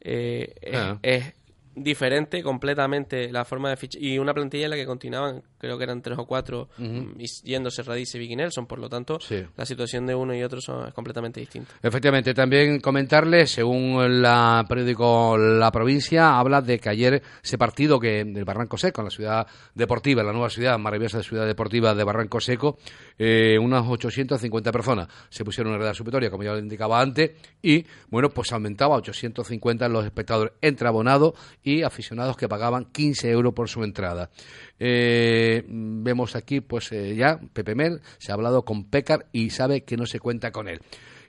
Eh, 0.00 0.54
es- 0.62 0.76
Ah. 0.76 0.98
es, 1.02 1.34
diferente 1.76 2.42
completamente 2.42 3.30
la 3.30 3.44
forma 3.44 3.70
de 3.70 3.76
fichar 3.76 4.02
y 4.02 4.18
una 4.18 4.34
plantilla 4.34 4.64
en 4.64 4.70
la 4.70 4.76
que 4.76 4.86
continuaban 4.86 5.44
creo 5.60 5.76
que 5.78 5.84
eran 5.84 6.02
tres 6.02 6.18
o 6.18 6.24
cuatro 6.26 6.68
Ujú. 6.78 6.88
mm, 6.88 7.14
y 7.20 7.26
yéndose 7.44 7.82
Radice 7.82 8.16
y 8.18 8.20
Vicky 8.20 8.36
Nelson 8.36 8.66
por 8.66 8.78
lo 8.78 8.88
tanto 8.88 9.18
la 9.56 9.66
situación 9.66 10.06
de 10.06 10.14
uno 10.14 10.34
y 10.34 10.42
otro 10.42 10.60
son, 10.60 10.88
es 10.88 10.94
completamente 10.94 11.40
distinta 11.40 11.72
Efectivamente, 11.82 12.34
también 12.34 12.80
comentarle, 12.80 13.46
según 13.46 14.22
la 14.22 14.64
periódico 14.68 15.36
La 15.36 15.70
Provincia, 15.70 16.38
habla 16.38 16.62
de 16.62 16.78
que 16.78 16.88
ayer 16.88 17.22
ese 17.42 17.58
partido 17.58 18.00
que 18.00 18.24
del 18.24 18.44
Barranco 18.44 18.76
Seco, 18.78 19.00
en 19.00 19.06
la 19.06 19.10
ciudad 19.10 19.46
deportiva, 19.74 20.22
la 20.22 20.32
nueva 20.32 20.50
ciudad 20.50 20.78
maravillosa 20.78 21.22
ciudad 21.22 21.46
deportiva 21.46 21.94
de 21.94 22.04
Barranco 22.04 22.40
Seco, 22.40 22.78
eh, 23.18 23.58
unas 23.58 23.86
850 23.86 24.72
personas 24.72 25.08
se 25.28 25.44
pusieron 25.44 25.74
en 25.74 25.82
edad 25.82 25.94
superior, 25.94 26.30
como 26.30 26.42
ya 26.42 26.52
lo 26.52 26.58
indicaba 26.58 27.00
antes, 27.00 27.32
y 27.62 27.84
bueno, 28.08 28.30
pues 28.30 28.52
aumentaba 28.52 28.94
a 28.94 28.98
850 28.98 29.88
los 29.88 30.04
espectadores 30.04 30.54
entre 30.60 30.88
abonados 30.88 31.34
y 31.62 31.82
aficionados 31.82 32.36
que 32.36 32.48
pagaban 32.48 32.86
15 32.86 33.30
euros 33.30 33.52
por 33.52 33.68
su 33.68 33.82
entrada. 33.84 34.30
Eh, 34.78 35.49
vemos 35.66 36.36
aquí, 36.36 36.60
pues 36.60 36.92
eh, 36.92 37.14
ya, 37.14 37.40
Pepe 37.52 37.74
Mel 37.74 38.00
se 38.18 38.32
ha 38.32 38.34
hablado 38.34 38.64
con 38.64 38.84
Pécar 38.84 39.26
y 39.32 39.50
sabe 39.50 39.84
que 39.84 39.96
no 39.96 40.06
se 40.06 40.20
cuenta 40.20 40.52
con 40.52 40.68
él. 40.68 40.80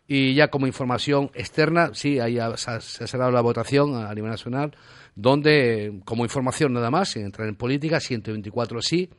Y 0.07 0.33
ya 0.33 0.49
como 0.49 0.67
información 0.67 1.31
externa, 1.33 1.91
sí, 1.93 2.19
ahí 2.19 2.37
ha, 2.37 2.57
se 2.57 2.71
ha 2.71 3.07
cerrado 3.07 3.31
la 3.31 3.41
votación 3.41 3.95
a 3.95 4.13
nivel 4.13 4.31
nacional, 4.31 4.75
donde, 5.15 5.85
eh, 5.85 6.01
como 6.05 6.25
información 6.25 6.73
nada 6.73 6.91
más, 6.91 7.09
sin 7.09 7.23
entrar 7.23 7.47
en 7.47 7.55
política, 7.55 7.99
124 7.99 8.81
sí, 8.81 9.09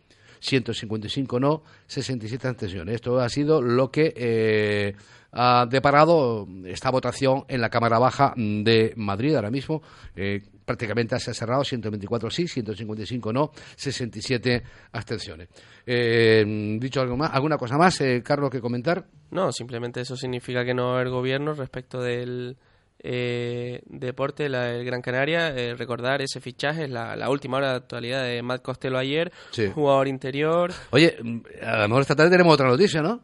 155 0.43 1.41
no, 1.41 1.63
67 1.87 2.49
abstenciones. 2.49 2.97
Esto 2.97 3.21
ha 3.21 3.29
sido 3.29 3.63
lo 3.63 3.91
que 3.91 4.13
eh, 4.17 4.95
ha 5.33 5.67
deparado 5.67 6.47
esta 6.67 6.91
votación 6.91 7.45
en 7.49 7.61
la 7.61 7.71
Cámara 7.71 7.99
Baja 7.99 8.35
de 8.37 8.93
Madrid 8.97 9.35
ahora 9.35 9.51
mismo. 9.51 9.83
Eh, 10.17 10.43
prácticamente 10.65 11.19
se 11.19 11.31
ha 11.31 11.35
cerrado 11.35 11.65
124 11.65 12.31
sí, 12.31 12.49
155 12.49 13.33
no, 13.33 13.53
67 13.77 14.63
abstenciones. 14.93 15.49
Eh, 15.87 16.77
dicho 16.79 17.01
algo 17.01 17.17
más, 17.17 17.31
alguna 17.33 17.57
cosa 17.57 17.79
más, 17.79 18.01
eh, 18.01 18.23
Carlos, 18.25 18.51
que 18.51 18.61
comentar. 18.61 19.07
no 19.31 19.53
simplemente 19.53 20.01
eso 20.01 20.17
significa 20.17 20.65
que 20.65 20.75
no 20.75 20.87
va 20.87 20.91
a 20.91 20.95
haber 20.97 21.11
gobierno 21.11 21.55
respecto 21.55 22.01
del 22.01 22.57
eh, 23.03 23.81
deporte 23.87 24.49
la, 24.49 24.71
el 24.71 24.85
Gran 24.85 25.03
Canaria 25.03 25.49
eh, 25.49 25.75
recordar 25.75 26.23
ese 26.23 26.41
fichaje 26.41 26.87
la, 26.89 27.17
la 27.17 27.31
última 27.31 27.57
hora 27.57 27.71
de 27.71 27.77
actualidad 27.77 28.25
de 28.25 28.43
Matt 28.43 28.63
Costello 28.63 28.99
ayer 28.99 29.33
Sí. 29.51 29.71
jugador 29.75 30.07
interior 30.09 30.73
Oye, 30.91 31.17
mm, 31.23 31.41
a 31.65 31.79
lo 31.79 31.89
mejor 31.89 32.03
esta 32.03 32.15
tarde 32.17 32.31
tenemos 32.31 32.55
otra 32.55 32.69
noticia, 32.69 33.03
¿no? 33.03 33.21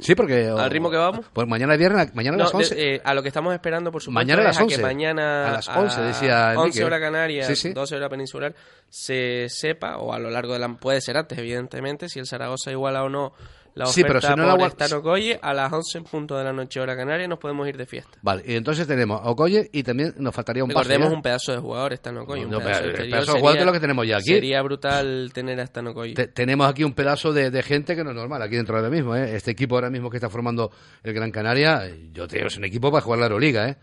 Sí, 0.00 0.14
porque... 0.14 0.46
¿Al 0.48 0.70
ritmo 0.70 0.90
que 0.90 0.96
vamos? 0.96 1.26
Pues 1.32 1.46
mañana 1.46 1.74
es 1.74 1.78
viernes, 1.78 2.14
mañana 2.14 2.36
a 2.36 2.40
las 2.40 2.54
11. 2.54 2.74
de- 2.74 2.94
eh, 2.96 3.00
a 3.04 3.14
lo 3.14 3.22
que 3.22 3.28
estamos 3.28 3.52
esperando, 3.54 3.92
por 3.92 4.02
supuesto, 4.02 4.14
Mañana 4.14 4.42
a 4.42 4.44
las 4.46 4.56
es 4.56 4.60
a 4.60 4.64
11. 4.64 4.76
que 4.76 4.82
mañana 4.82 5.48
A 5.48 5.52
las 5.52 5.68
11, 5.68 6.00
decía 6.02 6.48
11 6.56 6.60
Enrique. 6.62 6.84
hora 6.84 6.98
canaria, 7.00 7.44
Sí, 7.44 7.54
sí. 7.56 7.72
12 7.72 7.94
hora 7.96 8.08
peninsular, 8.08 8.54
se 8.88 9.46
sepa, 9.48 9.98
o 9.98 10.12
a 10.12 10.18
lo 10.18 10.30
largo 10.30 10.54
de 10.54 10.58
la... 10.58 10.68
Puede 10.74 11.00
ser 11.00 11.16
antes, 11.18 11.38
evidentemente, 11.38 12.08
si 12.08 12.18
el 12.18 12.26
Zaragoza 12.26 12.70
iguala 12.72 13.04
o 13.04 13.08
no 13.08 13.32
la 13.74 13.86
Sí, 13.86 14.00
oferta 14.02 14.08
pero 14.08 14.20
si 14.20 14.40
no 14.40 14.46
la 14.46 14.56
por 14.56 14.60
gua- 14.68 14.70
Stano 14.72 15.02
Colle, 15.02 15.38
a 15.40 15.54
las 15.54 15.72
11 15.72 15.98
en 15.98 16.04
punto 16.04 16.36
de 16.36 16.44
la 16.44 16.52
noche 16.52 16.80
hora 16.80 16.96
canaria 16.96 17.26
nos 17.28 17.38
podemos 17.38 17.68
ir 17.68 17.76
de 17.76 17.86
fiesta. 17.86 18.18
Vale, 18.22 18.42
y 18.46 18.54
entonces 18.54 18.86
tenemos 18.86 19.20
a 19.20 19.30
Okoye 19.30 19.68
y 19.72 19.82
también 19.82 20.14
nos 20.18 20.34
faltaría 20.34 20.62
un. 20.64 20.70
Recordemos 20.70 21.12
un 21.12 21.22
pedazo 21.22 21.52
de 21.52 21.58
jugador 21.58 21.96
Stano 21.96 22.24
Colle. 22.26 22.44
un 22.44 22.50
No, 22.50 22.58
pedazo 22.58 22.80
pero 22.82 23.02
el 23.04 23.10
pedazo 23.10 23.32
de 23.34 23.40
jugador 23.40 23.58
es 23.60 23.66
lo 23.66 23.72
que 23.72 23.80
tenemos 23.80 24.06
ya 24.06 24.16
aquí. 24.16 24.30
Sería 24.34 24.62
brutal 24.62 25.30
tener 25.32 25.60
a 25.60 25.66
Stano 25.66 25.94
Colle. 25.94 26.14
Te- 26.14 26.28
tenemos 26.28 26.68
aquí 26.68 26.84
un 26.84 26.92
pedazo 26.94 27.32
de, 27.32 27.50
de 27.50 27.62
gente 27.62 27.94
que 27.96 28.04
no 28.04 28.10
es 28.10 28.16
normal 28.16 28.42
aquí 28.42 28.56
dentro 28.56 28.76
ahora 28.76 28.90
mismo. 28.90 29.14
¿eh? 29.16 29.34
Este 29.36 29.50
equipo 29.52 29.76
ahora 29.76 29.90
mismo 29.90 30.10
que 30.10 30.16
está 30.16 30.28
formando 30.30 30.70
el 31.02 31.12
Gran 31.12 31.30
Canaria, 31.30 31.88
yo 32.12 32.26
te 32.28 32.36
digo, 32.36 32.48
es 32.48 32.56
un 32.56 32.64
equipo 32.64 32.90
para 32.90 33.02
jugar 33.02 33.20
la 33.20 33.26
Euroliga. 33.26 33.68
¿eh? 33.68 33.76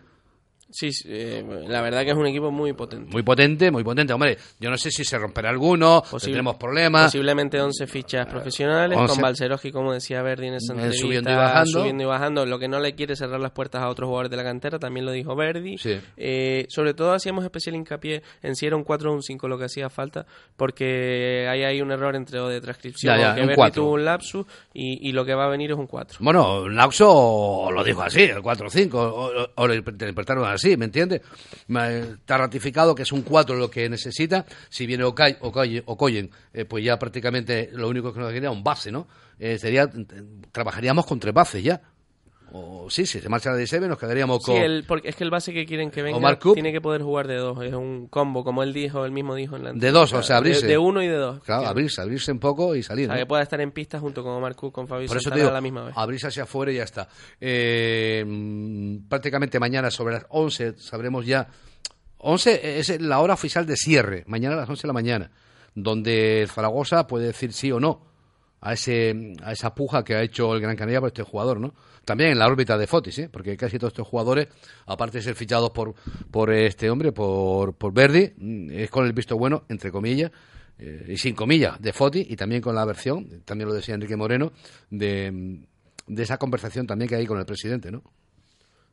Sí, 0.70 0.90
eh, 1.06 1.46
la 1.68 1.82
verdad 1.82 2.04
que 2.04 2.12
es 2.12 2.18
un 2.18 2.28
equipo 2.28 2.52
muy 2.52 2.74
potente. 2.74 3.10
Muy 3.12 3.24
potente, 3.24 3.72
muy 3.72 3.84
potente. 3.84 4.12
Hombre, 4.14 4.38
yo 4.60 4.70
no 4.70 4.78
sé 4.78 4.92
si 4.92 5.06
se 5.06 5.18
romperá 5.18 5.50
alguno, 5.50 6.02
Posible- 6.04 6.20
tendremos 6.26 6.58
problemas. 6.58 7.06
Posiblemente 7.06 7.62
11 7.62 7.88
fichas 7.88 8.26
profesionales, 8.28 8.98
11. 8.98 9.14
con 9.14 9.22
Balceroski, 9.22 9.72
como 9.72 9.94
decía 9.94 10.22
Verdi 10.22 10.48
en 10.48 10.56
esa 10.56 10.74
Eh, 10.74 10.76
entrevista, 10.76 11.02
subiendo 11.08 11.32
y 11.32 11.36
bajando. 11.36 11.72
subiendo 11.80 12.04
y 12.04 12.06
bajando, 12.06 12.46
lo 12.46 12.60
que 12.60 12.68
no 12.68 12.80
le 12.82 12.96
quiere 12.96 13.16
cerrar 13.16 13.40
las 13.40 13.52
puertas 13.52 13.82
a 13.82 13.88
otros 13.90 14.08
jugadores 14.08 14.30
de 14.32 14.38
la 14.38 14.44
cantera, 14.44 14.78
también 14.78 15.06
lo 15.06 15.14
dijo 15.14 15.36
Verdi. 15.38 15.78
Sí. 15.78 16.00
Eh, 16.18 16.66
sobre 16.70 16.94
todo 16.94 17.14
hacíamos 17.14 17.46
especial 17.46 17.76
hincapié 17.76 18.22
en 18.44 18.56
si 18.56 18.66
era 18.66 18.76
un 18.76 18.84
4 18.84 19.10
o 19.12 19.14
un 19.16 19.24
5 19.24 19.48
lo 19.48 19.58
que 19.58 19.66
hacía 19.66 19.90
falta, 19.90 20.26
porque 20.58 21.48
ahí 21.50 21.64
hay 21.64 21.82
un 21.82 21.92
error 21.92 22.16
entre 22.16 22.40
o 22.40 22.48
de 22.50 22.60
transcripción, 22.60 23.16
Ya, 23.16 23.22
ya, 23.22 23.32
o 23.32 23.36
que 23.36 23.42
un 23.42 23.48
Verdi 23.48 23.56
4. 23.58 23.82
tuvo 23.84 23.94
un 23.94 24.04
lapsus 24.06 24.46
y, 24.74 25.08
y 25.08 25.12
lo 25.14 25.24
que 25.24 25.34
va 25.34 25.46
a 25.46 25.50
venir 25.50 25.72
es 25.72 25.78
un 25.78 25.88
4. 25.88 26.18
Bueno, 26.22 26.68
Laxo 26.68 27.70
lo 27.72 27.84
dijo 27.84 28.02
así, 28.02 28.24
el 28.24 28.42
4-5, 28.42 28.94
o, 28.96 29.44
o- 29.44 29.48
o 29.56 29.68
lo 29.68 29.74
interpretaron 29.74 30.44
así, 30.58 30.76
¿me 30.78 30.86
entiendes? 30.86 31.22
Ma- 31.68 31.90
Está 31.90 32.38
ratificado 32.38 32.94
que 32.94 33.04
es 33.04 33.12
un 33.12 33.22
4 33.22 33.56
lo 33.56 33.72
que 33.72 33.90
necesita. 33.90 34.46
Si 34.70 34.86
viene 34.86 35.06
Okai- 35.06 35.38
Okoye, 35.40 35.82
Okoyen, 35.86 36.30
eh, 36.54 36.66
pues 36.66 36.84
ya 36.84 37.00
prácticamente 37.00 37.70
lo 37.74 37.88
único 37.90 38.14
que 38.14 38.20
nos 38.20 38.30
quedaría 38.30 38.52
un 38.52 38.64
base, 38.64 38.92
¿no? 38.92 39.08
Eh, 39.40 39.58
sería, 39.58 39.84
eh, 39.84 40.06
trabajaríamos 40.52 41.06
con 41.06 41.20
tres 41.20 41.34
bases 41.34 41.64
ya. 41.64 41.82
O 42.54 42.90
sí, 42.90 43.06
si 43.06 43.20
se 43.20 43.28
marcha 43.30 43.52
la 43.52 43.58
de 43.58 43.68
Sebe 43.68 43.88
nos 43.88 43.98
quedaríamos 44.00 44.44
Sí, 44.44 44.52
con... 44.54 44.62
el, 44.62 44.84
porque 44.86 45.10
es 45.10 45.16
que 45.16 45.24
el 45.24 45.30
base 45.30 45.52
que 45.54 45.66
quieren 45.66 45.92
que 45.92 46.02
venga 46.02 46.18
Omar 46.18 46.40
Cook. 46.40 46.54
tiene 46.54 46.72
que 46.72 46.80
poder 46.82 47.02
jugar 47.02 47.28
de 47.28 47.36
dos, 47.36 47.62
es 47.64 47.74
un 47.74 48.08
combo, 48.08 48.44
como 48.44 48.64
él 48.64 48.72
dijo, 48.74 49.04
él 49.06 49.12
mismo 49.12 49.36
dijo 49.36 49.56
en 49.58 49.64
la 49.66 49.74
De 49.74 49.92
dos, 49.92 50.14
o 50.14 50.24
sea, 50.24 50.38
abrirse. 50.38 50.66
De, 50.66 50.72
de 50.74 50.78
uno 50.78 51.02
y 51.04 51.08
de 51.08 51.16
dos. 51.16 51.44
Claro, 51.44 51.62
Quiero. 51.62 51.72
abrirse, 51.72 52.02
abrirse 52.02 52.32
un 52.32 52.40
poco 52.40 52.76
y 52.76 52.80
O 52.80 52.84
salir. 52.84 53.08
sea, 53.08 53.16
¿no? 53.16 53.20
que 53.22 53.26
pueda 53.26 53.44
estar 53.44 53.60
en 53.60 53.72
pista 53.72 54.00
junto 54.00 54.24
con 54.24 54.32
Omar 54.34 54.56
Cook, 54.56 54.74
con 54.74 54.88
Fabio 54.88 55.08
Por 55.08 55.18
eso 55.18 55.30
te 55.30 55.36
digo, 55.38 55.50
a 55.50 55.54
la 55.54 55.62
misma 55.62 55.84
vez. 55.86 55.94
abrirse 55.98 56.28
hacia 56.28 56.44
afuera 56.44 56.72
y 56.72 56.76
ya 56.76 56.84
está. 56.84 57.08
Eh, 57.42 58.24
mm, 58.26 59.08
prácticamente 59.10 59.60
mañana 59.60 59.92
sobre 59.92 60.14
las 60.16 60.26
11 60.30 60.76
sabremos 60.78 61.26
ya. 61.26 61.48
11 62.20 62.80
es 62.80 63.02
la 63.02 63.20
hora 63.20 63.34
oficial 63.36 63.66
de 63.66 63.76
cierre, 63.76 64.24
mañana 64.28 64.56
a 64.56 64.60
las 64.60 64.70
11 64.70 64.84
de 64.84 64.88
la 64.88 64.94
mañana, 64.94 65.32
donde 65.76 66.48
Zaragoza 66.52 67.06
puede 67.08 67.28
decir 67.28 67.54
sí 67.54 67.72
o 67.72 67.80
no 67.80 68.08
a 68.62 68.74
ese 68.74 69.36
a 69.44 69.52
esa 69.52 69.74
puja 69.74 70.04
que 70.04 70.16
ha 70.16 70.22
hecho 70.24 70.54
el 70.54 70.62
Gran 70.62 70.76
Canaria 70.76 71.00
por 71.00 71.08
este 71.08 71.24
jugador, 71.24 71.60
¿no? 71.60 71.74
También 72.06 72.32
en 72.32 72.40
la 72.40 72.48
órbita 72.48 72.78
de 72.78 72.88
Fotis, 72.88 73.20
¿eh? 73.20 73.30
porque 73.32 73.56
casi 73.58 73.78
todos 73.78 73.92
estos 73.92 74.08
jugadores, 74.08 74.48
aparte 74.86 75.18
de 75.18 75.24
ser 75.24 75.36
fichados 75.36 75.72
por 75.72 75.94
por 76.32 76.52
este 76.52 76.90
hombre, 76.90 77.12
por, 77.12 77.76
por 77.76 77.94
Verdi, 77.94 78.34
mm, 78.38 78.72
es 78.72 78.90
con 78.90 79.06
el 79.06 79.14
visto 79.14 79.38
bueno, 79.38 79.64
entre 79.70 79.92
comillas, 79.92 80.32
eh, 80.80 81.06
y 81.10 81.18
sin 81.18 81.36
comillas, 81.36 81.82
de 81.82 81.94
Foti, 81.94 82.26
y 82.30 82.36
también 82.36 82.62
con 82.62 82.76
la 82.76 82.86
versión, 82.86 83.42
también 83.44 83.68
lo 83.68 83.76
decía 83.76 83.96
Enrique 83.96 84.16
Moreno, 84.16 84.52
de, 84.90 85.66
de 86.08 86.24
esa 86.24 86.38
conversación 86.38 86.88
también 86.88 87.10
que 87.10 87.16
hay 87.16 87.26
con 87.26 87.40
el 87.40 87.46
presidente, 87.46 87.92
¿no? 87.92 88.04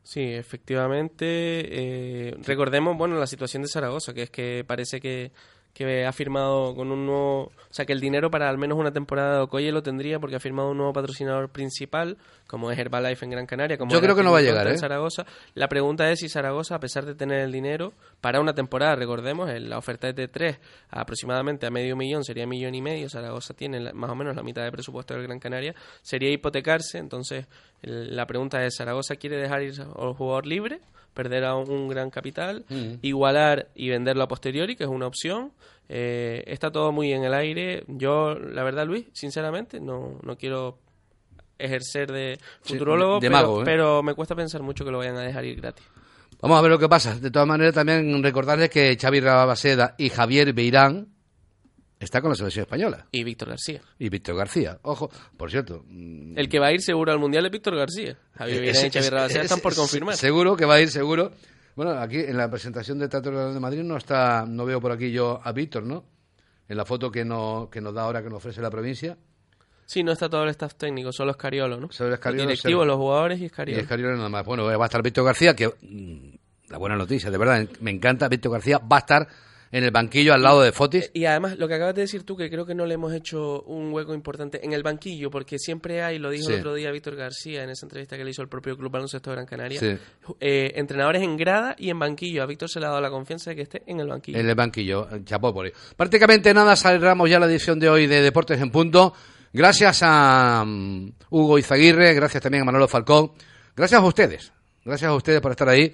Sí, 0.03 0.21
efectivamente. 0.21 1.25
eh, 1.27 2.37
recordemos, 2.43 2.97
bueno, 2.99 3.19
la 3.19 3.27
situación 3.27 3.63
de 3.63 3.69
Zaragoza, 3.69 4.13
que 4.13 4.25
es 4.25 4.31
que 4.31 4.63
parece 4.67 5.01
que, 5.01 5.33
que 5.75 6.07
ha 6.07 6.13
firmado 6.13 6.75
con 6.77 6.93
un 6.93 7.05
nuevo, 7.05 7.43
o 7.43 7.53
sea, 7.71 7.85
que 7.85 7.93
el 7.93 8.01
dinero 8.01 8.31
para 8.31 8.49
al 8.49 8.59
menos 8.59 8.79
una 8.79 8.93
temporada 8.93 9.35
de 9.35 9.43
Okoye 9.43 9.73
lo 9.73 9.83
tendría 9.83 10.21
porque 10.21 10.37
ha 10.37 10.41
firmado 10.41 10.71
un 10.71 10.77
nuevo 10.77 10.93
patrocinador 10.93 11.51
principal, 11.51 12.17
como 12.47 12.71
es 12.71 12.79
Herbalife 12.79 13.25
en 13.25 13.33
Gran 13.33 13.47
Canaria, 13.47 13.77
como 13.77 13.91
Yo 13.91 14.01
creo 14.01 14.15
que 14.15 14.23
no 14.23 14.31
va 14.31 14.39
a 14.39 14.43
llegar, 14.43 14.69
en 14.69 14.75
¿eh? 14.75 14.79
Zaragoza. 14.79 15.27
La 15.55 15.69
pregunta 15.69 16.09
es 16.11 16.21
si 16.21 16.29
Zaragoza, 16.29 16.77
a 16.77 16.81
pesar 16.81 17.05
de 17.05 17.17
tener 17.17 17.41
el 17.41 17.51
dinero 17.51 17.93
para 18.21 18.41
una 18.41 18.55
temporada, 18.55 18.95
recordemos, 18.95 19.51
la 19.61 19.77
oferta 19.77 20.09
es 20.09 20.15
de 20.15 20.29
tres, 20.29 20.61
aproximadamente 20.91 21.67
a 21.67 21.71
medio 21.71 21.97
millón, 21.97 22.23
sería 22.23 22.47
millón 22.47 22.77
y 22.77 22.81
medio, 22.81 23.11
Zaragoza 23.11 23.53
tiene 23.55 23.93
más 23.93 24.11
o 24.11 24.15
menos 24.15 24.37
la 24.37 24.45
mitad 24.45 24.63
de 24.63 24.71
presupuesto 24.71 25.15
del 25.15 25.25
Gran 25.25 25.41
Canaria, 25.41 25.75
sería 26.03 26.31
hipotecarse, 26.31 26.99
entonces 26.99 27.47
la 27.83 28.27
pregunta 28.27 28.65
es, 28.65 28.77
¿Zaragoza 28.77 29.17
quiere 29.17 29.39
dejar 29.39 29.63
ir 29.63 29.75
al 29.81 30.15
jugador 30.15 30.47
libre? 30.47 30.81
Perder 31.15 31.45
a 31.45 31.55
un, 31.55 31.89
gran 31.89 32.11
capital, 32.11 32.65
Mm. 32.69 32.95
igualar 33.03 33.69
y 33.75 33.89
venderlo 33.89 34.25
a 34.25 34.29
posteriori, 34.29 34.77
que 34.77 34.85
es 34.85 34.91
una 34.91 35.07
opción. 35.07 35.53
Eh, 35.89 36.43
está 36.47 36.71
todo 36.71 36.93
muy 36.93 37.13
en 37.13 37.25
el 37.25 37.33
aire. 37.35 37.85
Yo, 37.89 38.35
la 38.35 38.63
verdad, 38.65 38.87
Luis, 38.87 39.07
sinceramente, 39.13 39.81
no, 39.81 40.19
no 40.23 40.37
quiero 40.37 40.79
ejercer 41.59 42.11
de 42.11 42.39
Sí, 42.63 42.73
futurólogo, 42.75 43.15
de 43.21 43.29
pero, 43.29 43.33
mago, 43.33 43.61
¿eh? 43.61 43.65
pero 43.65 44.03
me 44.03 44.15
cuesta 44.15 44.35
pensar 44.35 44.63
mucho 44.63 44.85
que 44.85 44.91
lo 44.91 44.99
vayan 44.99 45.17
a 45.17 45.23
dejar 45.23 45.45
ir 45.45 45.61
gratis. 45.61 45.85
Vamos 46.41 46.59
a 46.59 46.63
ver 46.63 46.71
lo 46.73 46.79
que 46.79 46.89
pasa. 46.89 47.19
De 47.19 47.31
todas 47.31 47.49
maneras, 47.49 47.75
también 47.75 48.23
recordarles 48.23 48.69
que 48.71 48.99
Xavi 49.01 49.21
Rabaseda 49.21 49.95
y 49.97 50.09
Javier 50.11 50.53
Beirán 50.53 51.09
está 52.05 52.21
con 52.21 52.31
la 52.31 52.37
selección 52.37 52.63
española. 52.65 53.07
Y 53.13 53.25
Víctor 53.25 53.49
García. 53.51 53.81
Y 53.99 54.09
Víctor 54.09 54.37
García. 54.37 54.79
Ojo, 54.83 55.11
por 55.37 55.51
cierto. 55.51 55.85
mm, 55.89 56.39
El 56.39 56.49
que 56.49 56.59
va 56.59 56.67
a 56.69 56.73
ir 56.73 56.81
seguro 56.83 57.13
al 57.13 57.19
Mundial 57.19 57.45
es 57.47 57.53
Víctor 57.53 57.77
García. 57.77 58.17
Javier 58.37 58.61
Beirán 58.61 58.85
y 58.85 58.87
es- 58.87 58.93
Xavi 58.93 59.05
es- 59.07 59.11
Rabaseda 59.13 59.39
es- 59.41 59.45
están 59.47 59.61
por 59.61 59.75
confirmar. 59.75 60.17
Seguro 60.17 60.57
que 60.57 60.65
va 60.65 60.75
a 60.75 60.81
ir, 60.81 60.91
seguro. 60.91 61.33
Bueno, 61.77 61.93
aquí 61.99 62.19
en 62.21 62.37
la 62.37 62.49
presentación 62.49 62.99
de 63.01 63.09
Teatro 63.09 63.33
Real 63.33 63.53
de 63.53 63.59
Madrid 63.61 63.83
no 63.83 63.97
está, 63.97 64.45
no 64.47 64.65
veo 64.65 64.81
por 64.81 64.93
aquí 64.93 65.11
yo 65.11 65.41
a 65.43 65.51
Víctor, 65.53 65.83
¿no? 65.83 66.05
En 66.69 66.77
la 66.77 66.85
foto 66.85 67.11
que, 67.11 67.25
no, 67.25 67.69
que 67.71 67.81
nos 67.81 67.93
da 67.95 68.03
ahora, 68.03 68.23
que 68.23 68.29
nos 68.29 68.37
ofrece 68.39 68.61
la 68.63 68.71
provincia. 68.71 69.19
Sí, 69.87 70.03
no 70.03 70.13
está 70.13 70.31
todo 70.31 70.45
el 70.45 70.49
staff 70.51 70.77
técnico, 70.77 71.13
solo 71.13 71.33
Escariolo, 71.33 71.79
¿no? 71.79 71.91
Solo 71.93 72.15
Escariolo, 72.15 72.43
directivos, 72.49 72.63
Sergio. 72.81 72.85
los 72.87 72.97
jugadores 72.97 73.39
y 73.39 73.43
Y 73.43 73.47
Escariolo. 73.47 73.81
Escariolo 73.83 74.17
nada 74.17 74.29
más. 74.31 74.47
Bueno, 74.47 74.65
va 74.65 74.85
a 74.85 74.87
estar 74.87 75.03
Víctor 75.03 75.25
García, 75.27 75.55
que 75.55 75.67
mm, 75.69 76.71
la 76.71 76.79
buena 76.79 76.97
noticia, 76.97 77.31
de 77.31 77.37
verdad, 77.37 77.69
me 77.81 77.91
encanta. 77.91 78.29
Víctor 78.29 78.53
García 78.53 78.79
va 78.79 78.97
a 78.97 79.01
estar 79.01 79.29
en 79.77 79.83
el 79.83 79.91
banquillo 79.91 80.33
al 80.35 80.41
lado 80.43 80.63
de 80.63 80.71
Fotis. 80.71 81.11
Y 81.15 81.25
además, 81.25 81.59
lo 81.59 81.67
que 81.67 81.75
acabas 81.75 81.97
de 81.97 82.03
decir 82.03 82.23
tú, 82.23 82.37
que 82.37 82.49
creo 82.49 82.65
que 82.65 82.77
no 82.77 82.87
le 82.87 82.95
hemos 82.95 83.13
hecho 83.13 83.63
un 83.63 83.93
hueco 83.93 84.15
importante 84.15 84.65
en 84.65 84.73
el 84.73 84.85
banquillo, 84.85 85.31
porque 85.33 85.59
siempre 85.59 86.01
hay, 86.01 86.21
lo 86.21 86.31
dijo 86.31 86.47
Sí. 86.47 86.53
el 86.53 86.61
otro 86.61 86.75
día 86.75 86.93
Víctor 86.93 87.17
García 87.17 87.65
en 87.65 87.71
esa 87.71 87.85
entrevista 87.85 88.17
que 88.17 88.23
le 88.23 88.31
hizo 88.31 88.41
el 88.41 88.49
propio 88.49 88.77
Club 88.77 88.93
Baloncesto 88.93 89.31
de 89.31 89.35
Gran 89.35 89.47
Canaria, 89.47 89.81
Sí. 89.81 89.97
eh, 90.39 90.73
entrenadores 90.77 91.23
en 91.23 91.37
grada 91.37 91.75
y 91.77 91.91
en 91.91 91.99
banquillo. 91.99 92.45
A 92.45 92.47
Víctor 92.47 92.69
se 92.71 92.79
le 92.79 92.87
ha 92.87 92.91
dado 92.91 93.01
la 93.01 93.11
confianza 93.11 93.51
de 93.51 93.57
que 93.57 93.63
esté 93.63 93.83
en 93.87 93.99
el 93.99 94.07
banquillo. 94.07 94.39
En 94.39 94.49
el 94.49 94.55
banquillo, 94.55 95.09
chapó 95.25 95.53
por 95.53 95.67
ahí. 95.67 95.73
Prácticamente 95.97 96.55
nada, 96.55 96.77
cerramos 96.77 97.29
ya 97.29 97.41
la 97.41 97.47
edición 97.47 97.81
de 97.81 97.89
hoy 97.89 98.07
de 98.07 98.23
Deportes 98.23 98.61
en 98.61 98.71
Punto. 98.71 99.13
Gracias 99.53 100.01
a 100.05 100.63
mm, 100.65 101.13
Hugo 101.31 101.59
Izaguirre, 101.59 102.15
gracias 102.15 102.41
también 102.43 102.63
a 102.63 102.65
Manolo 102.65 102.87
Falcón. 102.87 103.33
Gracias 103.75 104.01
a 104.01 104.05
ustedes, 104.05 104.53
gracias 104.85 105.11
a 105.11 105.15
ustedes 105.17 105.41
por 105.41 105.51
estar 105.51 105.69
ahí 105.69 105.93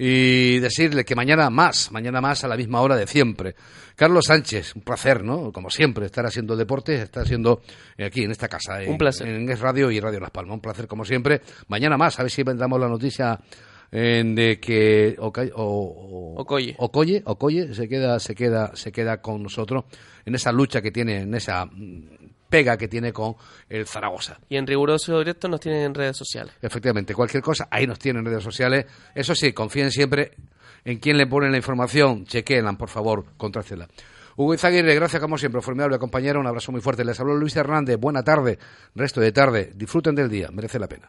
y 0.00 0.60
decirle 0.60 1.04
que 1.04 1.16
mañana 1.16 1.50
más, 1.50 1.90
mañana 1.90 2.20
más 2.20 2.44
a 2.44 2.48
la 2.48 2.56
misma 2.56 2.80
hora 2.80 2.94
de 2.96 3.06
siempre. 3.08 3.56
Carlos 3.96 4.26
Sánchez, 4.26 4.76
un 4.76 4.82
placer, 4.82 5.24
¿no? 5.24 5.50
Como 5.52 5.70
siempre, 5.70 6.06
estar 6.06 6.24
haciendo 6.24 6.54
deportes, 6.54 7.00
estar 7.02 7.24
haciendo 7.24 7.62
eh, 7.96 8.04
aquí 8.04 8.22
en 8.22 8.30
esta 8.30 8.46
casa. 8.46 8.80
en- 8.80 8.92
Un 8.92 8.98
placer. 8.98 9.26
En 9.26 9.48
Es 9.50 9.58
Radio 9.58 9.90
y 9.90 9.98
Radio 9.98 10.20
Las 10.20 10.30
Palmas. 10.30 10.54
Un 10.54 10.60
placer, 10.60 10.86
como 10.86 11.04
siempre. 11.04 11.40
Mañana 11.66 11.96
más, 11.96 12.16
a 12.20 12.22
ver 12.22 12.30
si 12.30 12.44
vendamos 12.44 12.78
la 12.78 12.86
noticia 12.88 13.40
eh, 13.90 14.22
de 14.24 14.60
que 14.60 15.16
Oca- 15.18 15.48
o- 15.56 16.34
o- 16.36 16.40
Okoye. 16.42 16.76
Okoye, 16.78 17.22
Okoye 17.24 17.74
se 17.74 17.88
queda, 17.88 18.20
se 18.20 18.34
queda, 18.36 18.76
se 18.76 18.92
queda 18.92 19.20
con 19.20 19.42
nosotros 19.42 19.84
en 20.24 20.34
esa 20.34 20.52
lucha 20.52 20.80
que 20.80 20.92
tiene, 20.92 21.22
en 21.22 21.34
esa 21.34 21.64
mm, 21.64 22.17
pega 22.48 22.76
que 22.76 22.88
tiene 22.88 23.12
con 23.12 23.34
el 23.68 23.86
Zaragoza. 23.86 24.38
Y 24.48 24.56
en 24.56 24.66
riguroso 24.66 25.18
directo 25.18 25.48
nos 25.48 25.60
tienen 25.60 25.82
en 25.82 25.94
redes 25.94 26.16
sociales. 26.16 26.54
Efectivamente, 26.62 27.14
cualquier 27.14 27.42
cosa, 27.42 27.68
ahí 27.70 27.86
nos 27.86 27.98
tienen 27.98 28.20
en 28.20 28.26
redes 28.32 28.44
sociales. 28.44 28.86
Eso 29.14 29.34
sí, 29.34 29.52
confíen 29.52 29.90
siempre 29.90 30.32
en 30.84 30.98
quien 30.98 31.16
le 31.16 31.26
pone 31.26 31.50
la 31.50 31.56
información, 31.56 32.24
chequeenla, 32.24 32.72
por 32.74 32.88
favor, 32.88 33.24
contrácela. 33.36 33.88
Hugo 34.36 34.54
Izaguirre, 34.54 34.94
gracias 34.94 35.20
como 35.20 35.36
siempre, 35.36 35.60
formidable 35.60 35.98
compañero, 35.98 36.38
un 36.38 36.46
abrazo 36.46 36.70
muy 36.70 36.80
fuerte. 36.80 37.04
Les 37.04 37.18
habló 37.18 37.34
Luis 37.34 37.56
Hernández, 37.56 37.98
buena 37.98 38.22
tarde, 38.22 38.58
resto 38.94 39.20
de 39.20 39.32
tarde, 39.32 39.72
disfruten 39.74 40.14
del 40.14 40.28
día, 40.28 40.48
merece 40.52 40.78
la 40.78 40.86
pena. 40.86 41.08